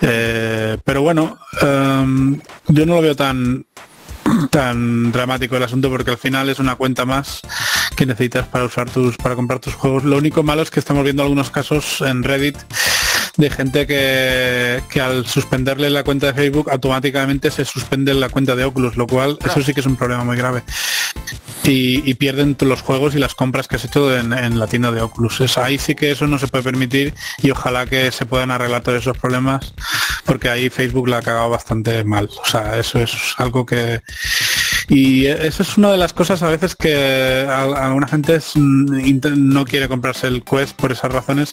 Eh, 0.00 0.76
pero 0.84 1.02
bueno, 1.02 1.38
em, 1.60 2.40
yo 2.68 2.86
no 2.86 2.96
lo 2.96 3.02
veo 3.02 3.16
tan 3.16 3.66
tan 4.50 5.12
dramático 5.12 5.56
el 5.56 5.62
asunto 5.62 5.90
porque 5.90 6.10
al 6.10 6.18
final 6.18 6.48
es 6.48 6.58
una 6.58 6.76
cuenta 6.76 7.04
más 7.04 7.42
que 7.94 8.06
necesitas 8.06 8.46
para 8.48 8.64
usar 8.64 8.88
tus 8.88 9.16
para 9.16 9.34
comprar 9.34 9.60
tus 9.60 9.74
juegos 9.74 10.04
lo 10.04 10.16
único 10.16 10.42
malo 10.42 10.62
es 10.62 10.70
que 10.70 10.80
estamos 10.80 11.04
viendo 11.04 11.22
algunos 11.22 11.50
casos 11.50 12.00
en 12.00 12.22
Reddit 12.22 12.56
de 13.36 13.50
gente 13.50 13.86
que, 13.86 14.80
que 14.88 15.00
al 15.00 15.26
suspenderle 15.26 15.90
la 15.90 16.04
cuenta 16.04 16.28
de 16.28 16.34
Facebook 16.34 16.70
automáticamente 16.70 17.50
se 17.50 17.64
suspende 17.64 18.14
la 18.14 18.28
cuenta 18.28 18.54
de 18.54 18.64
Oculus, 18.64 18.96
lo 18.96 19.06
cual 19.06 19.38
eso 19.44 19.62
sí 19.62 19.74
que 19.74 19.80
es 19.80 19.86
un 19.86 19.96
problema 19.96 20.24
muy 20.24 20.36
grave. 20.36 20.62
Y, 21.64 22.08
y 22.08 22.14
pierden 22.14 22.56
los 22.60 22.82
juegos 22.82 23.14
y 23.14 23.18
las 23.18 23.34
compras 23.34 23.68
que 23.68 23.76
has 23.76 23.84
hecho 23.86 24.14
en, 24.14 24.34
en 24.34 24.58
la 24.58 24.66
tienda 24.66 24.92
de 24.92 25.00
Oculus. 25.00 25.40
Es, 25.40 25.56
ahí 25.56 25.78
sí 25.78 25.94
que 25.94 26.10
eso 26.10 26.26
no 26.26 26.38
se 26.38 26.46
puede 26.46 26.62
permitir 26.62 27.14
y 27.42 27.50
ojalá 27.50 27.86
que 27.86 28.12
se 28.12 28.26
puedan 28.26 28.50
arreglar 28.50 28.82
todos 28.82 29.00
esos 29.00 29.16
problemas 29.16 29.72
porque 30.26 30.50
ahí 30.50 30.68
Facebook 30.68 31.08
la 31.08 31.18
ha 31.18 31.22
cagado 31.22 31.48
bastante 31.48 32.04
mal. 32.04 32.28
O 32.42 32.46
sea, 32.46 32.78
eso 32.78 32.98
es 32.98 33.12
algo 33.38 33.64
que... 33.64 34.02
Y 34.88 35.26
eso 35.26 35.62
es 35.62 35.78
una 35.78 35.90
de 35.92 35.96
las 35.96 36.12
cosas 36.12 36.42
a 36.42 36.48
veces 36.48 36.76
que 36.76 37.46
alguna 37.48 38.06
gente 38.06 38.38
mm, 38.54 39.00
no 39.36 39.64
quiere 39.64 39.88
comprarse 39.88 40.26
el 40.26 40.44
Quest 40.44 40.76
por 40.76 40.92
esas 40.92 41.12
razones, 41.12 41.52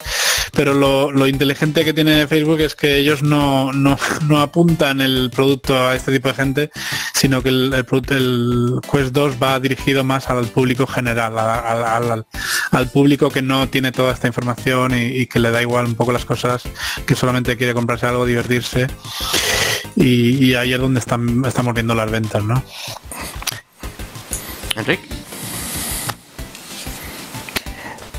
pero 0.53 0.73
lo, 0.73 1.27
inteligente 1.27 1.85
que 1.85 1.93
tiene 1.93 2.27
Facebook 2.27 2.59
es 2.59 2.75
que 2.75 2.97
ellos 2.97 3.23
no, 3.23 3.71
no, 3.73 3.97
apuntan 4.41 5.01
el 5.01 5.29
producto 5.33 5.77
a 5.77 5.95
este 5.95 6.11
tipo 6.11 6.27
de 6.27 6.33
gente, 6.33 6.71
sino 7.13 7.41
que 7.41 7.49
el, 7.49 7.73
el 7.73 7.85
el 8.11 8.79
Quest 8.91 9.13
2 9.13 9.35
va 9.41 9.59
dirigido 9.59 10.03
más 10.03 10.29
al 10.29 10.47
público 10.47 10.85
general, 10.87 11.37
al, 11.37 12.25
al- 12.71 12.89
público 12.91 13.29
que 13.29 13.41
no 13.41 13.69
tiene 13.69 13.91
toda 13.91 14.11
esta 14.13 14.27
información 14.27 14.93
y 14.97 15.25
que 15.27 15.39
le 15.39 15.51
da 15.51 15.61
igual 15.61 15.85
un 15.85 15.95
poco 15.95 16.11
las 16.11 16.25
cosas, 16.25 16.63
que 17.05 17.15
solamente 17.15 17.55
quiere 17.55 17.73
comprarse 17.73 18.05
algo, 18.07 18.25
divertirse. 18.25 18.87
Y, 19.95 20.45
y 20.49 20.55
ahí 20.55 20.73
es 20.73 20.79
donde 20.79 20.99
están, 20.99 21.43
estamos 21.45 21.73
viendo 21.73 21.93
las 21.95 22.09
ventas, 22.09 22.43
¿no? 22.43 22.61
Enrique. 24.75 25.03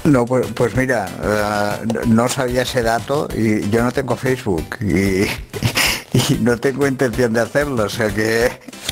No, 0.05 0.27
pues, 0.27 0.47
pues 0.55 0.75
mira, 0.77 1.09
eh, 1.23 1.87
no 2.09 2.29
sabía 2.29 2.63
ese 2.63 2.83
dato 2.83 3.29
y 3.37 3.71
yo 3.71 3.85
no 3.85 3.93
tengo 3.93 4.17
Facebook 4.17 4.77
y, 4.81 5.23
y 6.33 6.39
no 6.41 6.59
tengo 6.59 6.87
intención 6.89 7.33
de 7.33 7.41
hacerlo, 7.41 7.85
o 7.85 7.89
sea 7.89 8.09
que 8.13 8.51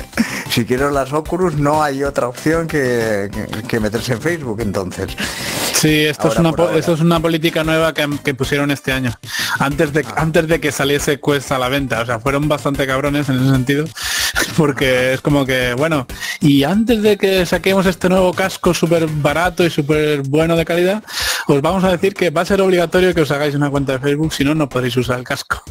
si 0.49 0.63
quiero 0.63 0.89
las 0.89 1.11
Oculus 1.11 1.55
no 1.55 1.83
hay 1.83 2.03
otra 2.05 2.29
opción 2.29 2.65
que, 2.67 3.29
que- 3.31 3.63
que 3.63 3.79
meterse 3.81 4.13
en 4.13 4.21
Facebook 4.21 4.61
entonces. 4.61 5.07
Sí, 5.81 6.05
esto 6.05 6.27
es 6.27 6.37
una 6.37 6.51
po- 6.51 6.69
esto 6.77 6.93
es 6.93 6.99
una 7.01 7.19
política 7.19 7.63
nueva 7.63 7.91
que, 7.93 8.07
que 8.23 8.35
pusieron 8.35 8.69
este 8.69 8.91
año. 8.91 9.11
Antes 9.57 9.91
de 9.93 10.05
antes 10.15 10.47
de 10.47 10.59
que 10.61 10.71
saliese 10.71 11.19
Quest 11.19 11.51
a 11.51 11.57
la 11.57 11.69
venta, 11.69 12.01
o 12.01 12.05
sea, 12.05 12.19
fueron 12.19 12.47
bastante 12.47 12.85
cabrones 12.85 13.29
en 13.29 13.37
ese 13.41 13.49
sentido, 13.51 13.85
porque 14.57 15.13
es 15.13 15.21
como 15.21 15.43
que 15.45 15.73
bueno, 15.73 16.05
y 16.39 16.63
antes 16.63 17.01
de 17.01 17.17
que 17.17 17.45
saquemos 17.47 17.87
este 17.87 18.09
nuevo 18.09 18.31
casco 18.33 18.73
súper 18.75 19.07
barato 19.07 19.63
y 19.65 19.71
súper 19.71 20.21
bueno 20.21 20.55
de 20.55 20.65
calidad, 20.65 21.03
os 21.47 21.61
vamos 21.61 21.83
a 21.83 21.91
decir 21.91 22.13
que 22.13 22.29
va 22.29 22.41
a 22.41 22.45
ser 22.45 22.61
obligatorio 22.61 23.15
que 23.15 23.21
os 23.21 23.31
hagáis 23.31 23.55
una 23.55 23.71
cuenta 23.71 23.93
de 23.93 23.99
Facebook, 23.99 24.33
si 24.33 24.43
no 24.43 24.53
no 24.53 24.69
podréis 24.69 24.95
usar 24.97 25.17
el 25.17 25.25
casco. 25.25 25.63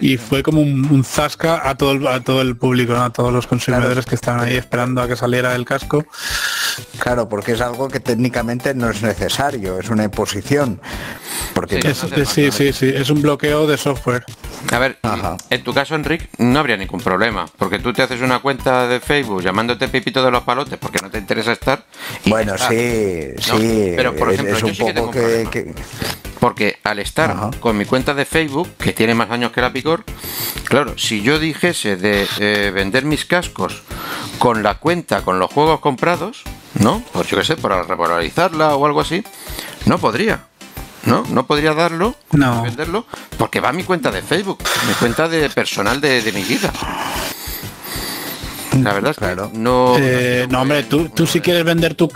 Y 0.00 0.16
fue 0.16 0.42
como 0.42 0.60
un, 0.60 0.86
un 0.90 1.04
zasca 1.04 1.68
a 1.68 1.76
todo 1.76 1.92
el, 1.92 2.06
a 2.06 2.20
todo 2.20 2.40
el 2.42 2.56
público, 2.56 2.92
¿no? 2.94 3.02
a 3.04 3.10
todos 3.10 3.32
los 3.32 3.46
consumidores 3.46 4.06
que 4.06 4.14
estaban 4.14 4.40
ahí 4.46 4.56
esperando 4.56 5.02
a 5.02 5.08
que 5.08 5.16
saliera 5.16 5.54
el 5.54 5.64
casco. 5.64 6.04
Claro, 6.98 7.28
porque 7.28 7.52
es 7.52 7.60
algo 7.60 7.88
que 7.88 8.00
técnicamente 8.00 8.74
no 8.74 8.90
es 8.90 9.02
necesario, 9.02 9.78
es 9.78 9.88
una 9.90 10.04
imposición. 10.04 10.80
Porque 11.54 11.80
Sí. 11.82 11.88
Es- 11.88 12.04
es- 12.04 12.28
sí, 12.28 12.50
sí, 12.52 12.72
sí, 12.72 12.92
es 12.94 13.10
un 13.10 13.20
bloqueo 13.22 13.66
de 13.66 13.76
software. 13.76 14.24
A 14.72 14.78
ver, 14.78 14.98
Ajá. 15.02 15.36
en 15.50 15.62
tu 15.64 15.72
caso, 15.72 15.94
Enrique, 15.94 16.28
no 16.38 16.58
habría 16.58 16.76
ningún 16.76 17.00
problema, 17.00 17.46
porque 17.58 17.78
tú 17.78 17.92
te 17.92 18.02
haces 18.02 18.20
una 18.20 18.40
cuenta 18.40 18.86
de 18.88 19.00
Facebook 19.00 19.42
llamándote 19.42 19.88
Pepito 19.88 20.24
de 20.24 20.30
los 20.30 20.42
Palotes 20.42 20.78
porque 20.78 20.98
no 21.00 21.10
te 21.10 21.18
interesa 21.18 21.52
estar. 21.52 21.84
bueno, 22.26 22.54
sí, 22.58 23.28
¿No? 23.48 23.58
sí, 23.58 23.92
Pero, 23.96 24.14
por 24.16 24.32
ejemplo, 24.32 24.54
es 24.56 24.60
yo 24.60 24.66
un 24.68 24.74
sí 24.74 24.84
que 24.84 24.92
tengo 24.92 25.06
poco 25.06 25.18
un 25.18 25.24
que, 25.24 25.48
problema. 25.48 25.50
que- 25.50 25.74
Porque 26.40 26.78
al 26.84 26.98
estar 27.00 27.30
Ajá. 27.30 27.50
con 27.60 27.76
mi 27.76 27.84
cuenta 27.84 28.14
de 28.14 28.24
Facebook, 28.24 28.68
que 28.78 28.92
tiene 28.92 29.14
más 29.14 29.30
años 29.30 29.50
que 29.52 29.60
la 29.60 29.72
Picor, 29.72 30.04
claro, 30.64 30.96
si 30.96 31.20
yo 31.22 31.38
dijese 31.38 31.96
de 31.96 32.26
eh, 32.38 32.70
vender 32.72 33.04
mis 33.04 33.24
cascos 33.24 33.82
con 34.38 34.62
la 34.62 34.74
cuenta, 34.74 35.22
con 35.22 35.38
los 35.38 35.50
juegos 35.52 35.80
comprados, 35.80 36.42
¿no? 36.78 37.02
Pues 37.12 37.28
yo 37.28 37.36
qué 37.38 37.44
sé, 37.44 37.56
para 37.56 37.82
regularizarla 37.82 38.76
o 38.76 38.86
algo 38.86 39.00
así, 39.00 39.24
no 39.86 39.98
podría. 39.98 40.44
¿No? 41.04 41.24
No 41.30 41.46
podría 41.46 41.72
darlo, 41.74 42.16
No. 42.32 42.62
venderlo, 42.62 43.06
porque 43.38 43.60
va 43.60 43.70
a 43.70 43.72
mi 43.72 43.84
cuenta 43.84 44.10
de 44.10 44.20
Facebook, 44.20 44.58
mi 44.86 44.92
cuenta 44.94 45.26
de 45.28 45.48
personal 45.48 46.00
de, 46.00 46.20
de 46.22 46.32
mi 46.32 46.42
vida. 46.42 46.72
La 48.84 48.92
verdad 48.92 49.10
es 49.12 49.16
que 49.18 49.24
Claro. 49.24 49.50
no. 49.54 49.94
Eh, 49.98 50.46
no, 50.50 50.62
hombre, 50.62 50.82
tú, 50.84 51.08
tú 51.08 51.26
si 51.26 51.40
quieres 51.40 51.64
vender 51.64 51.94
tu... 51.94 52.08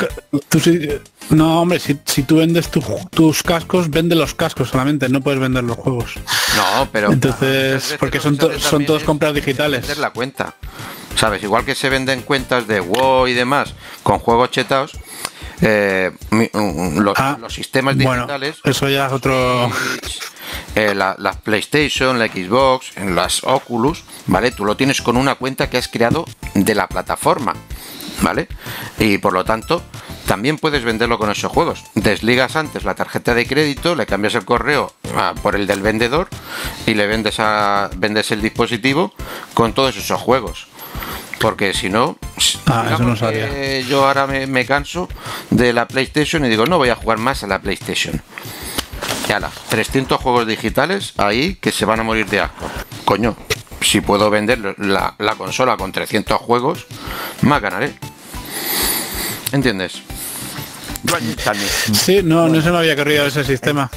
Tú 0.49 0.61
si- 0.61 0.89
no, 1.31 1.63
hombre, 1.63 1.79
si, 1.79 1.99
si 2.05 2.23
tú 2.25 2.37
vendes 2.37 2.69
tu- 2.71 2.83
tus 3.11 3.43
cascos, 3.43 3.89
vende 3.91 4.15
los 4.15 4.35
cascos 4.35 4.69
solamente, 4.71 5.09
no 5.09 5.21
puedes 5.21 5.41
vender 5.41 5.65
los 5.65 5.77
juegos. 5.77 6.15
No, 6.57 6.89
pero 6.93 7.13
Entonces, 7.13 7.97
porque 7.99 8.21
son 8.21 8.37
to- 8.37 8.59
son 8.59 8.85
todos 8.85 9.03
compras 9.05 9.35
digitales. 9.35 9.81
Vender 9.83 9.99
la 9.99 10.11
cuenta. 10.11 10.55
¿Sabes? 11.17 11.43
Igual 11.43 11.65
que 11.65 11.75
se 11.75 11.89
venden 11.91 12.23
cuentas 12.23 12.67
de 12.67 12.81
WoW 12.81 13.27
y 13.29 13.35
demás 13.35 13.75
con 14.03 14.19
juegos 14.19 14.51
chetados, 14.51 14.93
eh, 15.61 16.11
un- 16.31 16.51
un- 16.55 17.05
los, 17.05 17.15
Ah, 17.19 17.37
los 17.41 17.53
sistemas 17.55 17.95
bueno, 17.97 18.13
digitales, 18.23 18.57
eso 18.65 18.89
ya 18.89 19.07
es 19.07 19.13
otro... 19.13 19.71
eh, 20.75 20.95
la, 20.95 21.15
la 21.19 21.33
PlayStation, 21.33 22.19
la 22.19 22.27
Xbox, 22.27 22.93
las 22.99 23.43
Oculus, 23.45 24.05
¿vale? 24.27 24.51
Tú 24.51 24.65
lo 24.65 24.77
tienes 24.77 25.03
con 25.03 25.17
una 25.17 25.35
cuenta 25.35 25.69
que 25.71 25.79
has 25.79 25.89
creado 25.89 26.25
de 26.55 26.75
la 26.75 26.87
plataforma, 26.89 27.55
¿vale? 28.21 28.49
Y 28.99 29.19
por 29.19 29.33
lo 29.33 29.45
tanto, 29.45 29.83
también 30.27 30.59
puedes 30.59 30.85
venderlo 30.85 31.19
con 31.19 31.31
esos 31.31 31.51
juegos. 31.53 31.85
Desligas 31.95 32.57
antes 32.57 32.85
la 32.85 32.95
tarjeta 32.95 33.35
de 33.35 33.47
crédito, 33.47 33.95
le 33.95 34.07
cambias 34.07 34.35
el 34.35 34.45
correo 34.45 34.93
por 35.43 35.57
el 35.57 35.67
del 35.67 35.83
vendedor 35.83 36.29
y 36.87 36.95
le 36.95 37.07
vendes, 37.07 37.37
a, 37.39 37.91
vendes 37.97 38.31
el 38.31 38.41
dispositivo 38.41 39.13
con 39.55 39.73
todos 39.73 39.97
esos 39.97 40.21
juegos. 40.21 40.69
Porque 41.41 41.75
si 41.75 41.89
no, 41.89 42.17
Ah, 42.67 42.85
eso 42.93 43.03
no 43.03 43.15
digamos 43.15 43.19
que 43.19 43.25
sabía. 43.25 43.81
yo 43.81 44.07
ahora 44.07 44.27
me, 44.29 44.47
me 44.47 44.65
canso 44.65 45.09
de 45.51 45.73
la 45.73 45.89
PlayStation 45.89 46.45
y 46.45 46.49
digo, 46.49 46.67
no 46.67 46.79
voy 46.79 46.89
a 46.91 46.95
jugar 46.95 47.19
más 47.19 47.43
a 47.43 47.49
la 47.49 47.59
PlayStation. 47.61 48.23
Ala, 49.33 49.51
300 49.69 50.21
juegos 50.21 50.47
digitales 50.47 51.13
ahí 51.17 51.55
que 51.57 51.73
se 51.73 51.85
van 51.85 52.01
a 52.01 52.03
morir 52.03 52.27
de 52.27 52.41
asco. 52.41 52.71
Coño, 53.05 53.37
si 53.81 54.01
puedo 54.01 54.31
vender 54.31 54.75
la, 54.79 55.15
la 55.19 55.35
consola 55.35 55.77
con 55.77 55.93
300 55.93 56.39
juegos, 56.41 56.87
más 57.43 57.61
ganaré. 57.61 57.95
¿Entiendes? 59.53 60.03
Sí, 61.93 62.21
no, 62.23 62.49
no 62.49 62.61
se 62.63 62.71
me 62.71 62.79
había 62.79 62.97
corrido 62.97 63.27
ese 63.27 63.45
sistema. 63.45 63.91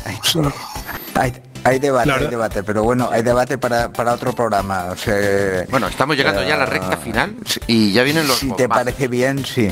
Hay, 1.66 1.80
debate, 1.80 2.11
hay 2.11 2.28
debate, 2.28 2.63
pero 2.63 2.84
bueno, 2.84 3.09
hay 3.11 3.24
debate 3.24 3.57
para, 3.57 3.91
para 3.91 4.13
otro 4.13 4.34
programa. 4.34 4.86
O 4.91 4.95
sea, 4.95 5.66
Bueno, 5.70 5.88
estamos 5.88 6.16
llegando 6.16 6.43
ya 6.43 6.53
a 6.53 6.57
la 6.57 6.66
recta 6.66 6.95
final 6.97 7.36
y 7.68 7.91
ya 7.91 8.03
vienen 8.03 8.28
los 8.28 8.38
si 8.38 8.45
te 8.51 8.63
bombazos. 8.68 8.84
parece 8.86 9.07
bien, 9.07 9.45
sí. 9.45 9.72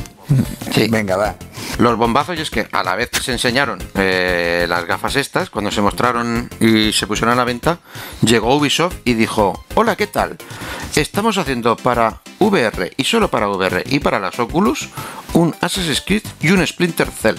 Sí. 0.74 0.88
Venga, 0.90 1.18
va. 1.18 1.36
Los 1.78 1.98
bombazos 1.98 2.38
y 2.38 2.42
es 2.42 2.50
que 2.50 2.68
a 2.72 2.84
la 2.84 2.96
vez 2.96 3.10
que 3.10 3.20
se 3.20 3.32
enseñaron 3.32 3.80
eh, 3.96 4.66
las 4.68 4.86
gafas 4.86 5.16
estas, 5.16 5.50
cuando 5.50 5.70
se 5.72 5.82
mostraron 5.82 6.50
y 6.60 6.92
se 6.94 7.08
pusieron 7.08 7.34
a 7.34 7.36
la 7.36 7.44
venta, 7.44 7.80
llegó 8.22 8.56
Ubisoft 8.56 8.96
y 9.06 9.14
dijo, 9.14 9.64
hola, 9.76 9.96
¿qué 9.96 10.08
tal? 10.08 10.38
Estamos 10.96 11.38
haciendo 11.38 11.76
para 11.76 12.22
VR 12.40 12.94
y 12.98 13.04
solo 13.04 13.30
para 13.30 13.48
VR 13.50 13.84
y 13.86 14.00
para 14.00 14.20
las 14.20 14.40
Oculus 14.40 14.90
un 15.34 15.56
Assassin's 15.62 16.02
Creed 16.02 16.24
y 16.42 16.52
un 16.52 16.66
Splinter 16.66 17.10
Cell. 17.10 17.38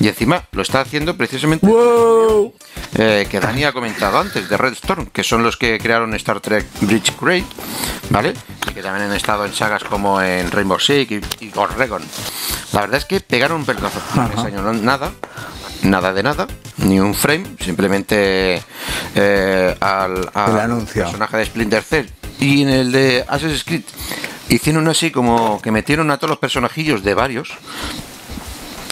Y 0.00 0.08
encima 0.08 0.44
lo 0.52 0.62
está 0.62 0.80
haciendo 0.80 1.16
precisamente 1.16 1.66
¡Wow! 1.66 2.54
eh, 2.96 3.26
que 3.30 3.40
Dani 3.40 3.64
ha 3.64 3.72
comentado 3.72 4.18
antes, 4.18 4.48
de 4.48 4.56
Red 4.56 4.72
Storm, 4.72 5.06
que 5.06 5.22
son 5.22 5.42
los 5.42 5.56
que 5.56 5.78
crearon 5.78 6.12
Star 6.14 6.40
Trek 6.40 6.66
Bridge 6.80 7.12
Create, 7.12 7.46
¿vale? 8.10 8.34
Y 8.68 8.74
que 8.74 8.82
también 8.82 9.06
han 9.06 9.16
estado 9.16 9.44
en 9.46 9.52
sagas 9.52 9.84
como 9.84 10.20
en 10.20 10.50
Rainbow 10.50 10.80
Six 10.80 11.12
y, 11.12 11.44
y. 11.44 11.52
La 12.72 12.80
verdad 12.80 12.96
es 12.96 13.04
que 13.04 13.20
pegaron 13.20 13.58
un 13.58 13.66
pelotazo. 13.66 14.00
Año 14.44 14.72
nada, 14.72 15.12
nada 15.82 16.12
de 16.12 16.22
nada, 16.22 16.46
ni 16.78 16.98
un 16.98 17.14
frame, 17.14 17.44
simplemente 17.60 18.62
eh, 19.14 19.76
al, 19.80 20.30
al 20.34 20.86
personaje 20.86 21.36
de 21.36 21.44
Splinter 21.46 21.82
Cell. 21.82 22.06
Y 22.40 22.62
en 22.62 22.70
el 22.70 22.92
de 22.92 23.24
Assassin's 23.28 23.64
Creed 23.64 23.82
hicieron 24.48 24.88
así 24.88 25.10
como 25.10 25.60
que 25.62 25.70
metieron 25.70 26.10
a 26.10 26.16
todos 26.16 26.30
los 26.30 26.38
personajillos 26.38 27.02
de 27.02 27.14
varios, 27.14 27.50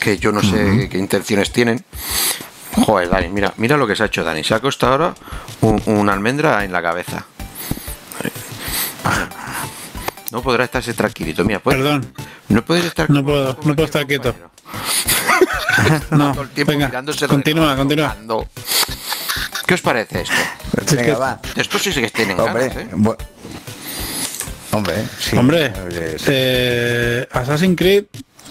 que 0.00 0.18
yo 0.18 0.32
no 0.32 0.42
sé 0.42 0.88
qué 0.90 0.98
intenciones 0.98 1.52
tienen. 1.52 1.84
Joder, 2.74 3.08
Dani, 3.10 3.28
mira, 3.28 3.52
mira 3.56 3.76
lo 3.76 3.86
que 3.86 3.94
se 3.96 4.02
ha 4.02 4.06
hecho 4.06 4.24
Dani. 4.24 4.42
Se 4.42 4.54
ha 4.54 4.60
costado 4.60 4.92
ahora 4.92 5.14
un- 5.60 5.82
una 5.86 6.12
almendra 6.12 6.64
en 6.64 6.72
la 6.72 6.82
cabeza. 6.82 7.24
No 10.30 10.42
podrá 10.42 10.64
estarse 10.64 10.94
tranquilito. 10.94 11.44
Mira, 11.44 11.58
pues, 11.58 11.76
Perdón, 11.76 12.12
no 12.48 12.64
puedes 12.64 12.84
estar. 12.84 13.10
no 13.10 13.24
puedo, 13.24 13.48
no 13.64 13.74
puedo 13.74 13.84
estar 13.84 14.06
quieto. 14.06 14.34
No, 16.10 16.32
Todo 16.32 16.42
el 16.42 16.50
tiempo 16.50 16.72
venga, 16.72 16.90
continúa, 17.28 17.74
continúa. 17.74 18.14
¿Qué 19.66 19.74
os 19.74 19.80
parece 19.80 20.22
esto? 20.22 20.34
Sí, 20.86 20.96
Venga, 20.96 21.16
va. 21.18 21.40
Esto 21.56 21.78
sí 21.78 21.92
que 21.92 22.10
tienen 22.10 22.38
Hombre, 22.38 22.68
ganas, 22.68 22.84
¿eh? 22.84 22.88
hombre, 24.72 24.96
sí. 25.18 25.36
Hombre, 25.36 25.72
eh, 26.26 27.26
Assassin's 27.32 27.76
Creed 27.78 28.04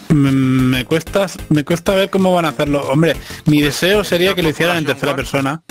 me 0.09 0.85
cuesta 0.85 1.27
me 1.49 1.63
cuesta 1.63 1.93
ver 1.95 2.09
cómo 2.09 2.33
van 2.33 2.45
a 2.45 2.49
hacerlo. 2.49 2.81
Hombre, 2.89 3.15
mi 3.45 3.61
deseo 3.61 4.03
sería 4.03 4.33
que 4.35 4.43
lo 4.43 4.49
hicieran 4.49 4.77
en 4.77 4.85
tercera 4.85 5.15
persona, 5.15 5.61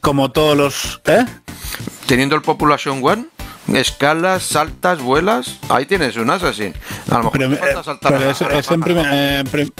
como 0.00 0.30
todos 0.30 0.56
los... 0.56 1.00
¿eh? 1.06 1.24
Teniendo 2.06 2.36
el 2.36 2.42
Population 2.42 3.00
One, 3.02 3.26
escalas, 3.74 4.42
saltas, 4.44 5.00
vuelas, 5.00 5.58
ahí 5.68 5.86
tienes 5.86 6.16
un 6.16 6.30
Assassin. 6.30 6.72
A 7.10 7.18
lo 7.18 7.24
mejor 7.24 7.32
Pero, 7.32 7.48
te 7.50 7.54
eh, 7.56 7.84
saltar 7.84 8.12
pero 8.12 8.30
eso 8.30 8.74
en, 8.74 8.80
primer- 8.80 9.06
eh, 9.12 9.38
en 9.40 9.46
prim- 9.46 9.70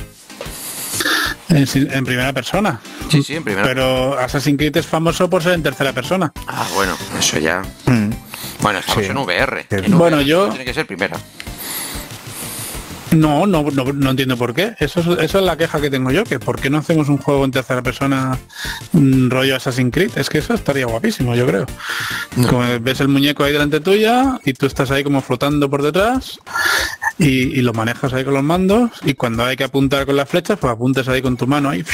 en 1.50 1.66
si- 1.66 1.86
en 1.88 2.04
primera 2.04 2.32
persona. 2.32 2.80
Sí, 3.10 3.22
sí, 3.22 3.36
en 3.36 3.44
primera. 3.44 3.64
Pero 3.66 4.18
Assassin's 4.18 4.58
Creed 4.58 4.76
es 4.78 4.86
famoso 4.86 5.30
por 5.30 5.42
ser 5.42 5.52
en 5.52 5.62
tercera 5.62 5.92
persona. 5.92 6.32
Ah, 6.48 6.66
bueno, 6.74 6.96
eso 7.18 7.38
ya. 7.38 7.62
Mm. 7.86 8.10
Bueno, 8.60 8.80
estamos 8.80 9.04
Sí. 9.04 9.10
en 9.10 9.16
VR. 9.18 9.66
En 9.70 9.96
Bueno, 9.98 10.16
VR 10.16 10.24
yo- 10.26 10.48
Tiene 10.48 10.64
que 10.64 10.74
ser 10.74 10.86
primera. 10.86 11.16
No, 13.12 13.46
no, 13.46 13.62
no, 13.70 13.84
no 13.92 14.10
entiendo 14.10 14.36
por 14.36 14.52
qué. 14.52 14.74
Eso 14.78 15.00
es, 15.00 15.06
eso 15.06 15.38
es 15.38 15.44
la 15.44 15.56
queja 15.56 15.80
que 15.80 15.90
tengo 15.90 16.10
yo, 16.10 16.24
que 16.24 16.38
por 16.40 16.60
qué 16.60 16.70
no 16.70 16.78
hacemos 16.78 17.08
un 17.08 17.18
juego 17.18 17.44
en 17.44 17.52
tercera 17.52 17.82
persona 17.82 18.38
mm, 18.92 19.28
rollo 19.30 19.56
Assassin's 19.56 19.92
Creed. 19.92 20.10
Es 20.16 20.28
que 20.28 20.38
eso 20.38 20.54
estaría 20.54 20.86
guapísimo, 20.86 21.34
yo 21.34 21.46
creo. 21.46 21.66
Como 22.48 22.64
ves 22.80 23.00
el 23.00 23.08
muñeco 23.08 23.44
ahí 23.44 23.52
delante 23.52 23.80
tuya 23.80 24.38
y 24.44 24.52
tú 24.52 24.66
estás 24.66 24.90
ahí 24.90 25.04
como 25.04 25.20
flotando 25.20 25.70
por 25.70 25.82
detrás 25.82 26.38
y, 27.18 27.58
y 27.58 27.62
lo 27.62 27.72
manejas 27.72 28.12
ahí 28.12 28.24
con 28.24 28.34
los 28.34 28.42
mandos 28.42 28.90
y 29.04 29.14
cuando 29.14 29.44
hay 29.44 29.56
que 29.56 29.64
apuntar 29.64 30.04
con 30.04 30.16
las 30.16 30.28
flechas, 30.28 30.58
pues 30.58 30.72
apuntes 30.72 31.08
ahí 31.08 31.22
con 31.22 31.36
tu 31.36 31.46
mano 31.46 31.70
ahí. 31.70 31.84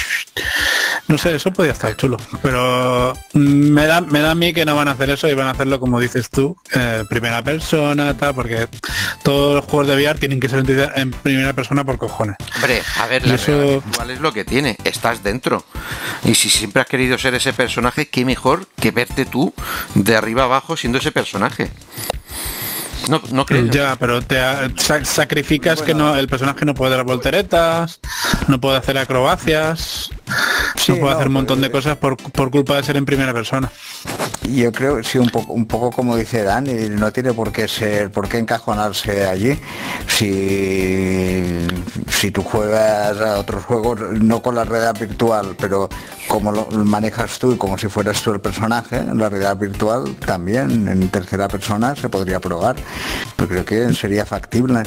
No 1.08 1.18
sé, 1.18 1.34
eso 1.34 1.52
podría 1.52 1.72
estar 1.74 1.94
chulo. 1.96 2.16
Pero 2.42 3.12
me 3.34 3.86
da, 3.86 4.00
me 4.00 4.20
da 4.20 4.30
a 4.30 4.34
mí 4.34 4.52
que 4.54 4.64
no 4.64 4.76
van 4.76 4.88
a 4.88 4.92
hacer 4.92 5.10
eso 5.10 5.28
y 5.28 5.34
van 5.34 5.48
a 5.48 5.50
hacerlo 5.50 5.78
como 5.78 6.00
dices 6.00 6.30
tú, 6.30 6.56
eh, 6.74 7.04
primera 7.08 7.42
persona, 7.42 8.16
tal, 8.16 8.34
porque 8.34 8.66
todos 9.22 9.56
los 9.56 9.64
juegos 9.66 9.88
de 9.88 9.96
VR 9.96 10.18
tienen 10.18 10.40
que 10.40 10.48
ser 10.48 10.64
en 10.96 11.10
primera 11.10 11.52
persona 11.52 11.84
por 11.84 11.98
cojones. 11.98 12.36
Hombre, 12.56 12.82
a 12.98 13.06
ver, 13.08 13.26
la 13.26 13.34
eso- 13.34 13.80
virtual 13.82 14.10
es 14.10 14.20
lo 14.20 14.32
que 14.32 14.44
tiene. 14.44 14.76
Estás 14.84 15.22
dentro. 15.22 15.64
Y 16.24 16.34
si 16.34 16.48
siempre 16.48 16.80
has 16.82 16.88
querido 16.88 17.18
ser 17.18 17.34
ese 17.34 17.52
personaje, 17.52 18.08
qué 18.08 18.24
mejor 18.24 18.66
que 18.80 18.90
verte 18.90 19.24
tú 19.26 19.52
de 19.94 20.16
arriba 20.16 20.44
abajo 20.44 20.76
siendo 20.76 20.98
ese 20.98 21.12
personaje. 21.12 21.70
No, 23.08 23.20
no 23.32 23.44
crees. 23.44 23.68
Ya, 23.70 23.96
pero 23.96 24.22
te 24.22 24.38
sacrificas 25.02 25.82
que 25.82 25.92
no 25.92 26.14
el 26.16 26.28
personaje 26.28 26.64
no 26.64 26.72
puede 26.72 26.94
dar 26.94 27.04
volteretas, 27.04 27.98
no 28.46 28.60
puede 28.60 28.76
hacer 28.78 28.96
acrobacias, 28.96 30.10
Sí, 30.76 30.92
no 30.92 30.98
puede 30.98 31.12
no, 31.12 31.16
hacer 31.16 31.28
un 31.28 31.34
montón 31.34 31.60
de 31.60 31.70
cosas 31.70 31.96
por, 31.96 32.16
por 32.16 32.50
culpa 32.50 32.76
de 32.76 32.82
ser 32.82 32.96
en 32.96 33.04
primera 33.04 33.32
persona. 33.32 33.70
Yo 34.50 34.72
creo, 34.72 35.02
sí, 35.04 35.18
un 35.18 35.28
poco, 35.28 35.52
un 35.52 35.66
poco 35.66 35.92
como 35.92 36.16
dice 36.16 36.42
Dani, 36.42 36.88
no 36.90 37.12
tiene 37.12 37.32
por 37.32 37.52
qué 37.52 37.68
ser, 37.68 38.10
por 38.10 38.28
qué 38.28 38.38
encajonarse 38.38 39.24
allí. 39.24 39.58
Si, 40.08 41.66
si 42.10 42.30
tú 42.30 42.42
juegas 42.42 43.20
a 43.20 43.38
otros 43.38 43.64
juegos, 43.64 44.00
no 44.00 44.42
con 44.42 44.56
la 44.56 44.64
realidad 44.64 44.98
virtual, 44.98 45.54
pero 45.58 45.88
como 46.28 46.50
lo 46.50 46.66
manejas 46.70 47.38
tú 47.38 47.52
y 47.52 47.56
como 47.56 47.78
si 47.78 47.88
fueras 47.88 48.20
tú 48.22 48.32
el 48.32 48.40
personaje, 48.40 49.02
la 49.14 49.28
realidad 49.28 49.56
virtual 49.56 50.16
también 50.16 50.88
en 50.88 51.08
tercera 51.08 51.48
persona 51.48 51.94
se 51.94 52.08
podría 52.08 52.40
probar. 52.40 52.76
Pero 53.36 53.48
creo 53.48 53.64
que 53.64 53.94
sería 53.94 54.26
factible 54.26 54.82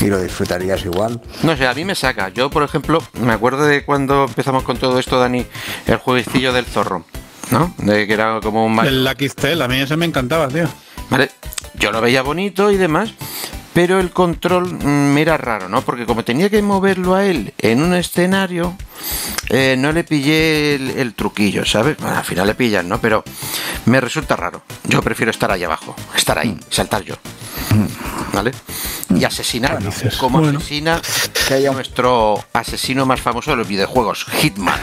y 0.00 0.06
lo 0.06 0.20
disfrutarías 0.20 0.84
igual. 0.84 1.20
No 1.42 1.56
sé, 1.56 1.66
a 1.66 1.74
mí 1.74 1.84
me 1.84 1.94
saca. 1.94 2.28
Yo, 2.30 2.50
por 2.50 2.62
ejemplo, 2.62 3.02
me 3.20 3.32
acuerdo 3.32 3.64
de 3.64 3.84
cuando 3.84 4.24
empezamos 4.24 4.62
con 4.62 4.78
todo 4.78 4.85
esto, 4.98 5.18
Dani, 5.18 5.44
el 5.86 5.96
jueguecillo 5.96 6.52
del 6.52 6.64
zorro, 6.64 7.04
¿no? 7.50 7.74
De 7.78 8.06
que 8.06 8.12
era 8.12 8.40
como 8.42 8.64
un. 8.64 8.78
El 8.84 9.04
Lucky 9.04 9.28
Stell, 9.28 9.62
a 9.62 9.68
mí 9.68 9.80
ese 9.80 9.96
me 9.96 10.06
encantaba, 10.06 10.48
tío. 10.48 10.68
Vale, 11.10 11.30
yo 11.74 11.92
lo 11.92 12.00
veía 12.00 12.22
bonito 12.22 12.70
y 12.70 12.76
demás, 12.76 13.10
pero 13.76 14.00
el 14.00 14.10
control 14.10 14.72
mm, 14.72 14.86
me 15.12 15.20
era 15.20 15.36
raro, 15.36 15.68
¿no? 15.68 15.82
Porque 15.82 16.06
como 16.06 16.24
tenía 16.24 16.48
que 16.48 16.62
moverlo 16.62 17.14
a 17.14 17.26
él 17.26 17.52
en 17.58 17.82
un 17.82 17.92
escenario, 17.94 18.74
eh, 19.50 19.76
no 19.78 19.92
le 19.92 20.02
pillé 20.02 20.76
el, 20.76 20.90
el 20.92 21.12
truquillo, 21.12 21.66
¿sabes? 21.66 21.98
Bueno, 21.98 22.16
al 22.16 22.24
final 22.24 22.46
le 22.46 22.54
pillan, 22.54 22.88
¿no? 22.88 22.98
Pero 23.02 23.22
me 23.84 24.00
resulta 24.00 24.34
raro. 24.34 24.62
Yo 24.84 25.02
prefiero 25.02 25.30
estar 25.30 25.50
ahí 25.52 25.62
abajo, 25.62 25.94
estar 26.16 26.38
ahí, 26.38 26.58
saltar 26.70 27.02
yo. 27.02 27.16
¿Vale? 28.32 28.52
Y 29.14 29.24
asesinar. 29.24 29.82
Dices, 29.82 30.16
como 30.16 30.40
bueno. 30.40 30.58
asesina 30.58 30.98
Que 31.46 31.54
haya 31.54 31.68
un- 31.70 31.76
nuestro 31.76 32.42
asesino 32.54 33.04
más 33.04 33.20
famoso 33.20 33.50
de 33.50 33.58
los 33.58 33.68
videojuegos, 33.68 34.24
Hitman. 34.24 34.80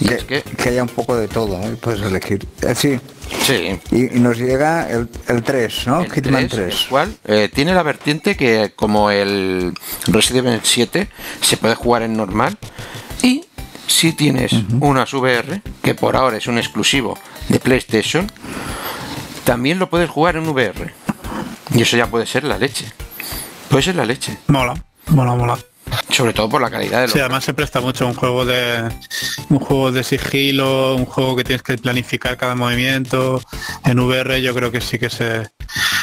Y 0.00 0.06
Que, 0.06 0.14
es 0.14 0.24
que, 0.24 0.42
que 0.42 0.68
haya 0.70 0.82
un 0.82 0.88
poco 0.88 1.14
de 1.14 1.28
todo, 1.28 1.60
¿eh? 1.62 1.76
puedes 1.78 2.00
elegir. 2.00 2.46
Eh, 2.62 2.74
sí, 2.74 2.98
sí, 3.42 3.78
y, 3.90 4.16
y 4.16 4.20
nos 4.20 4.36
llega 4.38 4.88
el, 4.90 5.08
el 5.28 5.42
3, 5.42 5.86
¿no? 5.86 6.00
El 6.02 6.12
Hitman 6.12 6.48
3, 6.48 6.50
3. 6.50 6.80
el 6.82 6.88
cual 6.88 7.16
eh, 7.24 7.50
tiene 7.52 7.74
la 7.74 7.82
vertiente 7.82 8.36
que 8.36 8.72
como 8.74 9.10
el 9.10 9.72
Resident 10.06 10.46
Evil 10.48 10.60
7 10.62 11.08
se 11.40 11.56
puede 11.56 11.74
jugar 11.74 12.02
en 12.02 12.16
normal 12.16 12.56
y 13.22 13.44
si 13.86 14.12
tienes 14.12 14.52
unas 14.80 15.12
VR 15.12 15.60
que 15.82 15.94
por 15.94 16.16
ahora 16.16 16.36
es 16.36 16.46
un 16.46 16.58
exclusivo 16.58 17.18
de 17.48 17.58
PlayStation 17.60 18.30
también 19.44 19.78
lo 19.78 19.90
puedes 19.90 20.08
jugar 20.08 20.36
en 20.36 20.48
VR 20.48 20.92
y 21.74 21.82
eso 21.82 21.96
ya 21.96 22.06
puede 22.06 22.26
ser 22.26 22.44
la 22.44 22.58
leche 22.58 22.86
puede 23.68 23.82
ser 23.82 23.96
la 23.96 24.04
leche 24.04 24.38
Mola, 24.46 24.74
mola, 25.08 25.34
mola. 25.34 25.58
Sobre 26.08 26.32
todo 26.32 26.48
por 26.48 26.60
la 26.60 26.70
calidad 26.70 27.00
de 27.00 27.06
los 27.06 27.12
Sí, 27.12 27.20
además 27.20 27.44
se 27.44 27.54
presta 27.54 27.80
mucho 27.80 28.06
un 28.06 28.14
juego 28.14 28.44
de 28.44 28.88
un 29.48 29.58
juego 29.58 29.92
de 29.92 30.04
sigilo, 30.04 30.96
un 30.96 31.06
juego 31.06 31.36
que 31.36 31.44
tienes 31.44 31.62
que 31.62 31.76
planificar 31.78 32.36
cada 32.36 32.54
movimiento. 32.54 33.40
En 33.84 33.98
VR 33.98 34.40
yo 34.42 34.54
creo 34.54 34.70
que 34.70 34.80
sí 34.80 34.98
que 34.98 35.10
se 35.10 35.50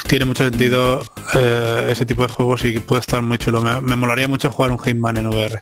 tiene 0.07 0.25
mucho 0.25 0.43
sentido 0.43 1.03
eh, 1.35 1.87
ese 1.89 2.05
tipo 2.05 2.25
de 2.25 2.33
juegos 2.33 2.65
y 2.65 2.79
puede 2.79 3.01
estar 3.01 3.21
muy 3.21 3.37
chulo. 3.37 3.61
Me, 3.61 3.81
me 3.81 3.95
molaría 3.95 4.27
mucho 4.27 4.51
jugar 4.51 4.71
un 4.71 4.79
Hitman 4.79 5.17
en 5.17 5.27
VR. 5.27 5.59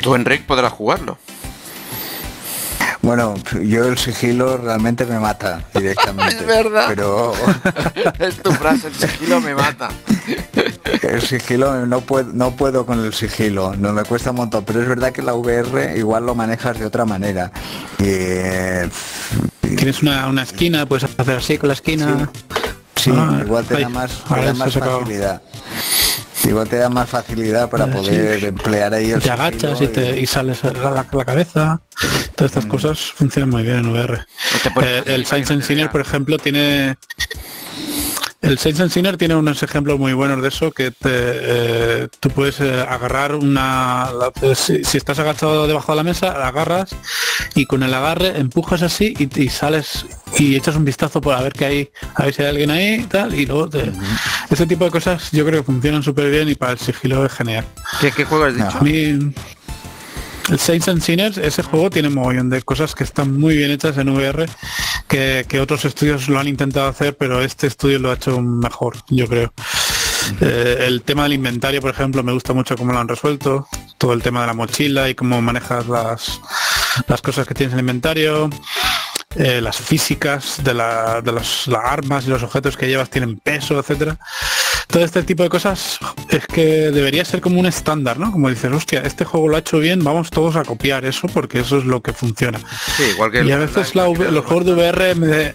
Tú 0.00 0.14
Enric 0.14 0.46
podrás 0.46 0.72
jugarlo 0.72 1.18
Bueno, 3.04 3.34
yo 3.62 3.84
el 3.86 3.98
sigilo 3.98 4.56
realmente 4.56 5.04
me 5.06 5.18
mata 5.18 5.62
directamente. 5.74 6.34
Es 6.40 6.46
verdad. 6.46 6.86
Pero 6.88 7.32
es 8.18 8.36
tu 8.42 8.50
frase 8.52 8.88
el 8.88 8.94
sigilo 8.94 9.40
me 9.40 9.54
mata 9.54 9.90
el 11.02 11.22
sigilo 11.22 11.86
no 11.86 12.00
puedo, 12.00 12.32
no 12.32 12.52
puedo 12.52 12.86
con 12.86 13.04
el 13.04 13.12
sigilo, 13.12 13.74
no 13.76 13.92
me 13.92 14.04
cuesta 14.04 14.30
un 14.30 14.36
montón. 14.36 14.64
Pero 14.64 14.82
es 14.82 14.88
verdad 14.88 15.12
que 15.12 15.22
la 15.22 15.34
VR 15.34 15.96
igual 15.96 16.26
lo 16.26 16.34
manejas 16.34 16.78
de 16.78 16.86
otra 16.86 17.04
manera. 17.04 17.50
Y, 17.98 18.04
eh, 18.06 18.88
Tienes 19.60 20.02
una, 20.02 20.28
una 20.28 20.42
esquina, 20.42 20.86
puedes 20.86 21.04
hacer 21.04 21.36
así 21.36 21.58
con 21.58 21.68
la 21.68 21.74
esquina. 21.74 22.30
sí, 22.96 23.10
Ah, 23.14 23.40
igual 23.44 23.64
te 23.64 23.80
da 23.80 23.88
más, 23.88 24.22
te 24.24 24.44
da 24.44 24.54
más 24.54 24.74
facilidad. 24.74 25.42
Igual 26.46 26.68
te 26.68 26.76
da 26.76 26.88
más 26.90 27.08
facilidad 27.08 27.70
para 27.70 27.86
sí. 27.86 27.90
poder 27.92 28.44
emplear 28.44 28.92
ahí 28.94 29.10
el 29.12 29.20
Te 29.22 29.30
agachas 29.30 29.80
y, 29.80 29.86
te, 29.88 30.20
y 30.20 30.26
sales 30.26 30.62
la, 30.62 30.72
la- 30.90 31.06
la 31.10 31.24
cabeza. 31.24 31.80
Todas 32.36 32.52
estas 32.52 32.66
cosas 32.66 32.98
funcionan 33.00 33.50
muy 33.50 33.62
bien 33.62 33.76
en 33.78 33.86
VR. 33.88 34.24
te 34.62 34.68
Eh, 34.84 35.02
el 35.06 35.24
Science 35.26 35.54
ya. 35.86 35.90
por 35.90 36.00
ejemplo, 36.02 36.38
tiene... 36.38 36.96
El 38.44 38.58
Science 38.58 38.82
and 38.82 38.92
Sinner 38.92 39.16
tiene 39.16 39.34
unos 39.36 39.62
ejemplos 39.62 39.98
muy 39.98 40.12
buenos 40.12 40.42
de 40.42 40.48
eso, 40.48 40.70
que 40.70 40.90
te, 40.90 41.08
eh, 41.10 42.08
tú 42.20 42.28
puedes 42.28 42.60
eh, 42.60 42.84
agarrar 42.86 43.34
una... 43.34 44.10
la- 44.12 44.54
si, 44.54 44.84
si 44.84 44.98
estás 44.98 45.18
agachado 45.18 45.66
debajo 45.66 45.92
de 45.92 45.96
la 45.96 46.02
mesa, 46.02 46.36
la 46.38 46.48
agarras 46.48 46.90
y 47.54 47.64
con 47.64 47.82
el 47.82 47.94
agarre 47.94 48.38
empujas 48.38 48.82
así 48.82 49.14
y, 49.18 49.40
y 49.42 49.48
sales 49.48 50.04
y 50.38 50.56
echas 50.56 50.76
un 50.76 50.84
vistazo 50.84 51.22
por 51.22 51.34
a 51.34 51.40
ver 51.40 51.54
que 51.54 51.64
hay, 51.64 51.90
a 52.16 52.24
ver 52.24 52.34
si 52.34 52.42
hay 52.42 52.48
alguien 52.48 52.70
ahí 52.70 52.94
y 52.96 53.04
tal, 53.04 53.34
y 53.34 53.46
luego 53.46 53.68
te- 53.70 53.90
ese 54.50 54.66
tipo 54.66 54.84
de 54.84 54.90
cosas 54.90 55.30
yo 55.32 55.46
creo 55.46 55.60
que 55.62 55.66
funcionan 55.72 56.02
súper 56.02 56.30
bien 56.30 56.48
y 56.50 56.54
para 56.54 56.72
el 56.72 56.78
sigilo 56.78 57.24
es 57.24 57.32
genial. 57.32 57.64
¿Qué, 58.00 58.10
qué 58.12 58.24
juego 58.26 58.44
has 58.44 58.54
dicho? 58.54 58.76
A 58.78 58.80
mí, 58.82 59.32
el 60.54 60.60
Saints 60.60 60.88
and 60.88 61.38
ese 61.38 61.62
juego 61.64 61.90
tiene 61.90 62.08
un 62.08 62.14
mogollón 62.14 62.48
de 62.48 62.62
cosas 62.62 62.94
que 62.94 63.02
están 63.02 63.38
muy 63.38 63.56
bien 63.56 63.72
hechas 63.72 63.98
en 63.98 64.08
VR, 64.08 64.46
que, 65.08 65.44
que 65.48 65.58
otros 65.58 65.84
estudios 65.84 66.28
lo 66.28 66.38
han 66.38 66.46
intentado 66.46 66.86
hacer, 66.86 67.16
pero 67.16 67.42
este 67.42 67.66
estudio 67.66 67.98
lo 67.98 68.12
ha 68.12 68.14
hecho 68.14 68.40
mejor, 68.40 68.96
yo 69.08 69.26
creo. 69.26 69.52
Eh, 70.40 70.84
el 70.86 71.02
tema 71.02 71.24
del 71.24 71.32
inventario, 71.32 71.80
por 71.80 71.90
ejemplo, 71.90 72.22
me 72.22 72.32
gusta 72.32 72.52
mucho 72.52 72.76
cómo 72.76 72.92
lo 72.92 73.00
han 73.00 73.08
resuelto. 73.08 73.66
Todo 73.98 74.12
el 74.12 74.22
tema 74.22 74.42
de 74.42 74.46
la 74.46 74.54
mochila 74.54 75.08
y 75.08 75.16
cómo 75.16 75.42
manejas 75.42 75.88
las, 75.88 76.40
las 77.08 77.20
cosas 77.20 77.48
que 77.48 77.54
tienes 77.54 77.72
en 77.72 77.80
el 77.80 77.82
inventario. 77.82 78.48
Eh, 79.36 79.60
las 79.60 79.76
físicas 79.78 80.62
de, 80.62 80.74
la- 80.74 81.20
de 81.20 81.32
las, 81.32 81.66
las 81.66 81.84
armas 81.84 82.26
y 82.26 82.30
los 82.30 82.42
objetos 82.42 82.76
que 82.76 82.86
llevas 82.86 83.10
tienen 83.10 83.36
peso, 83.38 83.78
etcétera. 83.78 84.16
Todo 84.86 85.04
este 85.04 85.22
tipo 85.24 85.42
de 85.42 85.48
cosas 85.48 85.98
es 86.28 86.46
que 86.46 86.64
debería 86.92 87.24
ser 87.24 87.40
como 87.40 87.58
un 87.58 87.66
estándar, 87.66 88.18
¿no? 88.18 88.30
Como 88.30 88.48
dices, 88.48 88.70
hostia, 88.72 89.00
este 89.00 89.24
juego 89.24 89.48
lo 89.48 89.56
ha 89.56 89.60
hecho 89.60 89.78
bien, 89.80 90.04
vamos 90.04 90.30
todos 90.30 90.54
a 90.54 90.62
copiar 90.62 91.04
eso 91.04 91.26
porque 91.28 91.60
eso 91.60 91.78
es 91.78 91.84
lo 91.84 92.00
que 92.00 92.12
funciona. 92.12 92.60
Sí, 92.96 93.02
igual 93.14 93.32
que 93.32 93.42
Y 93.44 93.50
a 93.50 93.58
veces 93.58 93.94
la 93.96 94.08
V- 94.08 94.30
los 94.30 94.44
juegos 94.44 94.66
de 94.66 94.72
VR 94.74 95.14
me 95.16 95.26
de- 95.26 95.54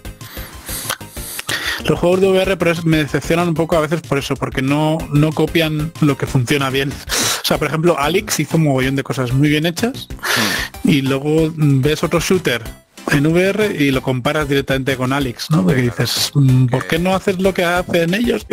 los 1.88 1.98
juegos 1.98 2.20
de 2.20 2.28
VR 2.28 2.56
pero 2.58 2.72
es- 2.72 2.84
me 2.84 2.98
decepcionan 2.98 3.48
un 3.48 3.54
poco 3.54 3.76
a 3.76 3.80
veces 3.80 4.02
por 4.02 4.18
eso, 4.18 4.36
porque 4.36 4.60
no, 4.62 4.98
no 5.12 5.32
copian 5.32 5.90
lo 6.02 6.16
que 6.18 6.26
funciona 6.26 6.68
bien. 6.68 6.92
O 6.92 7.44
sea, 7.44 7.56
por 7.56 7.68
ejemplo, 7.68 7.98
Alex 7.98 8.40
hizo 8.40 8.58
un 8.58 8.64
mogollón 8.64 8.96
de 8.96 9.02
cosas 9.02 9.32
muy 9.32 9.48
bien 9.48 9.64
hechas 9.64 10.06
y 10.84 11.00
luego 11.02 11.50
mm, 11.56 11.80
ves 11.80 12.04
otro 12.04 12.20
shooter 12.20 12.62
en 13.10 13.26
VR 13.26 13.66
y 13.78 13.90
lo 13.90 14.02
comparas 14.02 14.48
directamente 14.48 14.96
con 14.96 15.12
Alex, 15.12 15.50
¿no? 15.50 15.62
Porque 15.64 15.82
dices, 15.82 16.30
mm, 16.34 16.66
¿por 16.66 16.86
qué 16.86 16.98
no 16.98 17.14
haces 17.14 17.40
lo 17.40 17.52
que 17.54 17.64
hacen 17.64 18.14
ellos? 18.14 18.46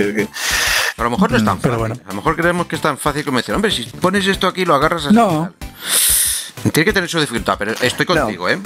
A 0.97 1.03
lo 1.03 1.09
mejor 1.11 1.31
no 1.31 1.37
es 1.37 1.45
tan 1.45 1.59
Pero 1.59 1.75
fácil. 1.75 1.79
bueno. 1.89 1.95
A 2.05 2.09
lo 2.09 2.15
mejor 2.15 2.35
creemos 2.35 2.67
que 2.67 2.75
es 2.75 2.81
tan 2.81 2.97
fácil 2.97 3.23
como 3.23 3.37
decir, 3.37 3.53
hombre, 3.53 3.69
si 3.71 3.83
pones 3.83 4.25
esto 4.25 4.47
aquí 4.47 4.65
lo 4.65 4.73
agarras 4.75 5.05
así. 5.05 5.15
No. 5.15 5.53
Tiene 6.73 6.85
que 6.85 6.93
tener 6.93 7.07
su 7.09 7.19
dificultad, 7.19 7.55
pero 7.57 7.73
estoy 7.81 8.05
contigo, 8.05 8.49
¿eh? 8.49 8.57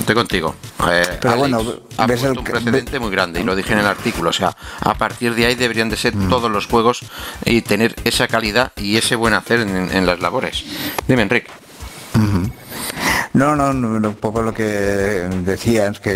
estoy 0.00 0.14
contigo. 0.14 0.56
Eh, 0.90 1.02
Pero 1.20 1.34
Alex 1.34 1.38
bueno, 1.38 1.58
ha 1.98 2.06
ves 2.06 2.20
puesto 2.20 2.32
el 2.32 2.38
un 2.38 2.44
precedente 2.44 2.98
muy 2.98 3.10
grande 3.10 3.40
y 3.40 3.44
lo 3.44 3.54
dije 3.54 3.74
en 3.74 3.80
el 3.80 3.86
artículo. 3.86 4.30
O 4.30 4.32
sea, 4.32 4.56
a 4.80 4.94
partir 4.94 5.34
de 5.34 5.46
ahí 5.46 5.54
deberían 5.54 5.88
de 5.90 5.94
Mm. 5.96 5.98
ser 5.98 6.14
todos 6.30 6.50
los 6.50 6.66
juegos 6.66 7.00
y 7.44 7.60
tener 7.60 7.94
esa 8.04 8.26
calidad 8.28 8.72
y 8.76 8.96
ese 8.96 9.14
buen 9.14 9.34
hacer 9.34 9.60
en, 9.60 9.90
en 9.94 10.06
las 10.06 10.20
labores. 10.20 10.64
Dime, 11.06 11.22
Enrique. 11.22 11.50
No, 13.34 13.56
no, 13.56 13.72
no, 13.72 14.08
un 14.08 14.14
poco 14.14 14.42
lo 14.42 14.54
que 14.54 14.62
decías, 14.62 15.98
que 15.98 16.12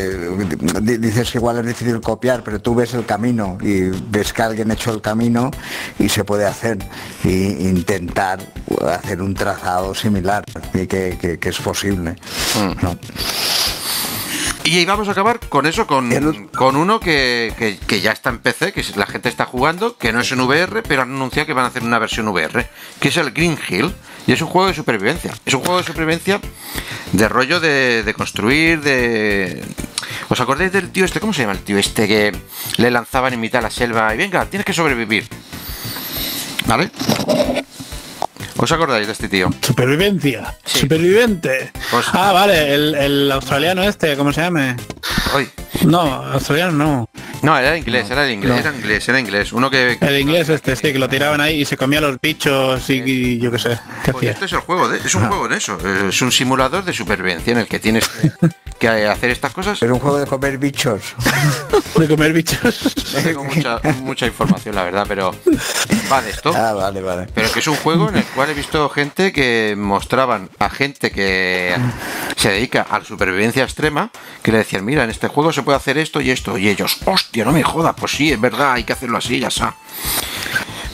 di- 0.80 0.98
dices 0.98 1.32
que 1.32 1.38
igual 1.38 1.58
es 1.58 1.66
difícil 1.66 2.00
copiar, 2.00 2.44
pero 2.44 2.60
tú 2.60 2.76
ves 2.76 2.94
el 2.94 3.04
camino 3.06 3.58
y 3.60 3.90
ves 4.08 4.32
que 4.32 4.42
alguien 4.42 4.70
ha 4.70 4.74
hecho 4.74 4.92
el 4.92 5.00
camino 5.00 5.50
y 5.98 6.08
se 6.08 6.22
puede 6.22 6.46
hacer 6.46 6.78
y 7.24 7.28
intentar 7.68 8.38
hacer 8.88 9.20
un 9.20 9.34
trazado 9.34 9.96
similar 9.96 10.44
y 10.72 10.86
que, 10.86 11.18
que- 11.20 11.38
que 11.40 11.48
es 11.48 11.58
posible. 11.58 12.12
Mm. 12.54 12.84
¿no? 12.84 12.96
Y 14.64 14.84
vamos 14.84 15.08
a 15.08 15.12
acabar 15.12 15.40
con 15.48 15.66
eso, 15.66 15.86
con, 15.88 16.12
El- 16.12 16.48
con 16.50 16.76
uno 16.76 17.00
que, 17.00 17.52
que- 17.58 17.78
que 17.78 18.00
ya 18.00 18.12
está 18.12 18.30
en 18.30 18.38
PC, 18.38 18.72
que 18.72 18.84
la 18.96 19.06
gente 19.06 19.28
está 19.28 19.44
jugando, 19.44 19.96
que 19.96 20.12
no 20.12 20.20
es 20.20 20.30
en 20.30 20.40
VR, 20.40 20.82
pero 20.82 21.02
han 21.02 21.10
anunciado 21.12 21.46
que 21.46 21.52
van 21.52 21.64
a 21.64 21.68
hacer 21.68 21.82
una 21.82 21.98
versión 21.98 22.28
VR, 22.28 22.68
que 23.00 23.08
es 23.08 23.16
el 23.16 23.32
Green 23.32 23.58
Hill, 23.68 23.92
y 24.28 24.32
es 24.32 24.42
un 24.42 24.48
juego 24.48 24.68
de 24.68 24.74
supervivencia. 24.74 25.32
Es 25.46 25.54
un 25.54 25.60
juego 25.60 25.78
de 25.78 25.84
supervivencia 25.84 26.38
de 27.12 27.28
rollo 27.28 27.60
de, 27.60 28.14
construir, 28.14 28.82
de... 28.82 29.64
¿Os 30.28 30.38
acordáis 30.38 30.70
del 30.70 30.90
tío 30.90 31.06
este? 31.06 31.18
¿Cómo 31.18 31.32
se 31.32 31.40
llama 31.40 31.54
el 31.54 31.60
tío 31.60 31.78
este 31.78 32.06
que 32.06 32.36
le 32.76 32.90
lanzaban 32.90 33.32
en 33.32 33.40
mitad 33.40 33.62
la 33.62 33.70
selva 33.70 34.14
y 34.14 34.18
venga, 34.18 34.44
tienes 34.44 34.66
que 34.66 34.74
sobrevivir? 34.74 35.26
¿Vale? 36.66 36.90
¿Os 38.58 38.72
acordáis 38.72 39.06
de 39.06 39.12
este 39.12 39.28
tío? 39.28 39.50
Supervivencia. 39.60 40.54
Sí. 40.64 40.80
Superviviente. 40.80 41.70
Pues- 41.90 42.06
Ah, 42.12 42.32
vale, 42.32 42.74
el, 42.74 42.94
el 42.94 43.32
australiano 43.32 43.82
este, 43.84 44.16
¿cómo 44.16 44.32
se 44.32 44.40
llame? 44.40 44.76
Hoy. 45.34 45.48
No, 45.84 46.00
australiano 46.00 46.72
no. 46.72 47.08
No, 47.42 47.56
era 47.56 47.76
inglés, 47.76 48.10
era 48.10 48.28
inglés, 48.28 48.50
no. 48.50 48.58
era 48.58 48.74
inglés, 48.76 49.08
era 49.08 49.20
inglés. 49.20 49.52
Uno 49.52 49.70
que... 49.70 49.96
El 50.00 50.18
inglés 50.18 50.48
este, 50.48 50.74
sí, 50.74 50.92
que 50.92 50.98
lo 50.98 51.08
tiraban 51.08 51.40
ahí 51.40 51.60
y 51.60 51.64
se 51.64 51.76
comía 51.76 52.00
los 52.00 52.20
bichos 52.20 52.90
y, 52.90 52.94
y 53.06 53.38
yo 53.38 53.52
qué 53.52 53.60
sé. 53.60 53.78
¿Qué 54.04 54.12
Pues 54.12 54.26
este 54.26 54.46
es 54.46 54.52
el 54.54 54.58
juego, 54.60 54.88
de- 54.88 54.98
es 54.98 55.14
un 55.14 55.28
juego 55.28 55.46
en 55.46 55.52
eso. 55.52 55.78
Es 56.08 56.20
un 56.20 56.32
simulador 56.32 56.84
de 56.84 56.92
supervivencia 56.92 57.52
en 57.52 57.58
el 57.58 57.68
que 57.68 57.78
tienes 57.78 58.08
que, 58.08 58.32
que 58.80 58.88
hacer 58.88 59.30
estas 59.30 59.52
cosas. 59.52 59.80
Es 59.80 59.88
un 59.90 60.00
juego 60.00 60.18
de 60.18 60.26
comer 60.26 60.58
bichos. 60.58 61.00
De 61.98 62.06
comer 62.06 62.32
bichos. 62.32 62.94
No 63.14 63.20
tengo 63.22 63.42
mucha, 63.44 63.80
mucha 64.02 64.26
información, 64.26 64.72
la 64.76 64.84
verdad, 64.84 65.04
pero 65.08 65.34
va 66.12 66.22
de 66.22 66.30
esto. 66.30 66.52
Ah, 66.54 66.72
vale, 66.72 67.00
vale. 67.02 67.26
Pero 67.34 67.50
que 67.50 67.58
es 67.58 67.66
un 67.66 67.74
juego 67.74 68.08
en 68.10 68.18
el 68.18 68.24
cual 68.24 68.47
he 68.48 68.54
visto 68.54 68.88
gente 68.88 69.32
que 69.32 69.74
mostraban 69.76 70.50
a 70.58 70.70
gente 70.70 71.10
que 71.10 71.76
se 72.36 72.50
dedica 72.50 72.86
a 72.88 72.98
la 73.00 73.04
supervivencia 73.04 73.64
extrema, 73.64 74.10
que 74.42 74.52
le 74.52 74.58
decían, 74.58 74.84
mira, 74.84 75.04
en 75.04 75.10
este 75.10 75.28
juego 75.28 75.52
se 75.52 75.62
puede 75.62 75.76
hacer 75.76 75.98
esto 75.98 76.20
y 76.20 76.30
esto, 76.30 76.56
y 76.58 76.68
ellos, 76.68 76.98
hostia, 77.04 77.44
no 77.44 77.52
me 77.52 77.62
jodas, 77.62 77.94
pues 77.98 78.12
sí, 78.12 78.32
es 78.32 78.40
verdad, 78.40 78.72
hay 78.72 78.84
que 78.84 78.92
hacerlo 78.92 79.18
así, 79.18 79.38
ya 79.40 79.48
está. 79.48 79.74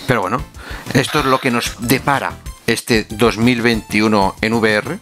Pero 0.06 0.20
bueno, 0.22 0.42
esto 0.92 1.20
es 1.20 1.24
lo 1.26 1.38
que 1.40 1.50
nos 1.50 1.72
depara 1.80 2.32
este 2.66 3.06
2021 3.10 4.36
en 4.40 4.52
VR, 4.54 4.98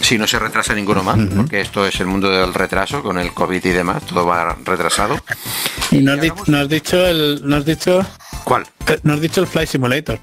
si 0.00 0.18
no 0.18 0.26
se 0.26 0.38
retrasa 0.38 0.74
ninguno 0.74 1.02
más, 1.04 1.18
porque 1.36 1.60
esto 1.60 1.86
es 1.86 2.00
el 2.00 2.06
mundo 2.06 2.28
del 2.28 2.52
retraso 2.54 3.02
con 3.02 3.18
el 3.18 3.32
COVID 3.32 3.64
y 3.64 3.70
demás, 3.70 4.02
todo 4.04 4.26
va 4.26 4.56
retrasado. 4.64 5.16
Y 5.92 5.98
nos, 5.98 6.20
di- 6.20 6.32
nos 6.46 6.60
has 6.62 6.68
dicho 6.68 7.06
el. 7.06 7.40
Nos 7.44 7.60
has 7.60 7.64
dicho. 7.66 8.04
¿Cuál? 8.44 8.66
eh, 8.88 8.98
Nos 9.04 9.16
has 9.16 9.20
dicho 9.20 9.40
el 9.42 9.46
Fly 9.46 9.66
Simulator. 9.66 10.18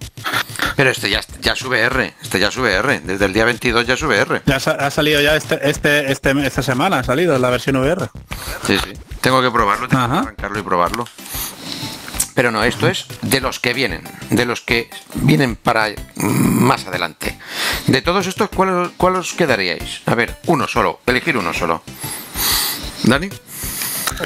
Pero 0.80 0.92
este 0.92 1.10
ya, 1.10 1.20
ya 1.42 1.52
es 1.52 1.62
VR, 1.62 2.14
este 2.22 2.40
ya 2.40 2.48
es 2.48 2.56
VR, 2.56 3.02
desde 3.02 3.26
el 3.26 3.34
día 3.34 3.44
22 3.44 3.86
ya 3.86 3.96
es 3.96 4.02
VR. 4.02 4.42
Ya 4.46 4.56
ha 4.56 4.90
salido 4.90 5.20
ya 5.20 5.36
este, 5.36 5.60
este, 5.70 6.10
este, 6.10 6.48
esta 6.48 6.64
semana, 6.64 7.00
ha 7.00 7.04
salido 7.04 7.38
la 7.38 7.50
versión 7.50 7.76
VR. 7.76 8.10
Sí, 8.66 8.78
sí. 8.78 8.94
Tengo 9.20 9.42
que 9.42 9.52
probarlo, 9.52 9.90
tengo 9.90 10.04
Ajá. 10.04 10.14
que 10.14 10.20
arrancarlo 10.28 10.60
y 10.60 10.62
probarlo. 10.62 11.06
Pero 12.34 12.52
no, 12.52 12.64
esto 12.64 12.88
es 12.88 13.08
de 13.22 13.42
los 13.42 13.60
que 13.60 13.74
vienen, 13.74 14.04
de 14.30 14.46
los 14.46 14.62
que 14.62 14.90
vienen 15.16 15.58
para 15.58 15.90
más 16.16 16.88
adelante. 16.88 17.38
De 17.88 18.02
todos 18.02 18.28
estos, 18.28 18.48
¿cuál, 18.48 18.94
cuál 18.96 19.18
os 19.18 19.34
quedaríais? 19.34 20.02
A 20.06 20.16
ver, 20.16 20.38
uno 20.46 20.66
solo, 20.66 21.02
elegir 21.06 21.36
uno 21.36 21.54
solo. 21.54 21.84
¿Dani? 23.04 23.28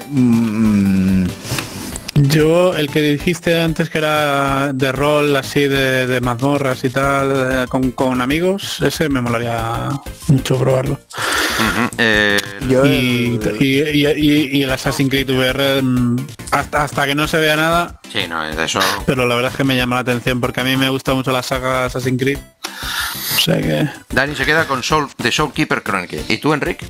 Mm, 0.07 1.25
Yo, 2.15 2.75
el 2.75 2.89
que 2.89 3.01
dijiste 3.01 3.59
antes 3.59 3.89
que 3.89 3.97
era 3.97 4.71
de 4.71 4.91
rol 4.91 5.35
así 5.35 5.61
de, 5.61 6.05
de 6.05 6.21
mazmorras 6.21 6.83
y 6.83 6.89
tal, 6.91 7.31
eh, 7.63 7.65
con, 7.67 7.91
con 7.91 8.21
amigos, 8.21 8.81
ese 8.81 9.09
me 9.09 9.19
molaría 9.19 9.89
mucho 10.27 10.57
probarlo. 10.59 10.99
Eh, 11.97 12.37
yo 12.69 12.85
Y, 12.85 13.39
el- 13.41 13.57
y, 13.59 13.81
y- 13.81 14.07
y- 14.07 14.57
y 14.59 14.63
el 14.63 14.69
Assassin's 14.71 15.09
Creed 15.09 15.29
VR, 15.31 15.81
mm, 15.81 16.17
hasta, 16.51 16.83
hasta 16.83 17.05
que 17.07 17.15
no 17.15 17.27
se 17.27 17.37
vea 17.37 17.55
nada, 17.55 17.99
sí, 18.11 18.19
no, 18.29 18.43
de 18.43 18.63
eso... 18.63 18.79
pero 19.07 19.25
la 19.25 19.33
verdad 19.35 19.51
es 19.51 19.57
que 19.57 19.63
me 19.63 19.75
llama 19.75 19.95
la 19.95 20.01
atención 20.01 20.39
porque 20.39 20.61
a 20.61 20.63
mí 20.63 20.77
me 20.77 20.89
gusta 20.89 21.13
mucho 21.15 21.31
la 21.31 21.41
saga 21.41 21.85
Assassin's 21.85 22.21
Creed. 22.21 22.37
O 23.37 23.39
sea 23.39 23.59
que, 23.59 23.87
Dani 24.09 24.35
se 24.35 24.45
queda 24.45 24.67
con 24.67 24.83
Soul, 24.83 25.07
The 25.17 25.31
Soulkeeper 25.31 25.81
Chronicle. 25.81 26.21
¿Y 26.29 26.37
tú, 26.37 26.53
Enrique? 26.53 26.85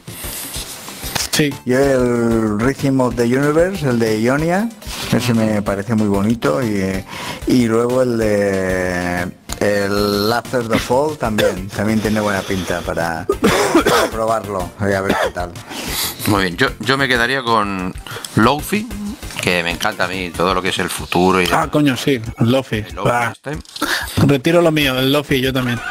Sí, 1.34 1.54
Yo 1.66 1.78
el 1.80 2.60
Rhythm 2.60 3.00
of 3.02 3.16
the 3.16 3.24
Universe, 3.24 3.88
el 3.90 4.00
de 4.00 4.22
Ionia, 4.22 4.70
ese 5.12 5.34
me 5.34 5.62
parece 5.62 5.96
muy 5.96 6.08
bonito 6.08 6.62
y, 6.64 7.04
y 7.48 7.66
luego 7.68 8.02
el 8.04 8.18
de 8.18 9.28
el 9.60 10.32
After 10.34 10.68
the 10.68 10.78
Fall 10.80 11.18
también, 11.18 11.68
también 11.70 12.00
tiene 12.02 12.20
buena 12.20 12.42
pinta 12.42 12.82
para, 12.82 13.26
para 13.90 14.08
probarlo, 14.12 14.70
a 14.80 14.86
ver 14.86 15.16
qué 15.24 15.30
tal. 15.32 15.52
Muy 16.28 16.42
bien, 16.44 16.58
yo, 16.58 16.68
yo 16.82 16.98
me 16.98 17.08
quedaría 17.08 17.42
con 17.44 17.94
Lofi, 18.36 18.88
que 19.42 19.64
me 19.64 19.72
encanta 19.72 20.04
a 20.06 20.08
mí 20.08 20.32
todo 20.36 20.54
lo 20.54 20.62
que 20.62 20.70
es 20.70 20.80
el 20.80 20.90
futuro 20.90 21.42
y 21.42 21.48
Ah, 21.52 21.68
coño, 21.72 21.96
sí, 21.96 22.20
el 22.40 22.52
Lofi. 22.52 22.82
Lofi 22.94 23.10
Ah, 23.12 23.32
este. 23.34 23.58
retiro 24.28 24.62
lo 24.62 24.72
mío, 24.72 24.98
el 25.00 25.12
Lofi 25.14 25.40
yo 25.42 25.54
también. 25.54 25.80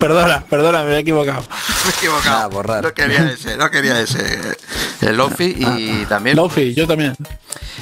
perdona, 0.00 0.44
perdona, 0.50 0.82
me 0.82 0.96
he 0.96 0.98
equivocado. 0.98 1.42
Me 1.84 1.90
he 1.90 1.94
equivocado. 1.96 2.38
Ah, 2.42 2.46
borrar. 2.48 2.82
No 2.82 2.92
quería 2.92 3.30
ese, 3.30 3.56
no 3.56 3.70
quería 3.70 4.00
ese. 4.00 4.40
El 5.00 5.16
Lofi 5.16 5.54
y 5.56 6.04
también 6.06 6.36
Lofi, 6.36 6.74
yo 6.74 6.86
también. 6.86 7.16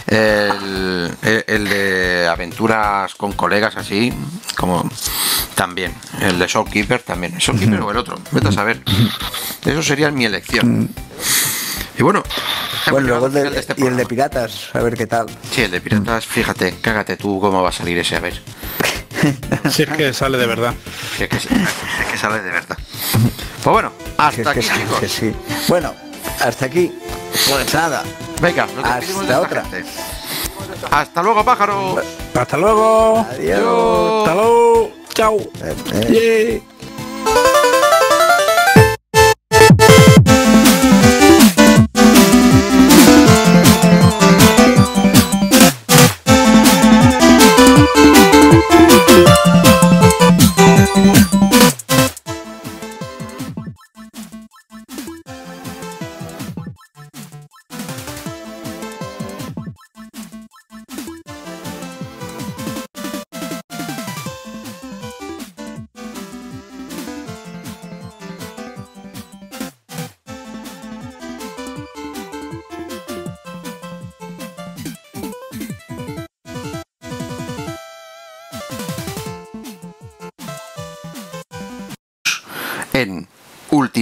el, 0.07 1.11
el- 1.23 1.45
el 1.49 1.69
de 1.69 2.29
aventuras 2.31 3.15
con 3.15 3.33
colegas 3.33 3.77
así, 3.77 4.13
como 4.57 4.89
también. 5.55 5.95
El 6.21 6.39
de 6.39 6.47
Shopkeeper 6.47 7.03
también. 7.03 7.35
¿El 7.35 7.41
Shopkeeper 7.41 7.81
o 7.81 7.91
el 7.91 7.97
otro? 7.97 8.19
Vete 8.31 8.49
a 8.49 8.53
saber. 8.53 8.83
Eso 9.65 9.83
sería 9.83 10.11
mi 10.11 10.25
elección. 10.27 10.89
Y 11.99 12.03
bueno, 12.05 12.23
Bueno, 12.91 13.07
llegado 13.09 13.27
luego 13.27 13.27
al 13.27 13.33
el 13.33 13.35
de, 13.35 13.41
final 13.41 13.53
de 13.55 13.61
este 13.61 13.75
y 13.83 13.87
el 13.87 13.97
de 13.97 14.07
piratas, 14.07 14.69
a 14.73 14.79
ver 14.81 14.95
qué 14.95 15.07
tal. 15.09 15.27
Sí, 15.51 15.63
el 15.63 15.73
de 15.73 15.81
piratas, 15.81 16.25
fíjate, 16.27 16.77
cágate 16.81 17.17
tú 17.17 17.41
cómo 17.41 17.61
va 17.63 17.71
a 17.71 17.73
salir 17.73 17.99
ese, 17.99 18.15
a 18.15 18.21
ver. 18.21 18.41
Si 19.71 19.83
es 19.83 19.89
que 19.91 20.13
sale 20.13 20.39
de 20.39 20.47
verdad. 20.47 20.75
Si 21.17 21.25
es 21.25 21.29
que, 21.29 21.41
si 21.41 21.49
es 21.49 22.07
que 22.13 22.19
sale 22.19 22.41
de 22.41 22.51
verdad. 22.51 22.79
Pues 23.63 23.73
bueno, 23.73 23.93
hasta 24.17 24.41
es 24.41 24.49
que 24.49 24.61
aquí, 24.61 24.69
chicos. 24.83 25.01
que 25.01 25.09
sí. 25.09 25.35
Bueno, 25.69 25.95
hasta 26.41 26.67
aquí. 26.67 26.93
Pues 27.49 27.75
nada. 27.75 28.03
Venga, 28.41 28.67
Hasta 28.83 29.41
otra. 29.41 29.65
gente. 29.65 29.85
Hasta 30.91 31.23
luego, 31.23 31.45
pájaros. 31.45 32.01
Hasta 32.35 32.57
luego. 32.57 33.27
Adiós. 33.31 33.59
Hasta 34.29 34.35
luego. 34.35 34.93
Chao. 35.15 35.37
Eh, 35.39 35.75
eh. 35.95 36.63
Yeah. 37.25 37.78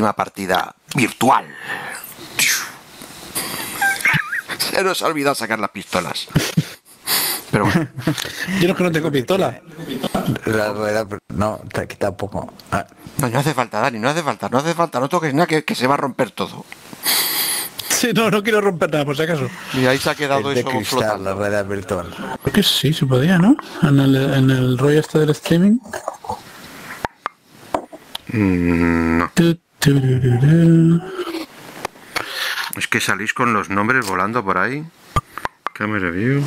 Última 0.06 0.12
partida 0.12 0.74
virtual. 0.94 1.44
Se 4.58 4.82
nos 4.82 5.02
ha 5.02 5.06
olvidado 5.06 5.34
sacar 5.34 5.58
las 5.58 5.70
pistolas. 5.70 6.28
Pero 7.50 7.64
bueno, 7.64 7.88
Yo 8.60 8.66
no 8.68 8.72
es 8.72 8.76
que 8.76 8.82
no 8.84 8.92
tengo 8.92 9.10
pistola. 9.10 9.60
La 10.46 10.72
rueda, 10.72 11.06
No, 11.28 11.60
te 11.72 11.86
quita 11.88 12.16
poco. 12.16 12.52
Ah, 12.70 12.86
No, 13.18 13.28
no 13.28 13.38
hace 13.38 13.54
falta, 13.54 13.80
Dani, 13.80 13.98
no 13.98 14.08
hace 14.08 14.22
falta, 14.22 14.48
no 14.48 14.58
hace 14.58 14.74
falta, 14.74 15.00
no 15.00 15.08
toques 15.08 15.32
nada 15.32 15.46
que, 15.46 15.64
que 15.64 15.74
se 15.74 15.86
va 15.86 15.94
a 15.94 15.98
romper 15.98 16.30
todo. 16.32 16.64
Sí, 17.88 18.10
no, 18.14 18.30
no 18.30 18.42
quiero 18.42 18.60
romper 18.60 18.90
nada, 18.92 19.04
por 19.06 19.16
si 19.16 19.22
acaso. 19.22 19.48
Y 19.72 19.86
ahí 19.86 19.98
se 19.98 20.10
ha 20.10 20.14
quedado 20.14 20.50
es 20.50 20.56
de 20.56 20.60
eso 20.60 20.70
cristal, 20.70 21.24
la 21.24 21.34
realidad 21.34 21.64
virtual. 21.64 22.14
Creo 22.42 22.52
que 22.52 22.62
sí, 22.62 22.92
se 22.92 23.06
podía, 23.06 23.38
¿no? 23.38 23.56
En 23.82 23.98
el, 24.00 24.16
en 24.16 24.50
el 24.50 24.76
rollo 24.76 25.00
este 25.00 25.18
del 25.18 25.30
streaming. 25.30 25.78
Mm, 28.32 29.18
no. 29.18 29.30
Es 32.76 32.88
que 32.88 33.00
salís 33.00 33.32
con 33.32 33.52
los 33.52 33.70
nombres 33.70 34.06
volando 34.06 34.44
por 34.44 34.58
ahí. 34.58 34.84
Camera 35.72 36.10
view. 36.10 36.42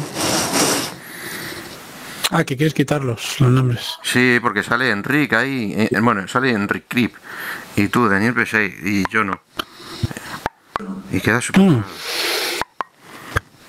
Ah, 2.32 2.44
que 2.44 2.56
quieres 2.56 2.74
quitarlos, 2.74 3.40
los 3.40 3.50
nombres. 3.50 3.98
Sí, 4.04 4.40
porque 4.42 4.62
sale 4.62 4.92
Enrique 4.92 5.36
ahí, 5.36 5.74
eh, 5.76 5.90
eh, 5.92 6.00
bueno, 6.00 6.28
sale 6.28 6.52
Enrique 6.52 6.86
Crip 6.88 7.16
y 7.76 7.88
tú, 7.88 8.08
Daniel 8.08 8.36
Pesey, 8.36 8.76
y 8.84 9.04
yo 9.12 9.24
no. 9.24 9.42
Y 11.12 11.22
queda 11.22 11.42
súper... 11.42 11.62
Mm. 11.64 11.84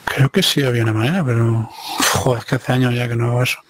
Creo 0.05 0.29
que 0.29 0.43
sí 0.43 0.63
había 0.63 0.83
una 0.83 0.93
manera, 0.93 1.25
pero... 1.25 1.71
Joder, 2.13 2.41
es 2.41 2.45
que 2.45 2.57
hace 2.57 2.73
años 2.73 2.95
ya 2.95 3.09
que 3.09 3.17
no 3.17 3.29
hago 3.29 3.43
eso. 3.43 3.61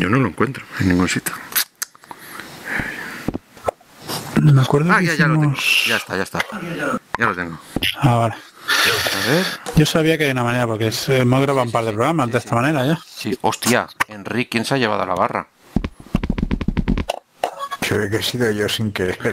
Yo 0.00 0.08
no 0.08 0.18
lo 0.18 0.28
encuentro 0.28 0.64
en 0.80 0.88
ningún 0.88 1.08
sitio. 1.08 1.34
No 4.40 4.52
me 4.52 4.60
acuerdo 4.62 4.92
Ah, 4.92 4.98
que 5.00 5.06
ya, 5.06 5.14
ya 5.14 5.26
lo 5.28 5.40
tengo. 5.40 5.54
Ya 5.86 5.96
está, 5.96 6.16
ya 6.16 6.22
está. 6.22 6.40
Ya 7.18 7.26
lo 7.26 7.34
tengo. 7.34 7.58
Ah, 8.00 8.14
vale. 8.16 8.34
A 8.34 9.30
ver. 9.30 9.44
Yo 9.76 9.86
sabía 9.86 10.18
que 10.18 10.24
hay 10.24 10.30
una 10.32 10.44
manera, 10.44 10.66
porque 10.66 10.92
se- 10.92 11.18
hemos 11.20 11.40
grabado 11.40 11.64
un 11.64 11.72
par 11.72 11.84
de 11.84 11.92
programas 11.92 12.30
de 12.30 12.38
esta 12.38 12.54
manera 12.54 12.84
ya. 12.84 12.98
Sí, 13.06 13.36
hostia, 13.40 13.88
Enrique, 14.08 14.50
¿quién 14.50 14.64
se 14.64 14.74
ha 14.74 14.78
llevado 14.78 15.02
a 15.02 15.06
la 15.06 15.14
barra? 15.14 15.46
Creo 17.80 18.10
que 18.10 18.16
he 18.16 18.22
sido 18.22 18.50
yo 18.50 18.68
sin 18.68 18.92
querer. 18.92 19.18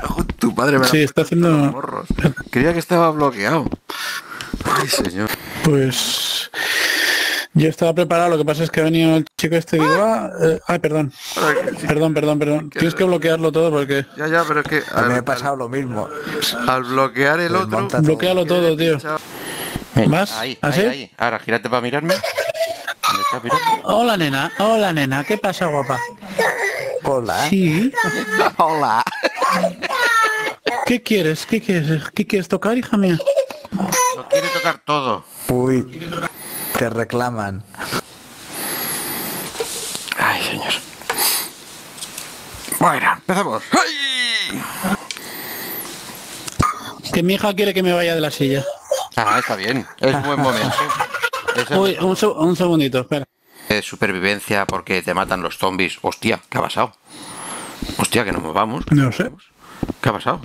Cago 0.00 0.20
en 0.20 0.26
tu 0.26 0.54
padre, 0.54 0.78
me 0.78 0.84
la- 0.84 0.90
Sí, 0.90 1.02
está 1.02 1.22
haciendo... 1.22 1.50
morros. 1.50 2.06
Creía 2.50 2.72
que 2.72 2.78
estaba 2.78 3.10
bloqueado. 3.10 3.68
Ay, 4.64 4.86
señor. 4.88 5.30
Pues... 5.64 6.50
Yo 7.52 7.68
estaba 7.68 7.92
preparado, 7.92 8.30
lo 8.30 8.38
que 8.38 8.44
pasa 8.44 8.62
es 8.62 8.70
que 8.70 8.80
ha 8.80 8.84
venido 8.84 9.16
el 9.16 9.24
chico 9.36 9.56
este 9.56 9.76
y 9.76 9.80
digo, 9.80 10.02
ah, 10.02 10.30
eh, 10.40 10.60
ay, 10.68 10.78
perdón. 10.78 11.12
Perdón, 11.86 12.14
perdón, 12.14 12.38
perdón. 12.38 12.70
Tienes 12.70 12.94
que 12.94 13.02
bloquearlo 13.02 13.50
todo 13.50 13.70
porque... 13.72 14.06
Ya, 14.16 14.28
ya, 14.28 14.44
pero 14.46 14.60
es 14.60 14.68
que 14.68 14.82
A 14.94 15.02
mí 15.02 15.12
me 15.14 15.18
ha 15.18 15.24
pasado 15.24 15.56
lo 15.56 15.68
mismo. 15.68 16.08
al 16.68 16.84
bloquear 16.84 17.40
el 17.40 17.56
otro... 17.56 17.88
Bloquealo 18.02 18.46
todo, 18.46 18.76
tío. 18.76 18.98
¿Más? 20.06 20.32
Ahí, 20.38 20.56
¿Así? 20.60 20.80
ahí, 20.80 20.86
ahí. 20.88 21.10
Ahora, 21.18 21.40
gírate 21.40 21.68
para 21.68 21.82
mirarme. 21.82 22.14
Hola, 23.82 24.16
nena. 24.16 24.52
Hola, 24.58 24.92
nena. 24.92 25.24
¿Qué 25.24 25.36
pasa, 25.36 25.66
guapa? 25.66 25.98
Hola. 27.02 27.48
Sí. 27.48 27.92
Hola. 28.58 29.02
¿Qué 30.86 31.02
quieres? 31.02 31.46
¿Qué 31.46 31.60
quieres? 31.60 32.02
¿Qué 32.14 32.26
quieres 32.26 32.46
tocar, 32.48 32.78
hija 32.78 32.96
mía? 32.96 33.18
Lo 34.16 34.28
quiere 34.28 34.48
tocar 34.48 34.78
todo. 34.84 35.24
Uy, 35.48 36.08
te 36.80 36.88
reclaman. 36.88 37.62
Ay, 40.18 40.42
señor. 40.42 40.72
Bueno, 42.78 43.12
empezamos. 43.18 43.62
¡Ay! 43.72 44.62
Que 47.12 47.22
mi 47.22 47.34
hija 47.34 47.52
quiere 47.54 47.74
que 47.74 47.82
me 47.82 47.92
vaya 47.92 48.14
de 48.14 48.22
la 48.22 48.30
silla. 48.30 48.64
Ah, 49.14 49.36
está 49.40 49.56
bien. 49.56 49.86
Es 50.00 50.24
buen 50.24 50.40
momento. 50.40 50.74
Es 51.54 51.70
el- 51.70 51.78
Uy, 51.78 51.96
un, 52.00 52.16
seg- 52.16 52.34
un 52.34 52.56
segundito, 52.56 53.00
espera. 53.00 53.26
de 53.68 53.82
supervivencia 53.82 54.64
porque 54.64 55.02
te 55.02 55.12
matan 55.12 55.42
los 55.42 55.58
zombies. 55.58 55.98
Hostia, 56.00 56.40
¿qué 56.48 56.56
ha 56.56 56.62
pasado? 56.62 56.94
Hostia, 57.98 58.24
que 58.24 58.32
nos 58.32 58.40
movamos. 58.42 58.84
No 58.90 59.12
sé. 59.12 59.30
¿Qué 60.00 60.08
ha 60.08 60.12
pasado? 60.14 60.40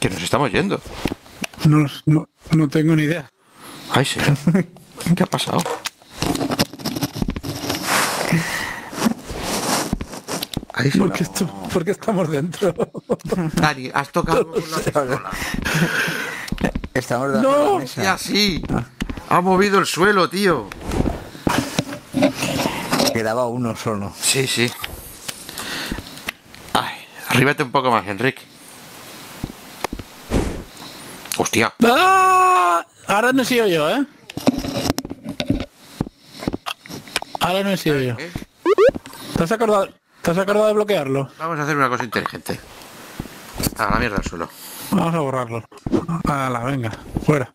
Que 0.00 0.10
nos 0.10 0.20
estamos 0.20 0.50
yendo. 0.50 0.80
No, 1.64 1.86
no, 2.06 2.28
no 2.50 2.68
tengo 2.68 2.96
ni 2.96 3.04
idea. 3.04 3.30
Ay, 3.92 4.04
señor. 4.04 4.36
¿Qué 5.16 5.22
ha 5.22 5.26
pasado? 5.26 5.58
Ay, 10.74 10.90
¿Por 10.90 11.12
qué, 11.12 11.24
esto- 11.24 11.46
por 11.72 11.84
qué 11.84 11.90
estamos 11.90 12.30
dentro? 12.30 12.72
Dani, 13.54 13.90
has 13.92 14.10
tocado 14.12 14.46
con 14.52 14.70
la 14.70 14.76
pistola. 14.78 15.22
Estamos 16.94 17.32
dando 17.32 17.50
No. 17.50 17.72
la 17.74 17.78
mesa. 17.80 18.02
Ya 18.02 18.18
sí. 18.18 18.62
Ha 19.28 19.40
movido 19.40 19.78
el 19.80 19.86
suelo, 19.86 20.28
tío. 20.30 20.68
Quedaba 23.12 23.46
uno 23.48 23.74
solo. 23.76 24.12
Sí, 24.20 24.46
sí. 24.46 24.70
Ay, 26.74 26.94
arríbate 27.28 27.62
un 27.64 27.72
poco 27.72 27.90
más, 27.90 28.06
Enrique. 28.06 28.42
Hostia. 31.38 31.72
¡Ah! 31.84 32.84
Ahora 33.08 33.32
no 33.32 33.42
he 33.42 33.44
sido 33.44 33.66
yo, 33.66 33.88
¿eh? 33.90 34.04
Ahora 37.40 37.62
no 37.62 37.76
sido 37.76 38.00
yo. 38.00 38.14
¿Eh? 38.18 38.30
¿Te 39.36 39.44
has 39.44 39.52
acordado, 39.52 39.88
¿te 40.22 40.30
has 40.30 40.38
acordado 40.38 40.66
de 40.66 40.72
bloquearlo? 40.74 41.30
Vamos 41.38 41.58
a 41.58 41.62
hacer 41.62 41.76
una 41.76 41.88
cosa 41.88 42.04
inteligente. 42.04 42.58
A 43.76 43.90
la 43.90 43.98
mierda 43.98 44.16
al 44.16 44.24
suelo. 44.24 44.48
Vamos 44.90 45.14
a 45.14 45.18
borrarlo. 45.20 45.64
la 46.24 46.64
venga, 46.64 46.90
fuera. 47.24 47.52